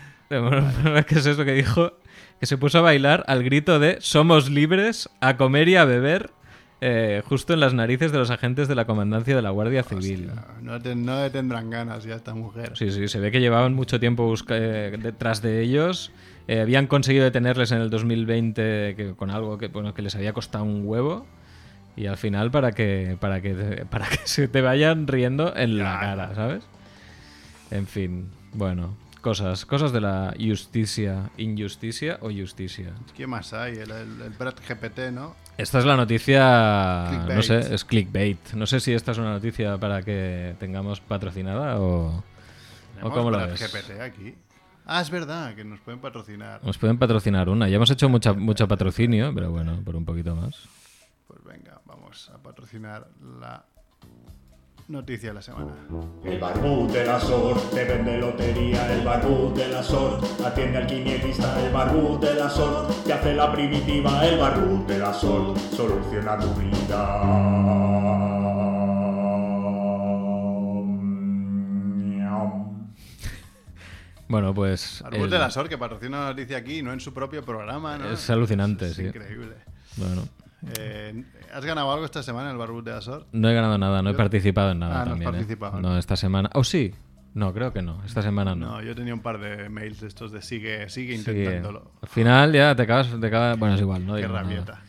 ¿Qué 1.08 1.18
es 1.18 1.26
eso 1.26 1.44
que 1.44 1.52
dijo? 1.54 1.94
Que 2.38 2.46
se 2.46 2.56
puso 2.56 2.78
a 2.78 2.82
bailar 2.82 3.24
al 3.26 3.42
grito 3.42 3.80
de 3.80 3.98
Somos 4.00 4.48
libres, 4.48 5.10
a 5.20 5.36
comer 5.36 5.68
y 5.68 5.74
a 5.76 5.84
beber, 5.84 6.30
eh, 6.80 7.22
justo 7.26 7.52
en 7.52 7.60
las 7.60 7.74
narices 7.74 8.10
de 8.12 8.18
los 8.18 8.30
agentes 8.30 8.66
de 8.68 8.74
la 8.74 8.84
comandancia 8.86 9.36
de 9.36 9.42
la 9.42 9.50
Guardia 9.50 9.82
Civil. 9.82 10.30
no, 10.62 10.80
te- 10.80 10.94
no 10.94 11.20
le 11.22 11.30
tendrán 11.30 11.70
ganas 11.70 12.04
ya 12.04 12.14
esta 12.16 12.34
mujer. 12.34 12.72
Sí, 12.76 12.90
sí, 12.90 13.06
se 13.08 13.20
ve 13.20 13.30
que 13.30 13.40
llevaban 13.40 13.74
mucho 13.74 14.00
tiempo 14.00 14.24
busca- 14.26 14.56
eh, 14.56 14.96
detrás 15.02 15.42
de 15.42 15.60
ellos. 15.62 16.10
Eh, 16.48 16.60
habían 16.60 16.86
conseguido 16.86 17.24
detenerles 17.24 17.70
en 17.72 17.78
el 17.78 17.90
2020 17.90 18.94
que- 18.96 19.14
con 19.16 19.30
algo 19.30 19.58
que, 19.58 19.68
bueno, 19.68 19.92
que 19.94 20.02
les 20.02 20.14
había 20.14 20.32
costado 20.32 20.64
un 20.64 20.82
huevo. 20.86 21.26
Y 21.96 22.06
al 22.06 22.16
final 22.16 22.50
para 22.50 22.72
que, 22.72 23.16
para 23.20 23.40
que, 23.42 23.84
para 23.90 24.08
que 24.08 24.18
se 24.24 24.48
te 24.48 24.60
vayan 24.62 25.06
riendo 25.06 25.54
en 25.56 25.76
la 25.78 25.98
cara, 26.00 26.34
¿sabes? 26.34 26.64
En 27.70 27.86
fin, 27.86 28.30
bueno, 28.54 28.96
cosas, 29.20 29.64
cosas 29.66 29.92
de 29.92 30.00
la 30.00 30.34
justicia, 30.40 31.30
injusticia 31.36 32.18
o 32.20 32.30
justicia. 32.30 32.90
¿Qué 33.16 33.26
más 33.26 33.52
hay? 33.52 33.74
El, 33.74 33.90
el, 33.90 34.22
el 34.22 34.30
Brad 34.38 34.54
GPT, 34.66 35.12
¿no? 35.12 35.36
Esta 35.60 35.78
es 35.78 35.84
la 35.84 35.96
noticia, 35.96 37.04
no 37.10 37.26
Clickbait. 37.26 37.42
sé, 37.42 37.74
es 37.74 37.84
clickbait. 37.84 38.52
No 38.54 38.66
sé 38.66 38.80
si 38.80 38.92
esta 38.92 39.12
es 39.12 39.18
una 39.18 39.32
noticia 39.32 39.78
para 39.78 40.02
que 40.02 40.54
tengamos 40.58 41.00
patrocinada 41.00 41.78
o, 41.80 42.24
o 43.02 43.10
cómo 43.10 43.30
Brad 43.30 43.50
ves. 43.50 43.60
GPT 43.72 44.00
aquí. 44.00 44.34
Ah, 44.86 45.00
es 45.02 45.10
verdad, 45.10 45.54
que 45.54 45.64
nos 45.64 45.78
pueden 45.80 46.00
patrocinar. 46.00 46.64
Nos 46.64 46.78
pueden 46.78 46.98
patrocinar 46.98 47.48
una. 47.48 47.68
Ya 47.68 47.76
hemos 47.76 47.90
hecho 47.90 48.08
mucha, 48.08 48.32
mucho 48.32 48.66
patrocinio, 48.66 49.32
pero 49.34 49.50
bueno, 49.50 49.80
por 49.84 49.94
un 49.94 50.04
poquito 50.04 50.34
más. 50.34 50.56
Pues 51.28 51.44
venga, 51.44 51.80
vamos 51.84 52.30
a 52.34 52.38
patrocinar 52.42 53.06
la 53.40 53.64
noticia 54.90 55.30
de 55.30 55.34
la 55.34 55.42
semana. 55.42 55.72
El 56.24 56.38
barbú 56.40 56.86
de 56.92 57.04
la 57.06 57.20
SOR 57.20 57.56
te 57.70 57.84
vende 57.84 58.18
lotería, 58.18 58.92
el 58.92 59.04
barbú 59.04 59.54
de 59.54 59.68
la 59.68 59.82
SOR 59.82 60.20
atiende 60.44 60.78
al 60.78 60.86
quinielista, 60.86 61.64
el 61.64 61.72
barbú 61.72 62.18
de 62.20 62.34
la 62.34 62.50
SOR 62.50 62.88
te 63.04 63.12
hace 63.12 63.34
la 63.34 63.52
primitiva, 63.52 64.24
el 64.26 64.38
barbú 64.38 64.84
de 64.86 64.98
la 64.98 65.12
SOR 65.14 65.58
soluciona 65.76 66.38
tu 66.38 66.48
vida. 66.54 68.30
Bueno, 74.28 74.54
pues. 74.54 75.02
Arbus 75.02 75.20
el- 75.24 75.30
de 75.30 75.38
la 75.38 75.50
SOR, 75.50 75.68
que 75.68 75.76
patrocina 75.76 76.18
una 76.18 76.28
noticia 76.30 76.58
aquí 76.58 76.82
no 76.82 76.92
en 76.92 77.00
su 77.00 77.12
propio 77.12 77.44
programa, 77.44 77.98
¿no? 77.98 78.10
Es 78.12 78.30
alucinante, 78.30 78.86
Es 78.86 78.94
sí. 78.96 79.02
increíble. 79.06 79.56
Bueno, 79.96 80.22
Eh, 80.78 81.24
¿Has 81.54 81.64
ganado 81.64 81.90
algo 81.92 82.04
esta 82.04 82.22
semana 82.22 82.48
en 82.50 82.52
el 82.52 82.58
Barbus 82.58 82.84
de 82.84 82.90
la 82.92 83.00
SOR? 83.00 83.26
no 83.32 83.48
he 83.48 83.54
ganado 83.54 83.78
nada, 83.78 84.02
no 84.02 84.10
he 84.10 84.14
participado 84.14 84.72
en 84.72 84.80
nada 84.80 84.92
Ah, 84.92 84.96
no 84.96 85.00
has 85.02 85.08
también. 85.10 85.28
¿eh? 85.28 85.32
participado. 85.32 85.80
No, 85.80 85.96
esta 85.98 86.16
semana. 86.16 86.50
¿O 86.54 86.64
sí? 86.64 86.92
No, 87.32 87.52
creo 87.54 87.72
que 87.72 87.80
no. 87.80 88.02
Esta 88.04 88.22
semana 88.22 88.54
no. 88.54 88.66
No, 88.72 88.82
yo 88.82 88.94
tenía 88.94 89.14
un 89.14 89.20
par 89.20 89.38
de 89.38 89.68
mails 89.68 90.00
de 90.00 90.08
estos 90.08 90.32
de 90.32 90.42
sigue, 90.42 90.88
sigue 90.88 91.14
intentándolo. 91.14 91.92
al 92.02 92.08
final 92.08 92.52
ya 92.52 92.74
te 92.74 92.82
acabas. 92.82 93.08
Te 93.20 93.26
acabas- 93.26 93.58
bueno, 93.58 93.74
es 93.76 93.80
igual, 93.80 94.04
no 94.04 94.14
Qué 94.14 94.22
digo 94.22 94.32
nada. 94.34 94.42
rabieta. 94.42 94.80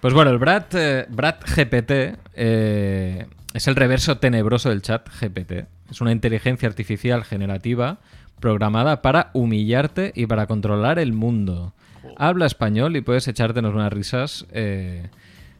Pues 0.00 0.12
bueno, 0.14 0.30
el 0.30 0.38
Brad, 0.38 0.64
eh, 0.74 1.06
Brad 1.08 1.36
GPT 1.44 2.16
eh, 2.34 3.26
es 3.54 3.68
el 3.68 3.76
reverso 3.76 4.18
tenebroso 4.18 4.70
del 4.70 4.82
chat 4.82 5.08
GPT. 5.20 5.66
Es 5.90 6.00
una 6.00 6.12
inteligencia 6.12 6.68
artificial 6.68 7.24
generativa 7.24 7.98
programada 8.40 9.02
para 9.02 9.30
humillarte 9.34 10.12
y 10.14 10.26
para 10.26 10.46
controlar 10.46 10.98
el 10.98 11.12
mundo. 11.12 11.74
Habla 12.16 12.46
español 12.46 12.96
y 12.96 13.00
puedes 13.00 13.28
echártenos 13.28 13.74
unas 13.74 13.92
risas, 13.92 14.46
eh, 14.50 15.08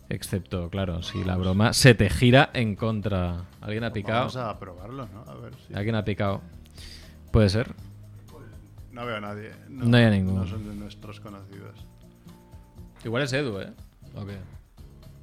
excepto, 0.08 0.70
claro, 0.70 1.02
si 1.02 1.22
la 1.24 1.36
broma 1.36 1.72
se 1.72 1.94
te 1.94 2.08
gira 2.10 2.50
en 2.54 2.76
contra. 2.76 3.44
¿Alguien 3.60 3.84
ha 3.84 3.92
picado? 3.92 4.20
Vamos 4.20 4.36
a 4.36 4.58
probarlo, 4.58 5.08
¿no? 5.12 5.30
A 5.30 5.34
ver 5.34 5.52
si... 5.66 5.74
¿Alguien 5.74 5.94
ha 5.94 6.04
picado? 6.04 6.40
Puede 7.30 7.48
ser. 7.48 7.74
No 8.92 9.04
veo 9.04 9.16
a 9.16 9.20
nadie. 9.20 9.50
No 9.68 9.94
hay 9.96 10.04
a 10.04 10.10
ninguno. 10.10 10.40
No 10.40 10.46
son 10.46 10.66
de 10.66 10.74
nuestros 10.74 11.20
conocidos. 11.20 11.84
Igual 13.04 13.24
es 13.24 13.32
Edu, 13.34 13.60
¿eh? 13.60 13.72
¿O 14.14 14.24
qué? 14.24 14.38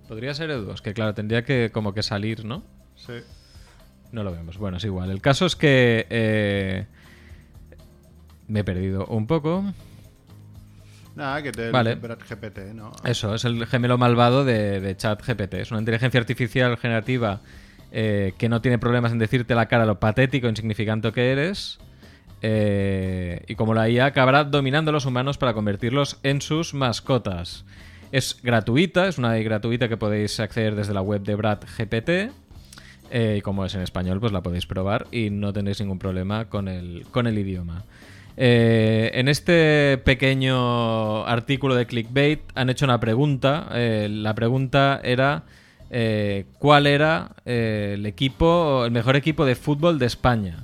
Podría 0.07 0.33
ser 0.35 0.51
Edu. 0.51 0.71
Es 0.71 0.81
que, 0.81 0.93
claro, 0.93 1.15
tendría 1.15 1.43
que 1.43 1.71
como 1.73 1.93
que 1.93 2.03
salir, 2.03 2.45
¿no? 2.45 2.63
Sí. 2.95 3.13
No 4.11 4.23
lo 4.23 4.31
vemos. 4.31 4.59
Bueno, 4.59 4.77
es 4.77 4.85
igual. 4.85 5.09
El 5.09 5.21
caso 5.21 5.47
es 5.47 5.55
que 5.55 6.05
eh, 6.11 6.85
me 8.47 8.59
he 8.59 8.63
perdido 8.63 9.07
un 9.07 9.25
poco. 9.25 9.65
Nada, 11.15 11.43
que 11.43 11.51
te 11.51 11.69
Vale. 11.69 11.95
GPT, 11.95 12.73
¿no? 12.73 12.91
Eso, 13.03 13.35
es 13.35 13.45
el 13.45 13.65
gemelo 13.67 13.97
malvado 13.97 14.45
de, 14.45 14.79
de 14.79 14.97
ChatGPT. 14.97 15.55
Es 15.55 15.71
una 15.71 15.79
inteligencia 15.79 16.19
artificial 16.19 16.75
generativa 16.77 17.41
eh, 17.91 18.33
que 18.39 18.49
no 18.49 18.61
tiene 18.61 18.79
problemas 18.79 19.11
en 19.11 19.19
decirte 19.19 19.53
la 19.53 19.67
cara 19.67 19.85
lo 19.85 19.99
patético 19.99 20.47
e 20.47 20.49
insignificante 20.49 21.11
que 21.11 21.31
eres. 21.31 21.79
eh, 22.41 23.43
y 23.47 23.55
como 23.55 23.73
la 23.73 23.87
IA 23.87 24.07
acabará 24.07 24.43
dominando 24.43 24.89
a 24.89 24.91
los 24.91 25.05
humanos 25.05 25.37
para 25.37 25.53
convertirlos 25.53 26.19
en 26.23 26.41
sus 26.41 26.73
mascotas. 26.73 27.65
Es 28.11 28.39
gratuita, 28.41 29.07
es 29.07 29.17
una 29.17 29.31
AI 29.31 29.43
gratuita 29.43 29.87
que 29.89 29.97
podéis 29.97 30.39
acceder 30.39 30.75
desde 30.75 30.93
la 30.93 31.01
web 31.01 31.21
de 31.21 31.35
Brad 31.35 31.59
GPT. 31.77 32.31
Eh, 33.11 33.35
y 33.37 33.41
como 33.41 33.63
es 33.65 33.75
en 33.75 33.81
español, 33.81 34.19
pues 34.19 34.31
la 34.31 34.41
podéis 34.41 34.65
probar 34.65 35.05
y 35.11 35.29
no 35.29 35.53
tendréis 35.53 35.79
ningún 35.79 35.99
problema 35.99 36.45
con 36.45 36.67
el, 36.67 37.05
con 37.11 37.27
el 37.27 37.37
idioma. 37.37 37.83
Eh, 38.35 39.11
en 39.13 39.27
este 39.27 39.99
pequeño 40.03 41.25
artículo 41.25 41.75
de 41.75 41.85
clickbait 41.85 42.41
han 42.55 42.69
hecho 42.69 42.85
una 42.85 42.99
pregunta. 42.99 43.67
Eh, 43.73 44.07
la 44.09 44.33
pregunta 44.33 44.99
era 45.03 45.43
eh, 45.91 46.45
¿cuál 46.57 46.87
era 46.87 47.31
eh, 47.45 47.91
el 47.95 48.05
equipo, 48.05 48.85
el 48.85 48.91
mejor 48.91 49.15
equipo 49.15 49.45
de 49.45 49.55
fútbol 49.55 49.99
de 49.99 50.07
España? 50.07 50.63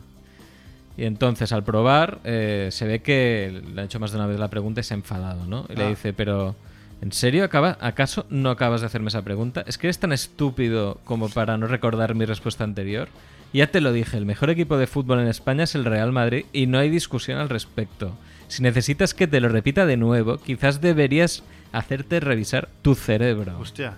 Y 0.98 1.06
entonces 1.06 1.52
al 1.54 1.64
probar 1.64 2.20
eh, 2.24 2.70
se 2.72 2.86
ve 2.88 3.00
que 3.02 3.62
le 3.74 3.82
han 3.82 3.86
hecho 3.86 4.00
más 4.00 4.12
de 4.12 4.18
una 4.18 4.28
vez 4.28 4.40
la 4.40 4.50
pregunta 4.50 4.82
y 4.82 4.84
se 4.84 4.94
ha 4.94 4.98
enfadado, 4.98 5.46
¿no? 5.46 5.66
Y 5.70 5.76
le 5.76 5.86
Ah. 5.86 5.90
dice, 5.90 6.12
pero 6.14 6.56
¿en 7.02 7.12
serio 7.14 7.46
acaba, 7.46 7.78
acaso 7.80 8.26
no 8.30 8.50
acabas 8.50 8.82
de 8.82 8.88
hacerme 8.88 9.08
esa 9.10 9.22
pregunta? 9.22 9.64
¿Es 9.68 9.78
que 9.78 9.88
eres 9.88 10.00
tan 10.00 10.12
estúpido 10.12 11.00
como 11.06 11.30
para 11.30 11.56
no 11.58 11.68
recordar 11.68 12.16
mi 12.16 12.26
respuesta 12.26 12.64
anterior? 12.66 13.08
Ya 13.52 13.68
te 13.68 13.82
lo 13.82 13.92
dije, 13.92 14.16
el 14.18 14.26
mejor 14.26 14.52
equipo 14.52 14.78
de 14.78 14.86
fútbol 14.86 15.20
en 15.20 15.28
España 15.28 15.64
es 15.64 15.74
el 15.74 15.86
Real 15.86 16.12
Madrid 16.12 16.46
y 16.54 16.68
no 16.68 16.78
hay 16.78 16.90
discusión 16.90 17.40
al 17.40 17.50
respecto. 17.50 18.16
Si 18.48 18.62
necesitas 18.62 19.14
que 19.14 19.28
te 19.28 19.40
lo 19.40 19.50
repita 19.50 19.86
de 19.86 19.98
nuevo, 19.98 20.38
quizás 20.38 20.82
deberías 20.82 21.44
hacerte 21.72 22.20
revisar 22.20 22.70
tu 22.82 22.96
cerebro. 22.96 23.58
Hostia. 23.60 23.98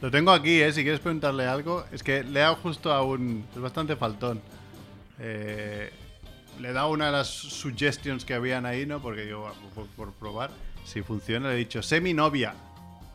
Lo 0.00 0.10
tengo 0.10 0.30
aquí, 0.30 0.62
¿eh? 0.62 0.72
Si 0.72 0.82
quieres 0.82 1.00
preguntarle 1.00 1.46
algo. 1.46 1.84
Es 1.92 2.02
que 2.02 2.24
le 2.24 2.40
he 2.40 2.42
dado 2.42 2.56
justo 2.56 2.92
a 2.92 3.02
un... 3.02 3.44
Es 3.54 3.60
bastante 3.60 3.96
faltón. 3.96 4.40
Eh, 5.18 5.90
le 6.58 6.68
he 6.68 6.72
dado 6.72 6.90
una 6.90 7.06
de 7.06 7.12
las 7.12 7.28
suggestions 7.28 8.24
que 8.24 8.34
habían 8.34 8.64
ahí, 8.64 8.86
¿no? 8.86 9.00
Porque 9.00 9.28
yo, 9.28 9.52
por, 9.96 10.12
probar, 10.12 10.50
si 10.84 11.02
funciona, 11.02 11.48
le 11.48 11.54
he 11.54 11.58
dicho, 11.58 11.82
sé 11.82 12.00
mi 12.00 12.14
novia. 12.14 12.54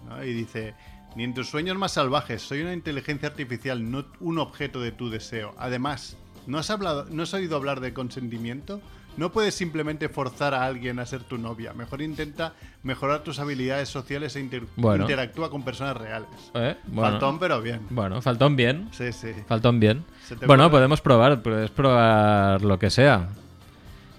¿no? 0.07 0.23
Y 0.23 0.33
dice, 0.33 0.75
ni 1.15 1.23
en 1.23 1.33
tus 1.33 1.49
sueños 1.49 1.77
más 1.77 1.93
salvajes, 1.93 2.41
soy 2.41 2.61
una 2.61 2.73
inteligencia 2.73 3.29
artificial, 3.29 3.89
no 3.89 4.05
un 4.19 4.37
objeto 4.39 4.81
de 4.81 4.91
tu 4.91 5.09
deseo. 5.09 5.53
Además, 5.57 6.17
¿no 6.47 6.57
has, 6.57 6.69
hablado, 6.69 7.05
¿no 7.09 7.23
has 7.23 7.33
oído 7.33 7.55
hablar 7.55 7.79
de 7.79 7.93
consentimiento? 7.93 8.81
No 9.17 9.31
puedes 9.31 9.55
simplemente 9.55 10.09
forzar 10.09 10.53
a 10.53 10.65
alguien 10.65 10.99
a 10.99 11.05
ser 11.05 11.23
tu 11.23 11.37
novia. 11.37 11.71
Mejor 11.71 12.01
intenta 12.01 12.51
mejorar 12.83 13.23
tus 13.23 13.39
habilidades 13.39 13.87
sociales 13.87 14.35
e 14.35 14.41
inter- 14.41 14.63
Bueno. 14.75 15.03
interactúa 15.03 15.49
con 15.49 15.63
personas 15.63 15.95
reales. 15.95 16.27
¿Eh? 16.53 16.75
Bueno. 16.87 17.11
Faltón, 17.11 17.39
pero 17.39 17.61
bien. 17.61 17.79
Bueno, 17.91 18.21
faltón 18.21 18.57
bien. 18.57 18.89
Sí, 18.91 19.13
sí. 19.13 19.29
Faltón 19.47 19.79
bien. 19.79 20.03
¿Se 20.27 20.35
te 20.35 20.45
Bueno, 20.45 20.65
ocurre? 20.65 20.79
podemos 20.79 20.99
probar, 20.99 21.41
puedes 21.41 21.71
probar 21.71 22.61
lo 22.61 22.77
que 22.77 22.89
sea. 22.89 23.29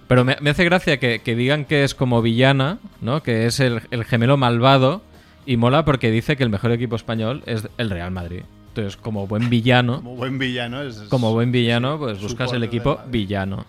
Pero 0.09 0.25
me, 0.25 0.39
me 0.41 0.49
hace 0.51 0.65
gracia 0.65 0.99
que, 0.99 1.19
que 1.19 1.35
digan 1.35 1.67
que 1.67 1.85
es 1.85 1.95
como 1.95 2.23
villana, 2.23 2.79
¿no? 3.03 3.23
Que 3.23 3.45
es 3.45 3.61
el, 3.61 3.83
el 3.91 4.05
gemelo 4.07 4.39
malvado. 4.39 5.03
Y 5.47 5.57
mola 5.57 5.85
porque 5.85 6.11
dice 6.11 6.37
que 6.37 6.43
el 6.43 6.51
mejor 6.51 6.73
equipo 6.73 6.97
español 6.97 7.43
es 7.47 7.69
el 7.79 7.89
Real 7.91 8.11
Madrid. 8.11 8.43
Entonces, 8.69 8.97
como 8.97 9.27
buen 9.27 9.49
villano, 9.49 9.97
Como 9.97 10.17
buen 10.17 10.39
villano 10.39 10.83
es... 10.83 10.97
es- 10.99 11.09
como 11.09 11.33
buen 11.33 11.51
villano, 11.53 11.99
pues 11.99 12.21
buscas 12.21 12.53
el 12.53 12.63
equipo 12.65 12.99
villano. 13.09 13.65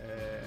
Eh, 0.00 0.42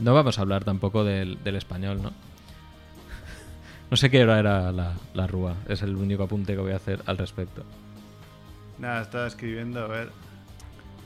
No 0.00 0.12
vamos 0.12 0.38
a 0.38 0.42
hablar 0.42 0.64
tampoco 0.64 1.02
del, 1.04 1.42
del 1.44 1.56
español, 1.56 2.02
¿no? 2.02 2.10
No 3.90 3.96
sé 3.96 4.10
qué 4.10 4.22
hora 4.24 4.38
era 4.40 4.72
la, 4.72 4.94
la 5.14 5.26
rúa. 5.26 5.54
Es 5.68 5.80
el 5.82 5.94
único 5.96 6.24
apunte 6.24 6.54
que 6.54 6.60
voy 6.60 6.72
a 6.72 6.76
hacer 6.76 7.00
al 7.06 7.16
respecto. 7.16 7.62
nada, 8.78 9.00
estaba 9.02 9.26
escribiendo, 9.26 9.82
a 9.84 9.86
ver. 9.86 10.10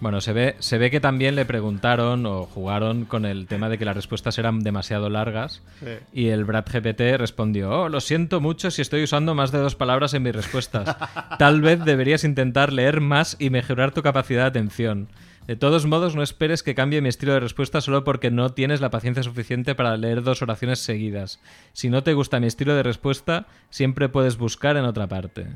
Bueno, 0.01 0.23
se 0.23 0.33
ve, 0.33 0.57
se 0.61 0.79
ve 0.79 0.91
que 0.91 0.99
también 0.99 1.37
le 1.37 1.45
preguntaron 1.45 2.25
o 2.25 2.47
jugaron 2.47 3.05
con 3.05 3.27
el 3.27 3.47
tema 3.47 3.69
de 3.69 3.77
que 3.77 3.85
las 3.85 3.95
respuestas 3.95 4.39
eran 4.39 4.61
demasiado 4.61 5.11
largas. 5.11 5.63
Sí. 5.81 5.91
Y 6.13 6.29
el 6.29 6.47
Brad 6.47 6.65
GPT 6.65 7.19
respondió: 7.19 7.71
Oh, 7.71 7.89
lo 7.91 8.01
siento 8.01 8.41
mucho 8.41 8.71
si 8.71 8.81
estoy 8.81 9.03
usando 9.03 9.35
más 9.35 9.53
de 9.53 9.59
dos 9.59 9.75
palabras 9.75 10.15
en 10.15 10.23
mis 10.23 10.35
respuestas. 10.35 10.97
Tal 11.39 11.61
vez 11.61 11.85
deberías 11.85 12.25
intentar 12.25 12.73
leer 12.73 13.03
más 13.03 13.37
y 13.39 13.51
mejorar 13.51 13.93
tu 13.93 14.03
capacidad 14.03 14.43
de 14.43 14.49
atención. 14.49 15.09
De 15.47 15.57
todos 15.57 15.85
modos, 15.85 16.15
no 16.15 16.23
esperes 16.23 16.63
que 16.63 16.75
cambie 16.75 17.03
mi 17.03 17.09
estilo 17.09 17.33
de 17.33 17.41
respuesta 17.41 17.81
solo 17.81 18.05
porque 18.05 18.31
no 18.31 18.51
tienes 18.51 18.81
la 18.81 18.91
paciencia 18.91 19.23
suficiente 19.23 19.75
para 19.75 19.97
leer 19.97 20.23
dos 20.23 20.43
oraciones 20.43 20.79
seguidas. 20.79 21.41
Si 21.73 21.91
no 21.91 22.03
te 22.03 22.15
gusta 22.15 22.41
mi 22.41 22.47
estilo 22.47 22.75
de 22.75 22.85
respuesta, 22.85 23.49
siempre 23.69 24.09
puedes 24.09 24.39
buscar 24.39 24.77
en 24.77 24.85
otra 24.85 25.09
parte. 25.09 25.49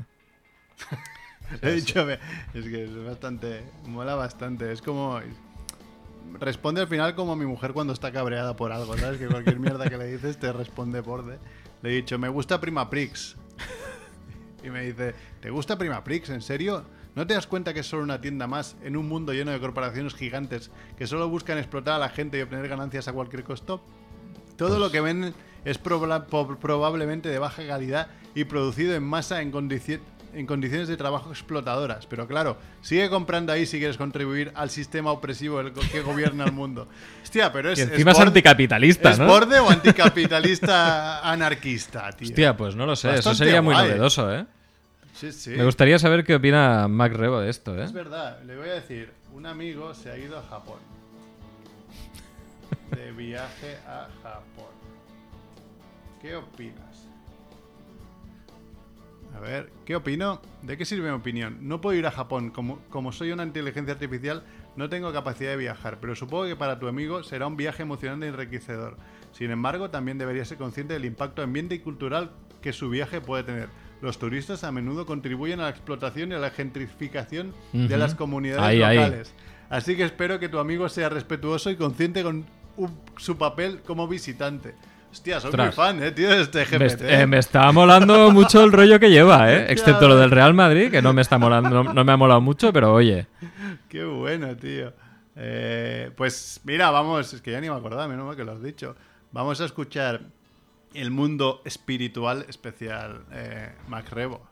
He 1.61 1.71
dicho, 1.73 2.07
es 2.09 2.65
que 2.65 2.83
es 2.85 3.03
bastante, 3.05 3.63
mola 3.87 4.15
bastante. 4.15 4.71
Es 4.71 4.81
como, 4.81 5.19
responde 6.39 6.81
al 6.81 6.87
final 6.87 7.15
como 7.15 7.35
mi 7.35 7.45
mujer 7.45 7.73
cuando 7.73 7.93
está 7.93 8.11
cabreada 8.11 8.55
por 8.55 8.71
algo, 8.71 8.97
¿sabes? 8.97 9.19
Que 9.19 9.27
cualquier 9.27 9.59
mierda 9.59 9.89
que 9.89 9.97
le 9.97 10.07
dices 10.07 10.37
te 10.37 10.51
responde 10.51 11.01
borde. 11.01 11.37
Le 11.81 11.89
he 11.91 11.95
dicho, 11.95 12.17
me 12.17 12.29
gusta 12.29 12.59
Prima 12.59 12.89
Prix. 12.89 13.35
Y 14.63 14.69
me 14.69 14.81
dice, 14.81 15.13
¿te 15.41 15.49
gusta 15.51 15.77
Prima 15.77 16.03
Prix? 16.03 16.29
¿En 16.31 16.41
serio? 16.41 16.83
¿No 17.13 17.25
te 17.27 17.33
das 17.35 17.47
cuenta 17.47 17.73
que 17.73 17.81
es 17.81 17.85
solo 17.87 18.03
una 18.03 18.19
tienda 18.19 18.47
más 18.47 18.75
en 18.83 18.97
un 18.97 19.07
mundo 19.07 19.31
lleno 19.31 19.51
de 19.51 19.59
corporaciones 19.59 20.15
gigantes 20.15 20.71
que 20.97 21.07
solo 21.07 21.29
buscan 21.29 21.57
explotar 21.57 21.93
a 21.95 21.99
la 21.99 22.09
gente 22.09 22.37
y 22.39 22.41
obtener 22.41 22.67
ganancias 22.67 23.07
a 23.07 23.13
cualquier 23.13 23.43
costo? 23.43 23.81
Todo 24.57 24.79
lo 24.79 24.89
que 24.91 25.01
venden 25.01 25.33
es 25.63 25.81
proba- 25.81 26.25
po- 26.25 26.55
probablemente 26.57 27.29
de 27.29 27.39
baja 27.39 27.65
calidad 27.67 28.07
y 28.33 28.45
producido 28.45 28.95
en 28.95 29.03
masa 29.03 29.41
en, 29.41 29.51
condici- 29.53 29.99
en 30.35 30.45
condiciones 30.45 30.87
de 30.87 30.97
trabajo 30.97 31.29
explotadoras. 31.31 32.05
Pero 32.05 32.27
claro, 32.27 32.57
sigue 32.81 33.09
comprando 33.09 33.51
ahí 33.53 33.65
si 33.65 33.77
quieres 33.79 33.97
contribuir 33.97 34.51
al 34.55 34.69
sistema 34.69 35.11
opresivo 35.11 35.61
que 35.91 36.01
gobierna 36.01 36.43
el 36.45 36.51
mundo. 36.51 36.87
Hostia, 37.23 37.51
pero 37.51 37.71
es. 37.71 37.79
Y 37.79 37.83
encima 37.83 38.11
es 38.11 38.17
borde- 38.17 38.27
anticapitalista, 38.27 39.11
¿Es 39.11 39.19
¿no? 39.19 39.27
borde 39.27 39.59
o 39.59 39.69
anticapitalista 39.69 41.19
anarquista, 41.31 42.11
tío? 42.11 42.27
Hostia, 42.27 42.57
pues 42.57 42.75
no 42.75 42.85
lo 42.85 42.95
sé. 42.95 43.15
Eso 43.15 43.33
sería 43.33 43.61
muy 43.61 43.73
guay. 43.73 43.87
novedoso, 43.89 44.33
¿eh? 44.33 44.45
Sí, 45.13 45.31
sí. 45.31 45.51
Me 45.51 45.63
gustaría 45.63 45.97
saber 45.97 46.25
qué 46.25 46.35
opina 46.35 46.89
Mac 46.89 47.13
Rebo 47.13 47.39
de 47.39 47.49
esto, 47.49 47.77
¿eh? 47.79 47.85
Es 47.85 47.93
verdad, 47.93 48.41
le 48.43 48.57
voy 48.57 48.67
a 48.67 48.73
decir, 48.73 49.13
un 49.33 49.45
amigo 49.45 49.93
se 49.93 50.11
ha 50.11 50.17
ido 50.17 50.37
a 50.37 50.43
Japón. 50.43 50.79
De 52.91 53.11
viaje 53.13 53.77
a 53.87 54.07
Japón. 54.21 54.65
¿Qué 56.21 56.35
opinas? 56.35 57.07
A 59.35 59.39
ver, 59.39 59.69
¿qué 59.85 59.95
opino? 59.95 60.41
¿De 60.61 60.77
qué 60.77 60.85
sirve 60.85 61.09
mi 61.09 61.15
opinión? 61.15 61.57
No 61.61 61.81
puedo 61.81 61.97
ir 61.97 62.05
a 62.07 62.11
Japón. 62.11 62.51
Como, 62.51 62.79
como 62.89 63.11
soy 63.11 63.31
una 63.31 63.43
inteligencia 63.43 63.93
artificial, 63.93 64.43
no 64.75 64.89
tengo 64.89 65.11
capacidad 65.11 65.51
de 65.51 65.57
viajar, 65.57 65.97
pero 65.99 66.15
supongo 66.15 66.45
que 66.45 66.55
para 66.55 66.79
tu 66.79 66.87
amigo 66.87 67.21
será 67.23 67.45
un 67.47 67.57
viaje 67.57 67.83
emocionante 67.83 68.25
y 68.27 68.29
enriquecedor. 68.29 68.97
Sin 69.33 69.51
embargo, 69.51 69.89
también 69.89 70.17
debería 70.17 70.45
ser 70.45 70.57
consciente 70.57 70.93
del 70.93 71.03
impacto 71.05 71.41
ambiente 71.41 71.75
y 71.75 71.79
cultural 71.79 72.31
que 72.61 72.71
su 72.71 72.89
viaje 72.89 73.19
puede 73.19 73.43
tener. 73.43 73.67
Los 74.01 74.17
turistas 74.19 74.63
a 74.63 74.71
menudo 74.71 75.05
contribuyen 75.05 75.59
a 75.59 75.63
la 75.63 75.69
explotación 75.69 76.31
y 76.31 76.35
a 76.35 76.39
la 76.39 76.49
gentrificación 76.51 77.53
de 77.73 77.97
las 77.97 78.15
comunidades 78.15 78.63
Ahí, 78.63 78.81
ahí. 78.83 78.97
locales. 78.97 79.33
Así 79.69 79.95
que 79.97 80.03
espero 80.03 80.39
que 80.39 80.47
tu 80.47 80.59
amigo 80.59 80.87
sea 80.89 81.09
respetuoso 81.09 81.69
y 81.71 81.75
consciente 81.75 82.23
con 82.23 82.45
un- 82.77 82.99
su 83.17 83.37
papel 83.37 83.81
como 83.85 84.07
visitante. 84.07 84.75
Hostia, 85.15 85.39
soy 85.39 85.53
muy 85.53 85.71
fan, 85.71 86.03
eh, 86.03 86.11
tío, 86.11 86.29
de 86.29 86.41
este 86.41 86.59
Me, 86.59 86.65
GPT. 86.65 86.83
est- 86.85 87.01
eh, 87.03 87.25
me 87.25 87.37
está 87.37 87.71
molando 87.71 88.31
mucho 88.31 88.61
el 88.65 88.73
rollo 88.73 88.99
que 88.99 89.09
lleva, 89.09 89.49
¿eh? 89.49 89.65
Excepto 89.71 90.09
lo 90.09 90.17
del 90.17 90.29
Real 90.29 90.53
Madrid, 90.53 90.91
que 90.91 91.01
no 91.01 91.13
me 91.13 91.21
está 91.21 91.37
molando, 91.37 91.69
no, 91.69 91.93
no 91.93 92.03
me 92.03 92.11
ha 92.11 92.17
molado 92.17 92.41
mucho, 92.41 92.73
pero 92.73 92.93
oye. 92.93 93.25
Qué 93.87 94.03
bueno, 94.03 94.57
tío. 94.57 94.91
Eh, 95.37 96.11
pues 96.17 96.59
mira, 96.65 96.91
vamos, 96.91 97.33
es 97.33 97.41
que 97.41 97.51
ya 97.51 97.61
ni 97.61 97.69
me 97.69 97.75
acordaba, 97.77 98.09
menos 98.09 98.25
mal 98.25 98.35
que 98.35 98.43
lo 98.43 98.51
has 98.51 98.61
dicho. 98.61 98.97
Vamos 99.31 99.61
a 99.61 99.65
escuchar 99.65 100.19
el 100.93 101.11
mundo 101.11 101.61
espiritual 101.63 102.45
especial 102.49 103.21
eh, 103.31 103.71
Macrebo. 103.87 104.45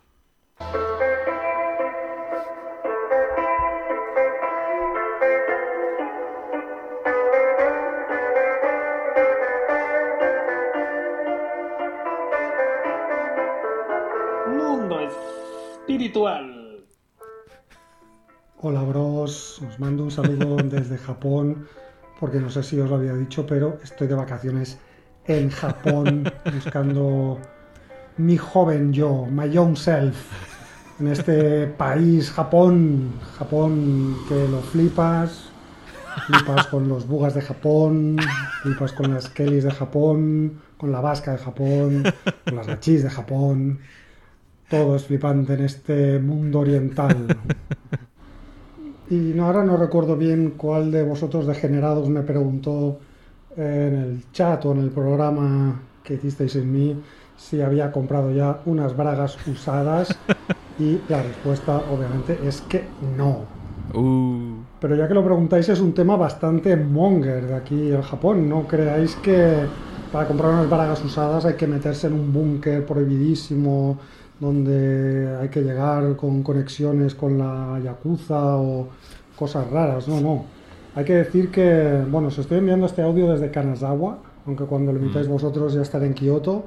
Espiritual. 16.04 16.84
Hola 18.60 18.84
bros, 18.84 19.62
os 19.62 19.80
mando 19.80 20.04
un 20.04 20.12
saludo 20.12 20.58
desde 20.64 20.98
Japón, 20.98 21.66
porque 22.20 22.40
no 22.40 22.50
sé 22.50 22.62
si 22.62 22.78
os 22.80 22.90
lo 22.90 22.98
había 22.98 23.14
dicho, 23.14 23.46
pero 23.46 23.80
estoy 23.82 24.08
de 24.08 24.16
vacaciones 24.16 24.78
en 25.28 25.50
Japón 25.50 26.30
buscando 26.54 27.40
mi 28.18 28.38
joven 28.38 28.92
yo, 28.92 29.26
my 29.32 29.50
young 29.50 29.78
self, 29.78 30.18
en 31.00 31.08
este 31.08 31.68
país, 31.68 32.32
Japón, 32.32 33.14
Japón 33.38 34.18
que 34.28 34.48
lo 34.50 34.60
flipas, 34.60 35.50
flipas 36.28 36.68
con 36.68 36.90
los 36.90 37.08
bugas 37.08 37.34
de 37.34 37.42
Japón, 37.42 38.18
flipas 38.62 38.92
con 38.92 39.14
las 39.14 39.30
Kellys 39.30 39.64
de 39.64 39.72
Japón, 39.72 40.62
con 40.78 40.92
la 40.92 41.00
vasca 41.00 41.32
de 41.32 41.38
Japón, 41.38 42.04
con 42.44 42.56
las 42.58 42.68
gachis 42.68 43.04
de 43.04 43.10
Japón, 43.10 43.80
todo 44.70 44.96
es 44.96 45.06
flipante 45.06 45.54
en 45.54 45.62
este 45.62 46.20
mundo 46.20 46.60
oriental. 46.60 47.28
Y 49.10 49.16
no, 49.16 49.46
ahora 49.46 49.64
no 49.64 49.78
recuerdo 49.78 50.16
bien 50.16 50.54
cuál 50.58 50.92
de 50.92 51.04
vosotros 51.04 51.46
degenerados 51.46 52.10
me 52.10 52.22
preguntó 52.22 53.00
en 53.56 53.96
el 53.96 54.32
chat 54.32 54.66
o 54.66 54.72
en 54.72 54.80
el 54.80 54.90
programa 54.90 55.82
que 56.04 56.16
hicisteis 56.16 56.56
en 56.56 56.72
mí 56.72 56.96
si 57.38 57.62
había 57.62 57.92
comprado 57.92 58.32
ya 58.32 58.62
unas 58.66 58.96
bragas 58.96 59.38
usadas 59.48 60.18
y 60.80 61.00
la 61.10 61.22
respuesta 61.22 61.78
obviamente 61.92 62.40
es 62.46 62.62
que 62.62 62.84
no. 63.18 63.46
Uh, 63.94 64.64
Pero 64.80 64.96
ya 64.96 65.08
que 65.08 65.14
lo 65.14 65.24
preguntáis 65.24 65.70
es 65.70 65.80
un 65.80 65.94
tema 65.94 66.16
bastante 66.16 66.76
monger 66.76 67.48
de 67.48 67.56
aquí 67.56 67.92
en 67.92 68.02
Japón. 68.02 68.50
No 68.50 68.68
creáis 68.68 69.16
que 69.16 69.68
para 70.12 70.28
comprar 70.28 70.52
unas 70.52 70.70
bragas 70.70 71.04
usadas 71.04 71.46
hay 71.46 71.56
que 71.56 71.68
meterse 71.68 72.08
en 72.08 72.14
un 72.14 72.32
búnker 72.34 72.86
prohibidísimo 72.86 74.00
donde 74.40 75.38
hay 75.40 75.50
que 75.50 75.62
llegar 75.62 76.16
con 76.16 76.44
conexiones 76.44 77.16
con 77.16 77.38
la 77.38 77.80
Yakuza 77.84 78.58
o 78.58 78.90
cosas 79.36 79.70
raras. 79.70 80.08
No, 80.08 80.20
no. 80.20 80.46
Hay 80.96 81.06
que 81.06 81.16
decir 81.16 81.50
que, 81.50 82.04
bueno, 82.10 82.28
os 82.28 82.38
estoy 82.38 82.60
enviando 82.60 82.86
este 82.86 83.02
audio 83.02 83.32
desde 83.32 83.50
Kanazawa, 83.50 84.20
aunque 84.46 84.66
cuando 84.66 84.92
lo 84.92 85.00
emitáis 85.00 85.28
vosotros 85.28 85.74
ya 85.74 85.82
estaré 85.82 86.06
en 86.06 86.14
Kioto. 86.14 86.66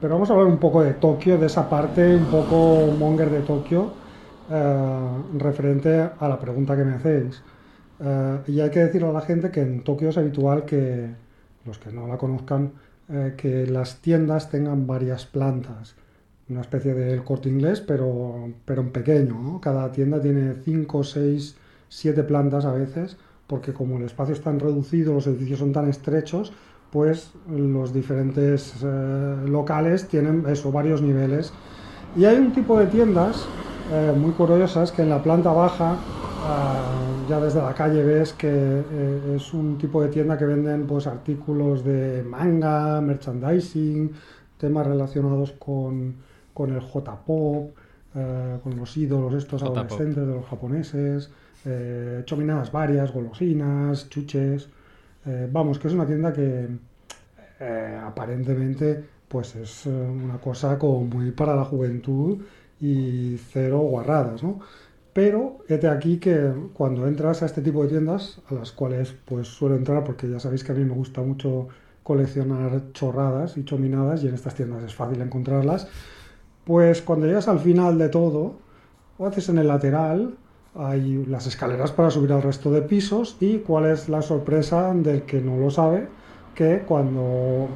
Pero 0.00 0.14
vamos 0.14 0.30
a 0.30 0.34
hablar 0.34 0.46
un 0.46 0.58
poco 0.58 0.82
de 0.82 0.94
Tokio, 0.94 1.38
de 1.38 1.46
esa 1.46 1.68
parte 1.68 2.14
un 2.14 2.26
poco 2.26 2.92
monger 2.96 3.30
de 3.30 3.40
Tokio, 3.40 3.90
eh, 4.48 5.08
referente 5.38 6.08
a 6.18 6.28
la 6.28 6.38
pregunta 6.38 6.76
que 6.76 6.84
me 6.84 6.94
hacéis. 6.94 7.42
Eh, 8.00 8.38
y 8.46 8.60
hay 8.60 8.70
que 8.70 8.78
decirle 8.78 9.08
a 9.08 9.12
la 9.12 9.22
gente 9.22 9.50
que 9.50 9.60
en 9.60 9.82
Tokio 9.82 10.10
es 10.10 10.18
habitual 10.18 10.64
que, 10.64 11.08
los 11.64 11.78
que 11.78 11.90
no 11.90 12.06
la 12.06 12.16
conozcan, 12.16 12.72
eh, 13.08 13.34
que 13.36 13.66
las 13.66 13.96
tiendas 13.96 14.50
tengan 14.50 14.86
varias 14.86 15.26
plantas. 15.26 15.96
Una 16.50 16.62
especie 16.62 16.94
del 16.94 17.24
corte 17.24 17.48
inglés, 17.48 17.80
pero, 17.80 18.50
pero 18.64 18.80
en 18.80 18.90
pequeño. 18.90 19.60
Cada 19.60 19.92
tienda 19.92 20.20
tiene 20.20 20.54
5, 20.64 21.04
6, 21.04 21.56
7 21.88 22.22
plantas 22.22 22.64
a 22.64 22.72
veces, 22.72 23.16
porque 23.46 23.72
como 23.72 23.98
el 23.98 24.04
espacio 24.04 24.34
es 24.34 24.40
tan 24.40 24.58
reducido, 24.58 25.12
los 25.14 25.26
edificios 25.26 25.58
son 25.58 25.72
tan 25.72 25.88
estrechos, 25.88 26.52
pues 26.90 27.32
los 27.50 27.92
diferentes 27.92 28.74
eh, 28.82 29.36
locales 29.46 30.08
tienen 30.08 30.44
eso, 30.48 30.72
varios 30.72 31.02
niveles. 31.02 31.52
Y 32.16 32.24
hay 32.24 32.36
un 32.38 32.52
tipo 32.52 32.78
de 32.78 32.86
tiendas 32.86 33.46
eh, 33.92 34.12
muy 34.16 34.32
curiosas 34.32 34.92
que 34.92 35.02
en 35.02 35.10
la 35.10 35.22
planta 35.22 35.52
baja, 35.52 35.96
ah, 36.46 36.98
ya 37.28 37.40
desde 37.40 37.60
la 37.60 37.74
calle 37.74 38.02
ves 38.02 38.32
que 38.32 38.48
eh, 38.50 39.34
es 39.36 39.52
un 39.52 39.76
tipo 39.76 40.02
de 40.02 40.08
tienda 40.08 40.38
que 40.38 40.46
venden 40.46 40.86
pues 40.86 41.06
artículos 41.06 41.84
de 41.84 42.22
manga, 42.22 43.00
merchandising, 43.00 44.12
temas 44.58 44.86
relacionados 44.86 45.52
con, 45.52 46.16
con 46.58 46.74
el 46.74 46.80
J-pop, 46.80 47.70
eh, 48.16 48.58
con 48.64 48.76
los 48.76 48.96
ídolos 48.96 49.32
estos 49.34 49.62
adolescentes 49.62 50.26
de 50.26 50.34
los 50.34 50.44
japoneses, 50.44 51.30
eh, 51.64 52.22
chominadas 52.24 52.72
varias, 52.72 53.12
golosinas, 53.12 54.08
chuches. 54.08 54.68
Eh, 55.24 55.48
vamos, 55.52 55.78
que 55.78 55.86
es 55.86 55.94
una 55.94 56.04
tienda 56.04 56.32
que 56.32 56.68
aparentemente 58.04 59.04
pues 59.28 59.56
es 59.56 59.86
una 59.86 60.38
cosa 60.38 60.78
como 60.78 61.04
muy 61.04 61.32
para 61.32 61.54
la 61.56 61.64
juventud 61.64 62.38
y 62.80 63.36
cero 63.52 63.78
guarradas, 63.80 64.42
¿no? 64.42 64.60
Pero 65.12 65.58
hete 65.68 65.88
aquí 65.88 66.18
que 66.18 66.52
cuando 66.72 67.06
entras 67.06 67.42
a 67.42 67.46
este 67.46 67.60
tipo 67.62 67.82
de 67.82 67.88
tiendas, 67.88 68.40
a 68.48 68.54
las 68.54 68.70
cuales 68.72 69.14
pues 69.24 69.48
suelo 69.48 69.76
entrar 69.76 70.04
porque 70.04 70.28
ya 70.28 70.38
sabéis 70.38 70.62
que 70.64 70.72
a 70.72 70.74
mí 70.76 70.84
me 70.84 70.94
gusta 70.94 71.20
mucho 71.20 71.68
coleccionar 72.04 72.92
chorradas 72.92 73.56
y 73.58 73.64
chominadas 73.64 74.22
y 74.22 74.28
en 74.28 74.34
estas 74.34 74.54
tiendas 74.54 74.82
es 74.84 74.94
fácil 74.94 75.20
encontrarlas, 75.20 75.88
pues 76.68 77.00
cuando 77.00 77.26
llegas 77.26 77.48
al 77.48 77.60
final 77.60 77.96
de 77.96 78.10
todo, 78.10 78.56
o 79.16 79.26
haces 79.26 79.48
en 79.48 79.56
el 79.56 79.68
lateral, 79.68 80.34
hay 80.74 81.24
las 81.24 81.46
escaleras 81.46 81.92
para 81.92 82.10
subir 82.10 82.30
al 82.30 82.42
resto 82.42 82.70
de 82.70 82.82
pisos 82.82 83.38
y 83.40 83.60
cuál 83.60 83.86
es 83.86 84.10
la 84.10 84.20
sorpresa 84.20 84.92
del 84.92 85.22
que 85.22 85.40
no 85.40 85.56
lo 85.56 85.70
sabe, 85.70 86.08
que 86.54 86.84
cuando 86.86 87.68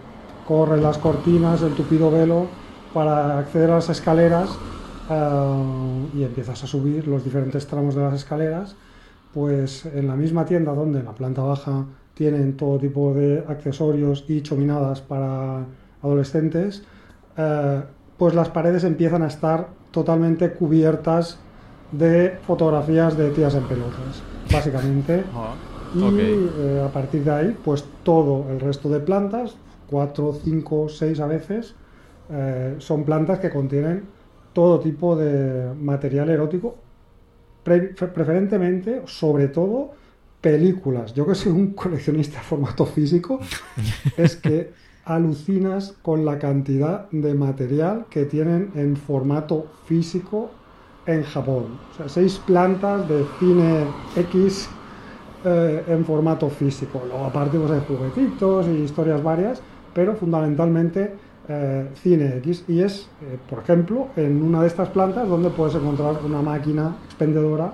corren 0.47 0.83
las 0.83 0.99
cortinas, 0.99 1.63
el 1.63 1.73
tupido 1.73 2.11
velo 2.11 2.49
para 2.93 3.39
acceder 3.39 3.71
a 3.71 3.77
las 3.77 3.89
escaleras 3.89 4.51
eh, 5.09 6.07
y 6.15 6.25
empiezas 6.25 6.63
a 6.63 6.67
subir 6.67 7.09
los 7.09 7.25
diferentes 7.25 7.67
tramos 7.67 7.95
de 7.95 8.03
las 8.03 8.13
escaleras, 8.13 8.77
pues 9.33 9.87
en 9.87 10.07
la 10.07 10.17
misma 10.17 10.45
tienda 10.45 10.75
donde 10.75 10.99
en 10.99 11.07
la 11.07 11.15
planta 11.15 11.41
baja 11.41 11.87
tienen 12.13 12.59
todo 12.59 12.79
tipo 12.79 13.15
de 13.15 13.43
accesorios 13.49 14.27
y 14.29 14.43
chominadas 14.43 15.01
para 15.01 15.65
adolescentes, 16.03 16.85
eh, 17.39 17.83
pues 18.23 18.37
las 18.37 18.51
paredes 18.51 18.85
empiezan 18.85 19.25
a 19.25 19.27
estar 19.27 19.67
totalmente 19.91 20.53
cubiertas 20.53 21.41
de 21.91 22.39
fotografías 22.47 23.17
de 23.17 23.31
tías 23.31 23.53
en 23.57 23.65
pelotas, 23.65 24.23
básicamente. 24.53 25.25
Ah, 25.35 25.55
Y 25.97 26.31
eh, 26.61 26.83
a 26.87 26.93
partir 26.93 27.25
de 27.25 27.33
ahí, 27.33 27.57
pues 27.65 27.85
todo 28.05 28.49
el 28.49 28.61
resto 28.61 28.89
de 28.89 29.01
plantas, 29.01 29.57
4, 29.91 30.39
5, 30.45 30.89
6 30.89 31.19
a 31.19 31.27
veces, 31.27 31.75
eh, 32.31 32.77
son 32.79 33.03
plantas 33.05 33.41
que 33.41 33.51
contienen 33.51 34.05
todo 34.53 34.79
tipo 34.79 35.17
de 35.17 35.75
material 35.75 36.31
erótico, 36.31 36.77
pre- 37.65 37.89
preferentemente, 37.97 39.03
sobre 39.07 39.49
todo, 39.49 39.91
películas. 40.41 41.13
Yo 41.13 41.27
que 41.27 41.35
soy 41.35 41.51
un 41.51 41.73
coleccionista 41.83 42.39
de 42.39 42.45
formato 42.45 42.87
físico, 42.87 43.41
es 44.17 44.37
que 44.37 44.71
alucinas 45.05 45.95
con 46.03 46.25
la 46.25 46.39
cantidad 46.39 47.11
de 47.11 47.35
material 47.35 48.07
que 48.09 48.25
tienen 48.25 48.71
en 48.75 48.97
formato 48.97 49.67
físico 49.87 50.51
en 51.07 51.23
Japón. 51.25 51.79
O 51.93 51.97
sea, 51.97 52.09
seis 52.09 52.41
plantas 52.47 53.09
de 53.09 53.25
cine 53.39 53.85
X 54.17 54.69
eh, 55.45 55.85
en 55.89 56.05
formato 56.05 56.49
físico. 56.49 57.03
Luego 57.07 57.25
aparte 57.25 57.59
pues 57.59 57.71
hay 57.73 57.81
juguetitos 57.87 58.67
y 58.69 58.83
historias 58.83 59.23
varias, 59.23 59.61
pero 59.93 60.15
fundamentalmente 60.15 61.15
eh, 61.49 61.91
cine 61.95 62.37
X. 62.37 62.65
Y 62.69 62.81
es, 62.81 63.09
eh, 63.23 63.39
por 63.51 63.61
ejemplo, 63.61 64.09
en 64.15 64.41
una 64.41 64.61
de 64.61 64.69
estas 64.69 64.91
plantas 64.91 65.29
donde 65.29 65.51
puedes 65.51 65.75
encontrar 65.75 66.21
una 66.25 66.41
máquina 66.41 66.97
expendedora 67.07 67.73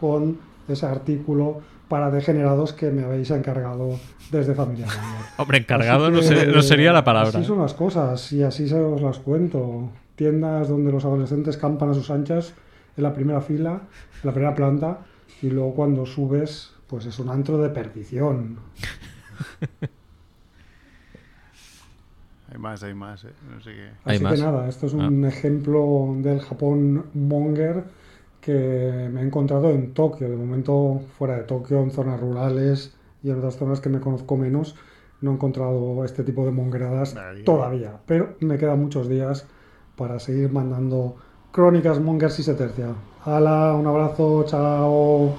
con 0.00 0.38
ese 0.66 0.86
artículo 0.86 1.60
para 1.94 2.10
degenerados 2.10 2.72
que 2.72 2.90
me 2.90 3.04
habéis 3.04 3.30
encargado 3.30 4.00
desde 4.32 4.52
Familia. 4.52 4.88
Hombre, 5.36 5.58
encargado 5.58 6.10
no, 6.10 6.20
sería 6.60 6.92
la 6.92 7.04
palabra. 7.04 7.28
Así 7.38 7.44
son 7.46 7.60
las 7.60 7.72
cosas 7.72 8.32
y 8.32 8.42
así 8.42 8.68
se 8.68 8.74
os 8.80 9.00
las 9.00 9.20
cuento. 9.20 9.90
Tiendas 10.16 10.68
donde 10.68 10.90
los 10.90 11.04
adolescentes 11.04 11.56
campan 11.56 11.90
a 11.90 11.94
sus 11.94 12.10
anchas 12.10 12.52
en 12.96 13.04
la 13.04 13.14
primera 13.14 13.40
fila, 13.40 13.82
en 14.22 14.26
la 14.26 14.32
primera 14.32 14.56
planta, 14.56 14.98
y 15.40 15.50
luego 15.50 15.72
cuando 15.76 16.04
subes, 16.04 16.72
pues 16.88 17.06
es 17.06 17.16
un 17.20 17.28
antro 17.28 17.58
de 17.58 17.68
perdición. 17.68 18.58
Hay 22.52 22.58
más, 22.58 22.82
hay 22.82 22.94
más, 22.94 23.22
¿eh? 23.24 23.28
No 23.54 23.60
sé 23.60 23.70
qué. 23.72 23.88
Hay 24.04 24.16
Así 24.16 24.24
más. 24.24 24.34
que 24.34 24.40
nada, 24.40 24.68
esto 24.68 24.86
es 24.86 24.94
Ah. 24.94 24.96
un 24.96 25.24
ejemplo 25.24 26.12
del 26.18 26.40
Japón 26.40 27.06
monger 27.14 27.84
que 28.44 29.08
me 29.12 29.20
he 29.20 29.24
encontrado 29.24 29.70
en 29.70 29.94
Tokio. 29.94 30.28
De 30.28 30.36
momento, 30.36 31.00
fuera 31.18 31.36
de 31.36 31.44
Tokio, 31.44 31.80
en 31.80 31.90
zonas 31.90 32.20
rurales 32.20 32.94
y 33.22 33.30
en 33.30 33.38
otras 33.38 33.56
zonas 33.56 33.80
que 33.80 33.88
me 33.88 34.00
conozco 34.00 34.36
menos, 34.36 34.76
no 35.20 35.30
he 35.30 35.34
encontrado 35.34 36.04
este 36.04 36.24
tipo 36.24 36.44
de 36.44 36.50
mongeradas 36.50 37.14
Nadie. 37.14 37.44
todavía. 37.44 37.98
Pero 38.06 38.34
me 38.40 38.58
quedan 38.58 38.80
muchos 38.82 39.08
días 39.08 39.46
para 39.96 40.18
seguir 40.18 40.52
mandando 40.52 41.16
crónicas 41.52 42.00
mongers 42.00 42.38
y 42.40 42.42
se 42.42 42.54
tercia. 42.54 42.88
Hala, 43.24 43.72
un 43.74 43.86
abrazo, 43.86 44.44
chao. 44.46 45.34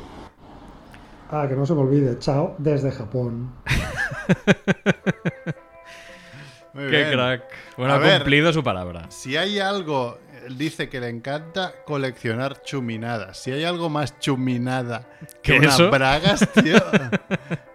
Ah, 1.29 1.45
que 1.47 1.55
no 1.55 1.65
se 1.65 1.73
me 1.75 1.81
olvide, 1.81 2.17
chao 2.19 2.55
desde 2.57 2.91
Japón. 2.91 3.51
Muy 6.73 6.85
Qué 6.85 6.89
bien. 6.97 7.11
crack. 7.11 7.43
Bueno, 7.77 7.93
A 7.93 7.97
ha 7.97 7.99
ver. 7.99 8.17
cumplido 8.19 8.51
su 8.51 8.63
palabra. 8.63 9.05
Si 9.09 9.37
hay 9.37 9.59
algo, 9.59 10.17
dice 10.49 10.89
que 10.89 10.99
le 10.99 11.09
encanta 11.09 11.73
coleccionar 11.85 12.61
chuminadas. 12.63 13.37
Si 13.37 13.51
hay 13.51 13.63
algo 13.63 13.89
más 13.89 14.19
chuminada 14.19 15.07
que 15.41 15.53
¿Qué 15.53 15.59
unas 15.59 15.75
eso? 15.75 15.89
bragas, 15.91 16.47
tío. 16.63 16.77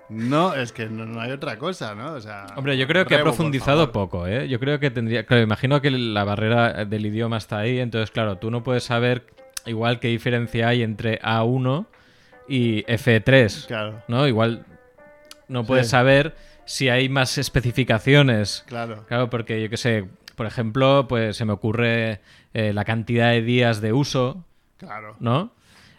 No, 0.08 0.54
es 0.54 0.72
que 0.72 0.86
no, 0.86 1.06
no 1.06 1.20
hay 1.20 1.30
otra 1.30 1.56
cosa, 1.56 1.94
¿no? 1.94 2.14
O 2.14 2.20
sea, 2.20 2.46
Hombre, 2.56 2.76
yo 2.76 2.86
creo 2.88 3.06
que 3.06 3.14
ha 3.14 3.18
Rebo, 3.18 3.30
profundizado 3.30 3.92
poco, 3.92 4.26
¿eh? 4.26 4.48
Yo 4.48 4.58
creo 4.58 4.80
que 4.80 4.90
tendría... 4.90 5.24
Claro, 5.24 5.42
imagino 5.42 5.80
que 5.80 5.90
la 5.90 6.24
barrera 6.24 6.84
del 6.84 7.06
idioma 7.06 7.36
está 7.38 7.58
ahí, 7.58 7.78
entonces, 7.78 8.10
claro, 8.10 8.38
tú 8.38 8.50
no 8.50 8.62
puedes 8.64 8.82
saber 8.84 9.26
igual 9.66 10.00
qué 10.00 10.08
diferencia 10.08 10.66
hay 10.68 10.82
entre 10.82 11.20
A1 11.20 11.86
y 12.48 12.82
F3, 12.86 13.66
Claro, 13.68 14.02
¿no? 14.08 14.26
Igual 14.26 14.64
no 15.46 15.64
puedes 15.64 15.86
Sí. 15.86 15.90
saber 15.92 16.34
si 16.64 16.88
hay 16.88 17.08
más 17.08 17.38
especificaciones. 17.38 18.64
claro. 18.66 19.04
Claro, 19.06 19.30
porque 19.30 19.62
yo 19.62 19.70
qué 19.70 19.76
sé, 19.76 20.08
por 20.34 20.46
ejemplo, 20.46 21.06
pues 21.08 21.36
se 21.36 21.44
me 21.44 21.52
ocurre 21.52 22.20
eh, 22.54 22.72
la 22.72 22.84
cantidad 22.84 23.30
de 23.30 23.42
días 23.42 23.80
de 23.80 23.92
uso, 23.92 24.44
Claro. 24.78 25.16
¿no? 25.20 25.52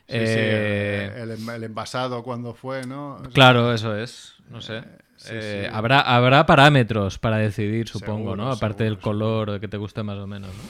Sí, 0.08 0.18
sí, 0.18 0.24
Eh, 0.38 1.14
el, 1.18 1.32
el- 1.32 1.50
el 1.50 1.64
envasado 1.64 2.24
cuando 2.24 2.54
fue, 2.54 2.86
¿no? 2.86 3.16
O 3.16 3.20
sea, 3.22 3.30
Claro, 3.30 3.74
eso 3.74 3.96
es. 3.96 4.34
No 4.50 4.60
sé. 4.60 4.82
sí, 5.16 5.30
Eh, 5.32 5.68
sí. 5.68 5.72
Habrá, 5.74 6.02
habrá 6.02 6.46
parámetros 6.46 7.18
para 7.20 7.38
decidir, 7.38 7.88
supongo, 7.88 8.32
Seguro, 8.32 8.36
¿no? 8.36 8.52
Aparte 8.52 8.84
del 8.84 8.98
color 9.00 9.60
que 9.62 9.68
te 9.70 9.78
guste 9.78 10.04
más 10.04 10.18
o 10.18 10.28
menos, 10.28 10.50
¿no? 10.50 10.64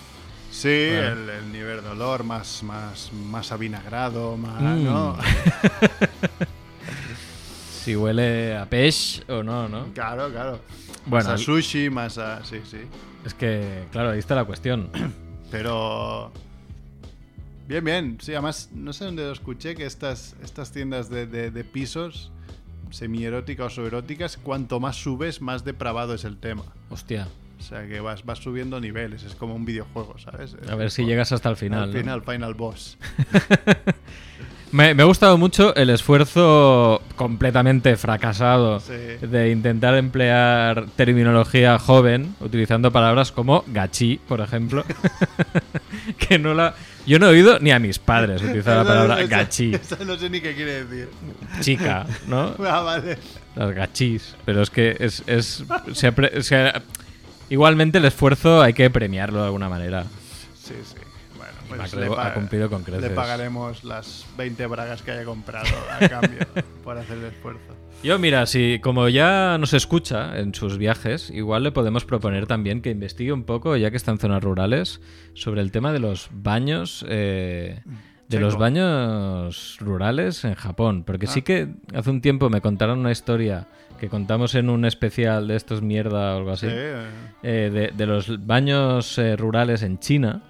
Sí, 0.52 0.68
el, 0.68 1.30
el 1.30 1.52
nivel 1.52 1.82
de 1.82 1.90
olor 1.90 2.24
más, 2.26 2.62
más, 2.62 3.12
más 3.14 3.52
avinagrado, 3.54 4.36
más, 4.38 4.62
Mm. 4.62 4.84
¿no? 4.84 5.18
Si 7.84 7.96
huele 7.96 8.56
a 8.56 8.66
peix 8.68 9.24
o 9.28 9.42
no, 9.42 9.68
¿no? 9.68 9.86
Claro, 9.94 10.30
claro. 10.30 10.60
Bueno, 11.08 11.30
más 11.32 11.42
a 11.42 11.44
sushi, 11.44 11.90
más 11.90 12.18
a... 12.20 12.44
Sí, 12.46 12.62
sí. 12.64 12.78
Es 13.26 13.34
que, 13.34 13.86
claro, 13.92 14.12
ahí 14.12 14.20
está 14.20 14.36
la 14.36 14.46
cuestión. 14.46 14.90
Pero... 15.52 16.32
Bien, 17.68 17.84
bien. 17.86 18.18
Sí, 18.22 18.34
además, 18.34 18.70
no 18.74 18.92
sé 18.94 19.06
dónde 19.06 19.24
lo 19.24 19.32
escuché, 19.32 19.76
que 19.76 19.86
estas, 19.86 20.36
estas 20.44 20.72
tiendas 20.72 21.10
de, 21.10 21.28
de- 21.28 21.52
de 21.52 21.64
pisos 21.64 22.32
semieróticas 22.90 23.78
o 23.78 23.86
eróticas, 23.86 24.36
cuanto 24.38 24.80
más 24.80 24.98
subes, 24.98 25.40
más 25.42 25.64
depravado 25.64 26.14
es 26.14 26.26
el 26.26 26.38
tema. 26.38 26.64
Hostia. 26.90 27.28
O 27.60 27.64
sea, 27.64 27.88
que 27.88 28.00
vas, 28.02 28.26
vas 28.26 28.40
subiendo 28.40 28.82
niveles. 28.82 29.24
Es 29.24 29.36
como 29.36 29.56
un 29.56 29.64
videojuego, 29.66 30.18
¿sabes? 30.18 30.58
A 30.68 30.76
ver 30.76 30.90
si 30.92 31.06
llegas 31.06 31.32
hasta 31.32 31.48
el 31.50 31.56
final. 31.56 31.84
Al 31.84 31.94
¿no? 31.94 32.00
final, 32.00 32.22
final 32.24 32.54
boss. 32.56 32.98
Me, 34.72 34.94
me 34.94 35.04
ha 35.04 35.06
gustado 35.06 35.38
mucho 35.38 35.76
el 35.76 35.90
esfuerzo 35.90 37.02
completamente 37.18 37.98
fracasado 37.98 38.80
Sí. 38.80 38.94
de 39.28 39.52
intentar 39.52 39.96
emplear 39.96 40.86
terminología 40.96 41.78
joven 41.78 42.36
utilizando 42.40 42.90
palabras 42.92 43.34
como 43.34 43.66
gachi, 43.68 44.20
por 44.28 44.40
ejemplo. 44.40 44.86
que 46.18 46.40
no 46.40 46.54
la. 46.54 46.74
Yo 47.06 47.20
no 47.20 47.26
he 47.28 47.30
oído 47.30 47.60
ni 47.60 47.72
a 47.72 47.80
mis 47.80 48.00
padres 48.00 48.42
utilizar 48.42 48.78
la 48.78 48.84
palabra 48.86 49.20
Esa- 49.22 49.28
gachi, 49.38 49.74
esa 49.76 49.98
no 50.06 50.18
sé 50.18 50.30
ni 50.30 50.40
qué 50.40 50.56
quiere 50.56 50.86
decir. 50.86 51.10
chica, 51.60 52.06
¿no? 52.28 52.54
Ah, 52.66 52.80
vale. 52.82 53.18
Las 53.56 53.76
gachis. 53.76 54.36
Pero 54.46 54.62
es 54.62 54.70
que 54.70 54.96
es. 55.00 55.22
es 55.28 55.66
se 55.94 56.14
se 56.44 56.74
igualmente 57.50 57.98
el 57.98 58.06
esfuerzo 58.06 58.62
hay 58.62 58.72
que 58.74 58.90
premiarlo 58.90 59.40
de 59.40 59.46
alguna 59.48 59.68
manera. 59.68 60.06
Sí, 60.64 60.76
sí. 60.84 60.96
Pues 61.78 61.94
ha 62.18 62.34
cumplido 62.34 62.70
con 62.70 62.84
creces. 62.84 63.04
Le 63.04 63.10
pagaremos 63.12 63.84
las 63.84 64.26
20 64.38 64.66
bragas 64.68 65.02
que 65.02 65.12
haya 65.12 65.26
comprado 65.26 65.68
a 66.00 66.08
cambio 66.08 66.40
por 66.84 66.98
hacer 66.98 67.18
el 67.18 67.26
esfuerzo. 67.26 67.76
Yo, 68.04 68.18
mira, 68.18 68.46
si 68.46 68.80
como 68.82 69.10
ya 69.10 69.58
nos 69.60 69.74
escucha 69.74 70.40
en 70.40 70.56
sus 70.56 70.78
viajes, 70.78 71.30
igual 71.30 71.64
le 71.64 71.72
podemos 71.72 72.04
proponer 72.06 72.48
también 72.48 72.82
que 72.82 72.90
investigue 72.90 73.32
un 73.32 73.44
poco, 73.44 73.76
ya 73.78 73.92
que 73.92 73.98
está 73.98 74.12
en 74.12 74.18
zonas 74.18 74.44
rurales, 74.44 75.02
sobre 75.34 75.62
el 75.62 75.72
tema 75.72 75.94
de 75.94 76.00
los 76.00 76.30
baños. 76.32 77.06
eh, 77.08 77.82
de 78.32 78.38
Checo. 78.38 78.46
los 78.46 78.58
baños 78.58 79.78
rurales 79.82 80.46
en 80.46 80.56
Japón. 80.56 81.04
Porque 81.06 81.28
sí 81.28 81.42
que 81.42 81.68
hace 81.94 82.10
un 82.10 82.22
tiempo 82.22 82.50
me 82.50 82.62
contaron 82.62 83.00
una 83.00 83.12
historia 83.12 83.68
que 84.00 84.08
contamos 84.08 84.56
en 84.56 84.70
un 84.70 84.86
especial 84.86 85.48
de 85.48 85.58
estos 85.58 85.82
mierda 85.82 86.34
o 86.34 86.38
algo 86.38 86.52
así. 86.52 86.68
Sí, 86.68 86.74
eh, 86.74 87.06
eh, 87.44 87.70
de, 87.72 87.92
de 87.96 88.06
los 88.06 88.46
baños 88.48 89.18
eh, 89.18 89.36
rurales 89.36 89.84
en 89.84 90.00
China, 90.00 90.42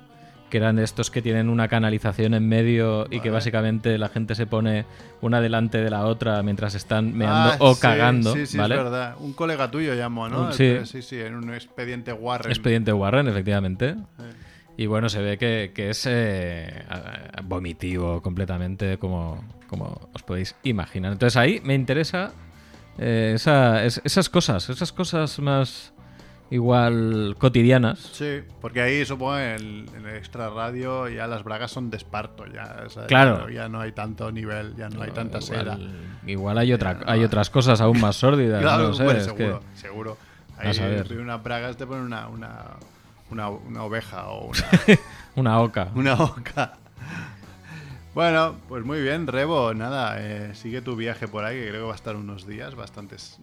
que 0.51 0.57
eran 0.57 0.77
estos 0.77 1.09
que 1.09 1.23
tienen 1.23 1.49
una 1.49 1.67
canalización 1.67 2.35
en 2.35 2.47
medio 2.47 3.07
y 3.09 3.21
que 3.21 3.31
básicamente 3.31 3.97
la 3.97 4.09
gente 4.09 4.35
se 4.35 4.45
pone 4.45 4.85
una 5.21 5.41
delante 5.41 5.79
de 5.79 5.89
la 5.89 6.05
otra 6.05 6.43
mientras 6.43 6.75
están 6.75 7.17
meando 7.17 7.49
Ah, 7.53 7.55
o 7.59 7.73
sí, 7.73 7.81
cagando, 7.81 8.35
Sí, 8.35 8.45
sí, 8.45 8.57
¿vale? 8.59 8.75
es 8.75 8.83
verdad. 8.83 9.15
Un 9.19 9.33
colega 9.33 9.71
tuyo 9.71 9.95
llamó, 9.95 10.29
¿no? 10.29 10.47
Un- 10.47 10.53
sí. 10.53 10.77
sí, 10.83 11.01
sí, 11.01 11.19
en 11.19 11.33
un 11.33 11.51
expediente 11.53 12.13
Warren. 12.13 12.51
Expediente 12.51 12.93
Warren, 12.93 13.27
efectivamente. 13.27 13.95
Sí. 13.95 14.25
Y 14.77 14.85
bueno, 14.85 15.09
se 15.09 15.21
ve 15.21 15.37
que, 15.37 15.71
que 15.73 15.89
es 15.89 16.05
eh, 16.09 16.83
vomitivo 17.43 18.21
completamente, 18.21 18.97
como, 18.97 19.43
como 19.67 20.09
os 20.13 20.23
podéis 20.23 20.55
imaginar. 20.63 21.11
Entonces 21.13 21.37
ahí 21.37 21.61
me 21.63 21.75
interesa 21.75 22.31
eh, 22.97 23.33
esa- 23.35 23.83
es- 23.85 24.01
esas 24.03 24.29
cosas, 24.29 24.69
esas 24.69 24.91
cosas 24.91 25.39
más 25.39 25.93
igual 26.51 27.35
cotidianas. 27.39 27.97
Sí, 27.99 28.41
porque 28.61 28.81
ahí 28.81 29.03
supongo 29.05 29.37
en, 29.39 29.87
en 29.95 30.05
el 30.05 30.15
extra 30.17 30.49
radio 30.49 31.09
ya 31.09 31.25
las 31.25 31.43
bragas 31.43 31.71
son 31.71 31.89
de 31.89 31.97
esparto, 31.97 32.45
ya, 32.45 32.83
o 32.85 32.89
sea, 32.89 33.07
Claro. 33.07 33.37
ya, 33.37 33.43
no- 33.45 33.49
ya 33.49 33.69
no 33.69 33.79
hay 33.81 33.91
tanto 33.93 34.31
nivel, 34.31 34.75
ya 34.75 34.89
no 34.89 35.01
hay 35.01 35.09
tanta 35.11 35.39
igual, 35.39 35.59
seda. 35.65 35.77
igual 36.27 36.57
hay, 36.59 36.73
otra, 36.73 36.99
Ya, 36.99 37.11
hay 37.11 37.23
otras 37.23 37.49
cosas 37.49 37.81
aún 37.81 37.99
más 37.99 38.15
sórdidas. 38.17 38.61
Claro, 38.61 38.89
no 38.89 38.93
sé, 38.93 39.03
bueno, 39.03 39.19
es 39.19 39.25
seguro, 39.25 39.59
que- 39.73 39.77
seguro. 39.79 40.17
Ahí 40.57 40.77
de 40.77 41.17
unas 41.17 41.41
bragas 41.41 41.75
te 41.75 41.87
ponen 41.87 42.03
una, 42.03 42.27
una, 42.27 42.57
una, 43.31 43.49
una 43.49 43.83
oveja 43.83 44.27
o 44.27 44.49
una, 44.49 44.63
Una 45.35 45.59
oca. 45.61 45.87
una 45.95 46.13
oca. 46.13 46.73
Bueno, 48.13 48.55
pues 48.67 48.83
muy 48.85 49.01
bien, 49.01 49.25
Rebo. 49.25 49.73
Nada, 49.73 50.17
eh, 50.19 50.53
sigue 50.53 50.81
tu 50.81 50.95
viaje 50.97 51.27
por 51.29 51.45
ahí, 51.45 51.55
que 51.57 51.69
creo 51.69 51.81
que 51.81 51.85
va 51.87 51.93
a 51.93 51.95
estar 51.95 52.15
unos 52.17 52.45
días, 52.45 52.75
bastantes. 52.75 53.39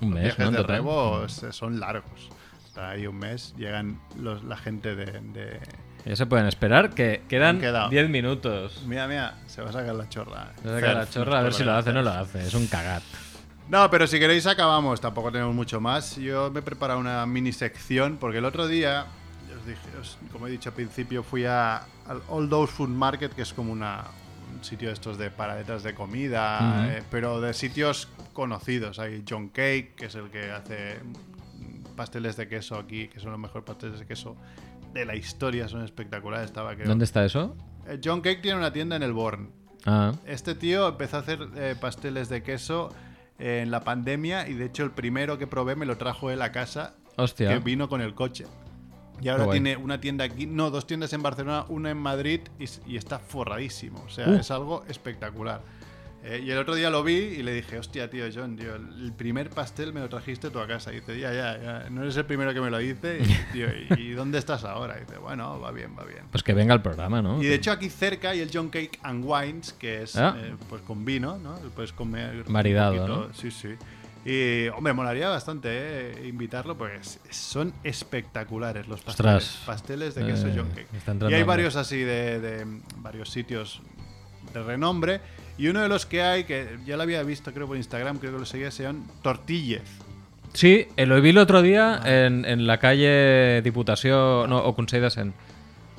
Un 0.00 0.10
Los 0.10 0.14
mes, 0.14 0.22
viajes 0.24 0.38
¿no? 0.38 0.46
En 0.46 0.52
de. 0.54 0.62
Rebo 0.74 1.28
son 1.28 1.80
largos. 1.80 2.28
Está 2.66 2.90
ahí 2.90 3.06
un 3.06 3.16
mes, 3.18 3.54
llegan 3.56 4.00
los, 4.18 4.42
la 4.44 4.56
gente 4.56 4.96
de, 4.96 5.06
de- 5.20 5.60
Ya 6.04 6.16
se 6.16 6.26
pueden 6.26 6.46
esperar 6.46 6.90
que 6.90 7.22
quedan 7.28 7.56
Han 7.56 7.60
quedado. 7.60 7.88
10 7.90 8.08
minutos. 8.10 8.82
Mira, 8.86 9.06
mira, 9.06 9.34
se 9.46 9.62
va 9.62 9.70
a 9.70 9.72
sacar 9.72 9.94
la 9.94 10.08
chorra. 10.08 10.52
Se 10.60 10.68
saca 10.68 10.92
la 10.94 11.06
Cerf, 11.06 11.10
chorra 11.14 11.38
a 11.38 11.42
ver 11.42 11.52
si 11.54 11.62
lo 11.64 11.72
hace 11.74 11.90
o 11.90 11.92
no 11.92 12.02
lo 12.02 12.10
hace. 12.10 12.44
Es 12.46 12.54
un 12.54 12.66
cagat. 12.66 13.02
No, 13.68 13.88
pero 13.90 14.06
si 14.06 14.18
queréis 14.18 14.46
acabamos, 14.46 15.00
tampoco 15.00 15.30
tenemos 15.32 15.54
mucho 15.54 15.80
más. 15.80 16.16
Yo 16.16 16.50
me 16.50 16.60
he 16.60 16.62
preparado 16.62 16.98
una 17.00 17.24
mini 17.26 17.52
sección 17.52 18.16
porque 18.18 18.38
el 18.38 18.44
otro 18.44 18.66
día, 18.66 19.06
os 19.58 19.64
dije, 19.66 19.80
os- 20.00 20.18
como 20.32 20.48
he 20.48 20.50
dicho 20.50 20.68
al 20.70 20.74
principio, 20.74 21.22
fui 21.22 21.44
a, 21.46 21.76
al 22.08 22.20
All 22.28 22.48
Those 22.50 22.72
Food 22.72 22.88
Market, 22.90 23.32
que 23.32 23.42
es 23.42 23.54
como 23.54 23.72
una, 23.72 24.02
un 24.23 24.23
sitio 24.64 24.88
de 24.88 24.94
estos 24.94 25.18
de 25.18 25.30
paradetas 25.30 25.82
de 25.82 25.94
comida, 25.94 26.88
eh, 26.96 27.02
pero 27.10 27.40
de 27.40 27.54
sitios 27.54 28.08
conocidos. 28.32 28.98
Hay 28.98 29.22
John 29.28 29.48
Cake, 29.48 29.94
que 29.96 30.06
es 30.06 30.14
el 30.14 30.30
que 30.30 30.50
hace 30.50 30.98
pasteles 31.96 32.36
de 32.36 32.48
queso 32.48 32.76
aquí, 32.76 33.08
que 33.08 33.20
son 33.20 33.30
los 33.30 33.40
mejores 33.40 33.64
pasteles 33.64 34.00
de 34.00 34.06
queso 34.06 34.36
de 34.92 35.04
la 35.04 35.14
historia, 35.14 35.68
son 35.68 35.82
espectaculares. 35.84 36.46
Estaba, 36.46 36.74
creo. 36.74 36.88
¿Dónde 36.88 37.04
está 37.04 37.24
eso? 37.24 37.56
Eh, 37.86 38.00
John 38.02 38.20
Cake 38.20 38.40
tiene 38.42 38.58
una 38.58 38.72
tienda 38.72 38.96
en 38.96 39.02
el 39.02 39.12
Born. 39.12 39.50
Ah, 39.86 40.12
Este 40.26 40.54
tío 40.54 40.88
empezó 40.88 41.18
a 41.18 41.20
hacer 41.20 41.46
eh, 41.56 41.76
pasteles 41.80 42.28
de 42.28 42.42
queso 42.42 42.88
en 43.38 43.70
la 43.70 43.80
pandemia 43.80 44.48
y 44.48 44.54
de 44.54 44.66
hecho 44.66 44.84
el 44.84 44.90
primero 44.92 45.38
que 45.38 45.46
probé 45.46 45.76
me 45.76 45.86
lo 45.86 45.96
trajo 45.98 46.30
él 46.30 46.40
a 46.40 46.52
casa, 46.52 46.94
hostia. 47.16 47.50
que 47.50 47.58
vino 47.58 47.88
con 47.88 48.00
el 48.00 48.14
coche. 48.14 48.46
Y 49.22 49.28
ahora 49.28 49.50
tiene 49.50 49.76
una 49.76 50.00
tienda 50.00 50.24
aquí, 50.24 50.46
no, 50.46 50.70
dos 50.70 50.86
tiendas 50.86 51.12
en 51.12 51.22
Barcelona, 51.22 51.64
una 51.68 51.90
en 51.90 51.98
Madrid 51.98 52.40
y, 52.58 52.64
y 52.86 52.96
está 52.96 53.18
forradísimo. 53.18 54.02
O 54.06 54.08
sea, 54.08 54.28
Uh. 54.28 54.34
es 54.34 54.50
algo 54.50 54.84
espectacular. 54.88 55.60
Eh, 56.26 56.42
y 56.42 56.50
el 56.50 56.56
otro 56.56 56.74
día 56.74 56.88
lo 56.88 57.02
vi 57.04 57.12
y 57.16 57.42
le 57.42 57.52
dije, 57.52 57.78
hostia, 57.78 58.08
tío, 58.08 58.24
John, 58.34 58.56
tío, 58.56 58.74
el 58.76 59.12
primer 59.12 59.50
pastel 59.50 59.92
me 59.92 60.00
lo 60.00 60.08
trajiste 60.08 60.48
tú 60.48 60.58
a 60.58 60.66
casa. 60.66 60.90
Y 60.90 60.96
dice, 60.96 61.18
ya, 61.20 61.32
ya, 61.34 61.62
ya, 61.62 61.90
no 61.90 62.00
eres 62.02 62.16
el 62.16 62.24
primero 62.24 62.54
que 62.54 62.62
me 62.62 62.70
lo 62.70 62.78
dice. 62.78 63.18
Y, 63.22 63.26
tío, 63.52 63.66
¿y, 63.98 64.12
dónde 64.12 64.38
estás 64.38 64.64
ahora? 64.64 64.96
Y 64.96 65.00
dice, 65.00 65.18
bueno, 65.18 65.60
va 65.60 65.70
bien, 65.70 65.94
va 65.98 66.04
bien. 66.04 66.24
Pues 66.30 66.42
que 66.42 66.54
venga 66.54 66.72
al 66.72 66.80
programa, 66.80 67.20
¿no? 67.20 67.42
Y 67.42 67.46
de 67.46 67.54
hecho 67.54 67.72
aquí 67.72 67.90
cerca 67.90 68.30
hay 68.30 68.40
el 68.40 68.48
John 68.50 68.70
Cake 68.70 68.98
and 69.02 69.22
Wines, 69.26 69.74
que 69.74 70.02
es 70.04 70.16
Ah. 70.16 70.34
eh, 70.38 70.54
pues 70.70 70.80
con 70.80 71.04
vino, 71.04 71.36
¿no? 71.36 71.56
Puedes 71.74 71.92
comer 71.92 72.48
Maridado, 72.48 73.06
¿no? 73.06 73.34
Sí, 73.34 73.50
sí. 73.50 73.74
Y 74.24 74.68
hombre, 74.68 74.92
molaría 74.94 75.28
bastante 75.28 75.68
eh, 75.70 76.26
invitarlo, 76.28 76.78
pues 76.78 77.20
son 77.30 77.74
espectaculares 77.84 78.88
los 78.88 79.02
pasteles. 79.02 79.34
Ostras. 79.44 79.62
Pasteles 79.66 80.14
de 80.14 80.24
queso 80.24 80.48
Eh, 80.48 80.86
entrando 80.94 81.28
Y 81.30 81.34
hay 81.34 81.42
varios 81.42 81.76
así 81.76 81.98
de, 81.98 82.40
de, 82.40 82.66
varios 82.98 83.28
sitios 83.30 83.82
de 84.54 84.62
renombre. 84.62 85.20
Y 85.58 85.68
uno 85.68 85.80
de 85.82 85.88
los 85.88 86.06
que 86.06 86.22
hay, 86.22 86.44
que 86.44 86.78
ya 86.86 86.96
lo 86.96 87.02
había 87.02 87.22
visto 87.22 87.52
creo 87.52 87.66
por 87.66 87.76
Instagram, 87.76 88.18
creo 88.18 88.32
que 88.32 88.38
lo 88.38 88.46
seguía, 88.46 88.70
se 88.70 88.84
llaman 88.84 89.06
Tortillez. 89.22 89.82
Sí, 90.54 90.86
eh, 90.96 91.04
lo 91.04 91.20
vi 91.20 91.30
el 91.30 91.38
otro 91.38 91.60
día 91.62 92.00
en, 92.04 92.44
en 92.44 92.66
la 92.66 92.78
calle 92.78 93.60
Diputación 93.62 94.48
no, 94.48 94.58
o 94.58 94.74
Consell 94.74 95.02
de 95.02 95.10
Cent. 95.10 95.34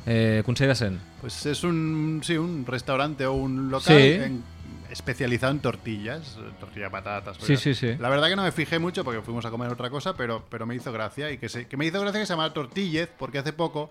Eh, 0.08 0.42
Consell 0.46 0.70
de 0.70 0.76
Cent. 0.76 1.00
Pues 1.22 1.46
es 1.46 1.64
un, 1.64 2.22
sí, 2.24 2.38
un 2.38 2.66
restaurante 2.66 3.26
o 3.26 3.34
un 3.34 3.70
local 3.70 3.96
Sí. 3.98 4.04
en- 4.14 4.55
especializado 4.96 5.52
en 5.52 5.60
tortillas, 5.60 6.38
eh, 6.40 6.52
tortilla 6.60 6.86
de 6.86 6.92
patatas. 6.92 7.38
Sí, 7.42 7.58
sí, 7.58 7.74
sí. 7.76 7.96
La 8.00 8.10
verdad 8.10 8.28
que 8.30 8.36
no 8.36 8.44
me 8.44 8.52
fijé 8.52 8.80
mucho 8.80 9.04
porque 9.04 9.22
fuimos 9.22 9.46
a 9.46 9.52
comer 9.52 9.70
otra 9.70 9.90
cosa, 9.90 10.16
pero, 10.16 10.46
pero 10.50 10.66
me 10.66 10.74
hizo 10.76 10.92
gracia. 10.92 11.30
Y 11.32 11.38
que, 11.38 11.50
se, 11.50 11.68
que 11.68 11.76
me 11.78 11.86
hizo 11.86 12.00
gracia 12.00 12.20
que 12.22 12.26
se 12.26 12.34
llamara 12.34 12.54
Tortillez 12.54 13.10
porque 13.18 13.38
hace 13.40 13.54
poco 13.54 13.90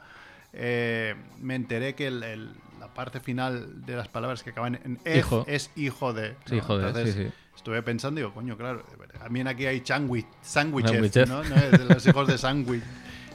eh, 0.52 1.14
me 1.40 1.54
enteré 1.54 1.94
que 1.94 2.06
el- 2.06 2.22
el- 2.22 2.50
la 2.80 2.88
parte 2.92 3.20
final 3.20 3.84
de 3.86 3.96
las 3.96 4.08
palabras 4.08 4.42
que 4.42 4.50
acaban 4.50 4.76
en 4.84 4.98
ez 5.04 5.18
Hijo. 5.18 5.44
es 5.48 5.70
hijo 5.76 6.12
de. 6.12 6.36
Sí, 6.46 6.56
hijo 6.56 6.78
de, 6.78 6.86
Entonces, 6.88 7.14
sí, 7.14 7.22
sí. 7.24 7.30
Estuve 7.56 7.82
pensando 7.82 8.20
y 8.20 8.22
digo, 8.24 8.34
coño, 8.34 8.56
claro, 8.56 8.84
también 9.18 9.46
aquí 9.48 9.64
hay 9.66 9.80
sándwich, 9.84 10.26
sándwiches, 10.42 10.90
Sándwiches. 10.92 11.28
¿no? 11.28 11.42
¿no? 11.44 11.54
Es 11.56 11.70
de 11.72 11.84
los 11.86 12.06
hijos 12.06 12.26
de 12.28 12.36
sándwich. 12.38 12.82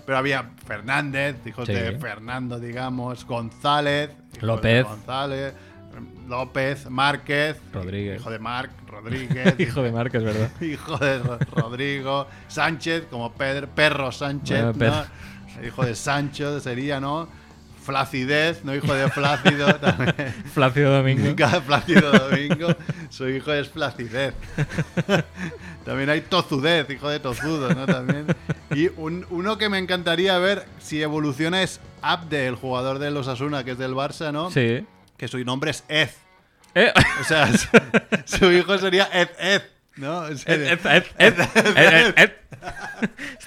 Pero 0.06 0.18
había 0.18 0.52
Fernández, 0.66 1.36
hijos 1.46 1.68
Sí. 1.68 1.74
de 1.74 1.98
Fernando, 2.00 2.60
digamos, 2.60 3.26
González, 3.26 4.10
López. 4.42 4.84
González, 4.86 5.54
López, 6.28 6.90
Márquez, 6.90 7.58
Rodríguez. 7.74 8.20
hijo 8.22 8.30
de 8.30 8.40
Marc, 8.40 8.72
Rodríguez, 8.88 9.56
Hijo 9.60 9.82
de 9.84 9.92
Márquez, 9.92 10.24
¿verdad? 10.24 10.50
hijo 10.62 10.98
de 10.98 11.20
Ro- 11.20 11.40
Rodrigo, 11.56 12.28
Sánchez, 12.48 13.04
como 13.10 13.32
Pedro, 13.34 13.68
Perro 13.74 14.12
Sánchez, 14.12 14.76
Bueno. 14.76 15.04
¿no? 15.62 15.66
hijo 15.68 15.84
de 15.86 15.96
Sancho 15.96 16.60
sería, 16.60 17.00
¿no? 17.00 17.28
Flacidez, 17.84 18.64
¿no? 18.66 18.76
Hijo 18.76 18.94
de 18.94 19.10
Flácido. 19.10 19.68
Flácido 20.54 20.92
Domingo. 20.96 21.34
Cada 21.36 21.60
Plácido 21.62 22.12
Domingo, 22.12 22.68
su 23.10 23.28
hijo 23.28 23.52
es 23.52 23.68
Flacidez. 23.70 24.36
También 25.86 26.10
hay 26.10 26.22
Tozudez, 26.22 26.88
hijo 26.90 27.10
de 27.10 27.20
Tozudo, 27.20 27.74
¿no? 27.74 27.86
También. 27.88 28.28
Y 28.76 28.90
un- 28.98 29.26
uno 29.32 29.58
que 29.58 29.70
me 29.70 29.80
encantaría 29.80 30.38
ver 30.38 30.66
si 30.80 31.02
evoluciona 31.02 31.64
es 31.64 31.80
Abde, 32.02 32.48
el 32.48 32.56
jugador 32.56 33.00
de 33.00 33.12
los 33.12 33.28
Asuna, 33.28 33.64
que 33.64 33.72
es 33.72 33.78
del 33.78 33.94
Barça, 33.94 34.32
¿no? 34.32 34.52
Sí. 34.52 34.86
Que 35.20 35.28
su 35.28 35.38
nombre 35.44 35.70
es 35.72 35.84
Ez. 35.88 36.18
Eh, 36.74 36.92
O 37.22 37.24
sea, 37.26 37.48
su, 37.56 37.68
su 38.26 38.52
hijo 38.52 38.78
sería 38.80 39.04
Ez 39.14 39.30
Ez, 39.40 39.64
¿no? 39.98 40.20
O 40.22 40.36
sea, 40.36 40.56
Ed, 40.56 40.62
Ed, 40.64 40.80
Ed, 40.86 41.04
Ed, 41.20 41.40
Ed, 41.78 42.14
Ed. 42.18 42.32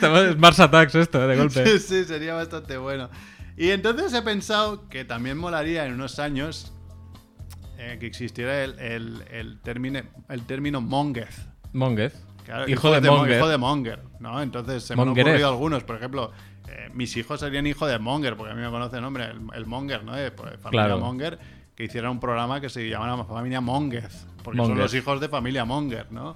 Es 0.01 0.37
Mars 0.39 0.61
Attacks 0.61 0.95
esto, 0.95 1.23
eh, 1.25 1.27
de 1.29 1.37
golpe. 1.37 1.67
Sí, 1.67 1.79
sí, 1.79 2.05
sería 2.05 2.35
bastante 2.35 2.77
bueno. 2.77 3.11
Y 3.57 3.71
entonces 3.71 4.13
he 4.15 4.23
pensado 4.23 4.89
que 4.89 5.05
también 5.05 5.37
molaría 5.39 5.85
en 5.87 5.95
unos 5.95 6.19
años 6.19 6.73
eh, 7.79 7.97
que 8.01 8.07
existiera 8.07 8.65
el, 8.65 8.79
el, 8.79 9.25
el, 9.31 9.61
término, 9.61 10.01
el 10.29 10.45
término 10.47 10.81
Mongez. 10.81 11.49
Monguez. 11.73 12.15
Claro, 12.45 12.65
hijo 12.69 12.89
hijos 12.89 13.03
de 13.03 13.09
Mo- 13.11 13.17
Monger. 13.19 13.37
Hijo 13.39 13.49
de 13.49 13.59
Monger, 13.59 14.03
¿no? 14.21 14.43
Entonces 14.43 14.83
se 14.85 14.97
me 14.97 15.03
han 15.03 15.09
ocurrido 15.11 15.49
algunos. 15.49 15.85
Por 15.85 15.97
ejemplo, 15.97 16.33
eh, 16.69 16.91
mis 16.93 17.17
hijos 17.17 17.39
serían 17.41 17.67
hijo 17.67 17.87
de 17.87 17.99
Monger, 17.99 18.37
porque 18.37 18.53
a 18.53 18.55
mí 18.57 18.63
me 18.63 18.71
conoce 18.71 18.97
el 18.97 19.03
nombre, 19.03 19.27
el, 19.27 19.41
el 19.55 19.67
Monger, 19.67 20.03
¿no? 20.03 20.15
De, 20.17 20.31
pues, 20.33 20.59
familia 20.61 20.87
Claro. 20.87 20.99
Monger, 20.99 21.39
que 21.83 21.87
hicieran 21.87 22.13
un 22.13 22.21
programa 22.21 22.61
que 22.61 22.69
se 22.69 22.89
llamara 22.89 23.25
Familia 23.25 23.61
Mongez, 23.61 24.25
porque 24.45 24.59
son 24.59 24.69
Monger. 24.69 24.85
los 24.85 24.95
hijos 24.95 25.21
de 25.21 25.29
familia 25.29 25.65
Monger, 25.65 26.07
¿no? 26.13 26.33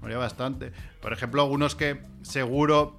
Moría 0.00 0.16
bastante. 0.16 0.72
Por 1.02 1.12
ejemplo, 1.12 1.42
algunos 1.42 1.74
que 1.74 2.00
seguro 2.22 2.98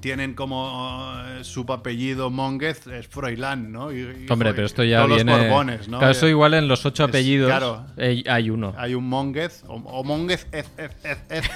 tienen 0.00 0.34
como 0.34 1.10
eh, 1.26 1.44
su 1.44 1.60
apellido 1.68 2.28
Monguez 2.28 2.86
es 2.88 3.06
Froilán, 3.08 3.72
¿no? 3.72 3.92
Y- 3.92 4.00
y- 4.00 4.26
Hombre, 4.30 4.52
pero 4.52 4.66
esto 4.66 4.82
ya 4.84 5.04
todos 5.04 5.14
viene. 5.14 5.32
los 5.32 5.40
Borbones, 5.46 5.88
¿no? 5.88 5.98
Claro, 5.98 6.12
esto 6.12 6.28
igual 6.28 6.52
en 6.54 6.68
los 6.68 6.84
ocho 6.84 7.04
Es- 7.04 7.08
apellidos 7.08 7.48
claro. 7.48 7.86
eh, 7.96 8.22
hay 8.28 8.50
uno. 8.50 8.74
Hay 8.76 8.94
un 8.94 9.08
Monguez, 9.08 9.64
o, 9.68 9.74
o 9.76 10.04
Monguez, 10.04 10.46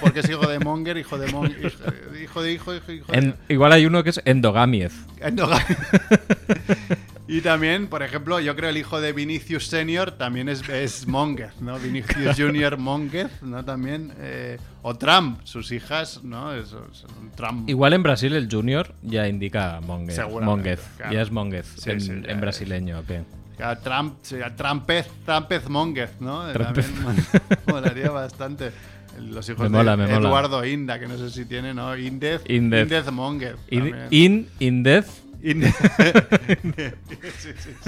porque 0.00 0.20
es 0.20 0.30
hijo 0.30 0.46
de 0.46 0.58
Monger, 0.60 0.96
hijo 0.96 1.18
de 1.18 1.30
Monger, 1.32 1.58
hijo, 1.66 1.82
hijo 2.22 2.42
de 2.42 2.52
hijo, 2.52 2.74
hijo, 2.74 2.92
hijo 2.92 3.12
de... 3.12 3.18
En- 3.18 3.34
igual 3.48 3.72
hay 3.72 3.84
uno 3.84 4.02
que 4.04 4.10
es 4.10 4.22
Endogamiez. 4.24 4.94
Endogamia. 5.20 5.66
y 7.28 7.40
también, 7.40 7.88
por 7.88 8.02
ejemplo, 8.02 8.38
yo 8.40 8.54
creo 8.56 8.70
el 8.70 8.76
hijo 8.76 9.00
de 9.00 9.12
Vinicius 9.12 9.66
Senior 9.66 10.12
también 10.12 10.48
es, 10.48 10.68
es 10.68 11.06
Monguez, 11.06 11.60
¿no? 11.60 11.78
Vinicius 11.78 12.36
Junior 12.38 12.76
Monguez, 12.78 13.30
¿no? 13.42 13.64
También. 13.64 14.12
eh, 14.18 14.58
o 14.82 14.94
Trump, 14.94 15.40
sus 15.44 15.72
hijas, 15.72 16.22
¿no? 16.22 16.52
Es, 16.54 16.66
es 16.68 17.04
un 17.20 17.30
Trump. 17.34 17.68
Igual 17.68 17.92
en 17.94 18.02
Brasil 18.04 18.32
el 18.34 18.48
Junior 18.50 18.94
ya 19.02 19.26
indica. 19.26 19.80
Seguramente, 20.08 20.44
Monguez. 20.46 20.80
claro. 20.96 21.12
Ya 21.12 21.22
es 21.22 21.30
Monguez 21.32 21.66
Sí, 21.76 21.90
en, 21.90 22.00
sí, 22.00 22.06
ya 22.08 22.14
en 22.14 22.30
es. 22.30 22.40
brasileño. 22.40 22.98
¿ok? 23.00 23.10
Claro, 23.56 23.80
Trump, 23.80 24.14
sería 24.22 24.54
Trumpez, 24.54 25.08
Trumpez 25.24 25.68
Monguez, 25.68 26.10
¿no? 26.20 26.52
Trumpez. 26.52 26.86
También 26.92 27.16
molaría 27.66 28.10
bastante. 28.10 28.70
Los 29.18 29.48
hijos 29.48 29.62
Me 29.62 29.70
mola, 29.70 29.92
de 29.92 29.96
me 29.96 30.06
mola. 30.12 30.18
Eduardo 30.28 30.64
Inda, 30.66 30.98
que 31.00 31.06
no 31.08 31.16
sé 31.16 31.30
si 31.30 31.46
tiene, 31.46 31.72
¿no? 31.72 31.96
Indez. 31.96 32.42
Indez. 32.48 32.82
Indez 32.82 33.10
Monguez. 33.10 33.56
In, 33.70 33.94
in, 34.10 34.48
in 34.60 34.82
death. 34.82 35.06
Inde- 35.06 35.25
Sí, 37.38 37.50
sí, 37.58 37.70
sí. 37.74 37.80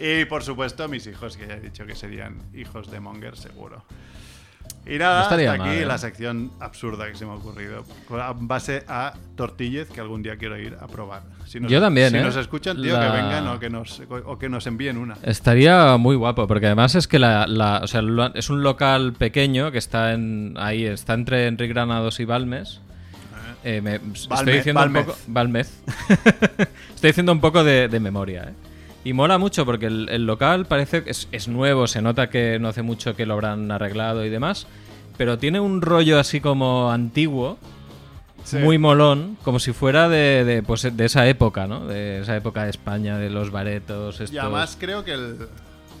Y 0.00 0.24
por 0.26 0.42
supuesto, 0.44 0.86
mis 0.88 1.06
hijos, 1.06 1.36
que 1.36 1.46
ya 1.46 1.54
he 1.54 1.60
dicho 1.60 1.84
que 1.86 1.94
serían 1.96 2.36
hijos 2.54 2.90
de 2.90 3.00
Monger, 3.00 3.36
seguro. 3.36 3.84
Y 4.86 4.96
nada, 4.96 5.16
No 5.18 5.22
estaría 5.24 5.50
hasta 5.52 5.62
aquí 5.64 5.70
mal, 5.74 5.82
¿eh? 5.82 5.86
la 5.86 5.98
sección 5.98 6.52
absurda 6.60 7.08
que 7.10 7.16
se 7.16 7.26
me 7.26 7.32
ha 7.32 7.34
ocurrido. 7.34 7.84
En 8.10 8.46
base 8.48 8.84
a 8.86 9.12
tortillez, 9.36 9.88
que 9.90 10.00
algún 10.00 10.22
día 10.22 10.36
quiero 10.36 10.56
ir 10.56 10.76
a 10.80 10.86
probar. 10.86 11.22
Si 11.46 11.58
nos, 11.58 11.70
Yo 11.70 11.80
también, 11.80 12.10
Si 12.10 12.16
¿eh? 12.16 12.22
nos 12.22 12.36
escuchan, 12.36 12.80
tío, 12.80 12.94
La- 12.96 13.06
que 13.10 13.16
vengan 13.16 13.48
o 13.48 13.58
que, 13.58 13.70
nos, 13.70 14.00
o 14.08 14.38
que 14.38 14.48
nos 14.48 14.66
envíen 14.66 14.96
una. 14.96 15.16
Estaría 15.24 15.96
muy 15.96 16.14
guapo, 16.16 16.46
porque 16.46 16.66
además 16.66 16.94
es 16.94 17.08
que 17.08 17.18
la, 17.18 17.46
la- 17.46 17.80
o 17.82 17.86
sea, 17.86 18.00
es 18.34 18.50
un 18.50 18.62
local 18.62 19.14
pequeño 19.14 19.72
que 19.72 19.78
está 19.78 20.12
en 20.12 20.54
ahí, 20.58 20.84
está 20.86 21.14
entre 21.14 21.48
Enrique 21.48 21.72
Granados 21.72 22.20
y 22.20 22.24
Balmes. 22.24 22.80
Eh, 23.70 23.80
me- 23.82 24.00
estoy 24.14 24.52
diciendo 24.54 24.80
Balmez. 24.80 25.00
un 25.02 25.06
poco. 25.12 25.18
Balmez. 25.26 25.70
estoy 26.94 27.10
diciendo 27.10 27.32
un 27.32 27.40
poco 27.40 27.62
de, 27.64 27.88
de 27.88 28.00
memoria, 28.00 28.44
¿eh? 28.48 28.52
Y 29.04 29.12
mola 29.12 29.36
mucho 29.38 29.64
porque 29.66 29.86
el, 29.86 30.08
el 30.10 30.26
local 30.26 30.66
parece 30.66 31.04
que 31.04 31.10
es, 31.10 31.28
es 31.32 31.48
nuevo, 31.48 31.86
se 31.86 32.00
nota 32.02 32.30
que 32.30 32.58
no 32.58 32.68
hace 32.68 32.82
mucho 32.82 33.14
que 33.14 33.26
lo 33.26 33.34
habrán 33.34 33.70
arreglado 33.70 34.24
y 34.24 34.30
demás. 34.30 34.66
Pero 35.16 35.38
tiene 35.38 35.60
un 35.60 35.82
rollo 35.82 36.18
así 36.18 36.40
como 36.40 36.90
antiguo, 36.90 37.58
Sí. 38.44 38.56
muy 38.58 38.78
molón, 38.78 39.36
como 39.42 39.58
si 39.58 39.72
fuera 39.72 40.08
de, 40.08 40.42
de, 40.44 40.62
pues, 40.62 40.96
de 40.96 41.04
esa 41.04 41.26
época, 41.28 41.66
¿no? 41.66 41.86
De 41.86 42.20
esa 42.20 42.34
época 42.36 42.64
de 42.64 42.70
España, 42.70 43.18
de 43.18 43.28
los 43.28 43.50
baretos. 43.50 44.20
Y 44.20 44.24
Estos... 44.24 44.38
además 44.40 44.76
creo 44.80 45.04
que 45.04 45.12
el, 45.12 45.36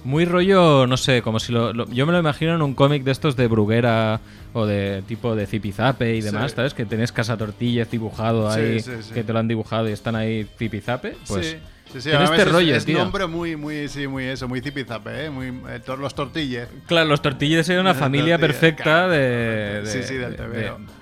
Muy 0.08 0.24
rollo, 0.24 0.86
no 0.86 0.96
sé, 0.96 1.20
como 1.20 1.38
si 1.38 1.52
lo, 1.52 1.74
lo- 1.74 1.86
yo 1.90 2.06
me 2.06 2.12
lo 2.12 2.18
imagino 2.18 2.54
en 2.54 2.62
un 2.62 2.72
cómic 2.74 3.02
de 3.04 3.10
estos 3.10 3.36
de 3.36 3.46
Bruguera 3.46 4.20
o 4.54 4.64
de 4.64 5.02
tipo 5.06 5.36
de 5.36 5.46
Zipizape 5.46 6.16
y 6.16 6.22
demás, 6.22 6.50
Sí. 6.52 6.56
¿sabes? 6.56 6.72
Que 6.72 6.86
tenés 6.86 7.12
Casa 7.12 7.36
Tortillas 7.36 7.90
dibujado 7.90 8.50
Sí, 8.54 8.58
ahí, 8.60 8.80
sí, 8.80 8.90
sí. 9.02 9.12
que 9.12 9.22
te 9.22 9.34
lo 9.34 9.38
han 9.38 9.48
dibujado 9.48 9.86
y 9.86 9.92
están 9.92 10.16
ahí 10.16 10.46
Zipizape. 10.58 11.14
Pues 11.28 11.46
sí, 11.46 11.56
sí, 11.92 11.92
sí, 11.92 12.00
tiene 12.04 12.16
además 12.16 12.30
este 12.38 12.42
es, 12.48 12.52
rollo, 12.54 12.74
es 12.74 12.84
tío. 12.86 12.98
nombre 12.98 13.26
muy, 13.26 13.56
muy, 13.56 13.86
sí, 13.88 14.06
muy 14.06 14.24
eso, 14.24 14.48
muy 14.48 14.62
zipizape, 14.62 15.26
¿eh? 15.26 15.30
Muy, 15.30 15.48
eh, 15.48 15.80
los 15.98 16.14
tortillas. 16.14 16.68
Claro, 16.86 17.06
los 17.08 17.20
tortillas 17.20 17.66
serían 17.66 17.82
una 17.82 17.90
Los 17.90 17.98
familia 18.00 18.38
tortillas, 18.38 18.60
perfecta 18.60 18.82
claro. 18.84 19.12
de, 19.12 19.82
Sí, 19.84 19.98
de- 19.98 20.04
sí, 20.04 20.14
del 20.14 20.36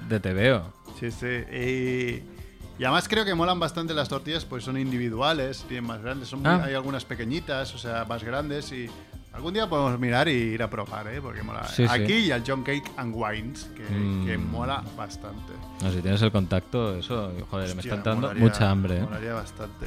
de- 0.08 0.18
de- 0.18 0.34
de. 0.34 0.60
Sí, 0.98 1.10
sí. 1.12 1.26
Y, 1.54 2.35
y 2.78 2.84
además 2.84 3.08
creo 3.08 3.24
que 3.24 3.34
molan 3.34 3.58
bastante 3.58 3.94
las 3.94 4.08
tortillas, 4.08 4.44
pues 4.44 4.64
son 4.64 4.76
individuales, 4.78 5.64
tienen 5.68 5.86
más 5.86 6.00
grandes. 6.02 6.28
Son 6.28 6.40
muy- 6.40 6.48
Ah. 6.50 6.62
hay 6.64 6.74
algunas 6.74 7.04
pequeñitas, 7.04 7.74
o 7.74 7.78
sea, 7.78 8.04
más 8.04 8.22
grandes. 8.22 8.70
Y 8.72 8.88
algún 9.32 9.54
día 9.54 9.68
podemos 9.68 9.98
mirar 9.98 10.28
y 10.28 10.32
ir 10.32 10.62
a 10.62 10.68
probar, 10.70 11.08
¿eh? 11.08 11.20
Porque 11.20 11.42
mola. 11.42 11.66
Sí, 11.68 11.86
sí. 11.86 11.88
Aquí 11.88 12.12
y 12.14 12.30
al 12.32 12.42
John 12.46 12.62
Cake 12.62 12.90
and 12.96 13.14
Wines, 13.16 13.70
que, 13.76 13.82
Mm. 13.84 14.26
que 14.26 14.38
mola 14.38 14.82
bastante. 14.96 15.52
No, 15.82 15.90
si 15.92 16.00
tienes 16.02 16.20
el 16.22 16.32
contacto, 16.32 16.96
eso, 16.98 17.32
joder, 17.50 17.68
me 17.68 17.74
Hostia, 17.74 17.80
está 17.80 17.94
entrando 17.96 18.28
molaría- 18.28 18.40
mucha 18.42 18.70
hambre. 18.70 18.98
¿eh? 18.98 19.02
Molaría 19.02 19.32
bastante. 19.34 19.86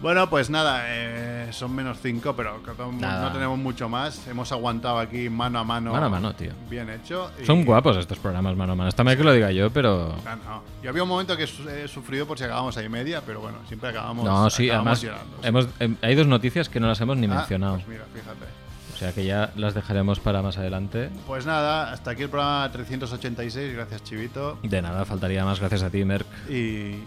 Bueno, 0.00 0.28
pues 0.28 0.50
nada, 0.50 0.82
eh, 0.88 1.48
son 1.52 1.74
menos 1.74 1.98
5, 2.02 2.34
pero 2.36 2.60
Nada. 3.00 3.22
no 3.28 3.32
tenemos 3.32 3.58
mucho 3.58 3.88
más. 3.88 4.26
Hemos 4.28 4.52
aguantado 4.52 4.98
aquí 4.98 5.30
mano 5.30 5.58
a 5.58 5.64
mano. 5.64 5.90
Mano 5.92 6.06
a 6.06 6.08
mano, 6.10 6.34
tío. 6.34 6.52
Bien 6.68 6.88
hecho. 6.90 7.30
y- 7.40 7.46
Son 7.46 7.64
guapos 7.64 7.96
estos 7.96 8.18
programas, 8.18 8.54
mano 8.56 8.74
a 8.74 8.76
mano. 8.76 8.88
Está 8.90 9.02
mal 9.04 9.16
que 9.16 9.24
lo 9.24 9.32
diga 9.32 9.50
yo, 9.52 9.70
pero... 9.70 10.14
Ah, 10.26 10.36
no. 10.44 10.62
Yo 10.82 10.90
había 10.90 11.02
un 11.02 11.08
momento 11.08 11.34
que 11.36 11.44
he 11.44 11.88
sufrido 11.88 12.26
por 12.26 12.36
si 12.38 12.44
acabamos 12.44 12.76
ahí 12.76 12.88
media, 12.90 13.22
pero 13.24 13.40
bueno, 13.40 13.58
siempre 13.68 13.88
acabamos. 13.88 14.24
No, 14.24 14.50
sí, 14.50 14.68
acabamos 14.68 15.02
además 15.02 15.22
sí. 15.42 15.46
hemos, 15.48 15.68
em, 15.80 15.96
hay 16.02 16.14
dos 16.14 16.26
noticias 16.26 16.68
que 16.68 16.78
no 16.78 16.88
las 16.88 17.00
hemos 17.00 17.16
ni 17.16 17.26
Ah, 17.26 17.36
mencionado. 17.36 17.74
pues 17.76 17.88
mira, 17.88 18.04
fíjate. 18.12 18.65
O 18.96 18.98
sea 18.98 19.12
que 19.12 19.26
ya 19.26 19.52
las 19.56 19.74
dejaremos 19.74 20.20
para 20.20 20.40
más 20.40 20.56
adelante. 20.56 21.10
Pues 21.26 21.44
nada, 21.44 21.92
hasta 21.92 22.12
aquí 22.12 22.22
el 22.22 22.30
programa 22.30 22.72
386. 22.72 23.74
Gracias, 23.74 24.02
Chivito. 24.04 24.58
De 24.62 24.80
nada, 24.80 25.04
faltaría 25.04 25.44
más 25.44 25.60
gracias 25.60 25.82
a 25.82 25.90
ti, 25.90 26.02
Merck. 26.02 26.26
Y, 26.48 26.54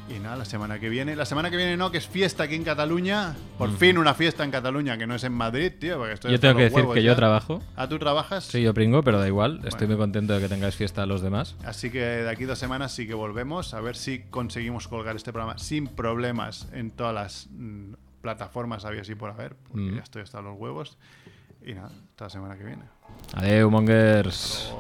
y 0.08 0.20
nada, 0.22 0.36
la 0.36 0.46
semana 0.46 0.80
que 0.80 0.88
viene. 0.88 1.16
La 1.16 1.26
semana 1.26 1.50
que 1.50 1.58
viene 1.58 1.76
no, 1.78 1.90
que 1.92 1.98
es 1.98 2.08
fiesta 2.08 2.44
aquí 2.44 2.54
en 2.54 2.64
Cataluña. 2.64 3.30
Mm. 3.32 3.58
Por 3.58 3.76
fin 3.76 3.98
una 3.98 4.14
fiesta 4.14 4.44
en 4.44 4.52
Cataluña, 4.52 5.00
que 5.00 5.08
no 5.08 5.16
es 5.16 5.24
en 5.24 5.34
Madrid, 5.34 5.72
tío. 5.80 5.98
Porque 5.98 6.14
estoy 6.14 6.32
Yo 6.32 6.40
tengo 6.40 6.58
que 6.58 6.66
decir 6.70 6.86
que 6.94 7.02
yo 7.02 7.14
ya. 7.14 7.16
trabajo. 7.16 7.64
Ah, 7.76 7.90
¿tú 7.90 7.98
trabajas? 7.98 8.44
Sí, 8.44 8.62
yo 8.62 8.72
pringo, 8.76 9.02
pero 9.02 9.20
da 9.20 9.26
igual. 9.28 9.56
Estoy 9.66 9.88
Bueno. 9.88 9.88
muy 9.88 9.98
contento 9.98 10.34
de 10.34 10.42
que 10.42 10.48
tengáis 10.48 10.76
fiesta 10.76 11.02
a 11.02 11.06
los 11.08 11.22
demás. 11.24 11.56
Así 11.66 11.90
que 11.90 12.02
de 12.02 12.30
aquí 12.30 12.44
dos 12.46 12.60
semanas 12.60 12.92
sí 12.92 13.08
que 13.08 13.16
volvemos 13.16 13.74
a 13.74 13.82
ver 13.82 13.96
si 13.96 14.20
conseguimos 14.30 14.88
colgar 14.88 15.16
este 15.16 15.34
programa 15.34 15.58
sin 15.58 15.88
problemas 15.88 16.68
en 16.72 16.92
todas 16.92 17.16
las 17.16 17.48
mm, 17.52 17.94
plataformas 18.22 18.84
había 18.84 19.02
así 19.02 19.16
por 19.16 19.30
haber, 19.32 19.56
porque 19.56 19.82
Mm. 19.92 19.96
ya 19.96 20.02
estoy 20.04 20.22
hasta 20.22 20.42
los 20.42 20.58
huevos. 20.60 20.98
Y 21.62 21.74
nada, 21.74 21.88
hasta 21.88 22.26
la 22.26 22.30
semana 22.30 22.58
que 22.58 22.64
viene. 22.64 22.84
Adiós 23.34 23.72
mongers. 23.72 24.74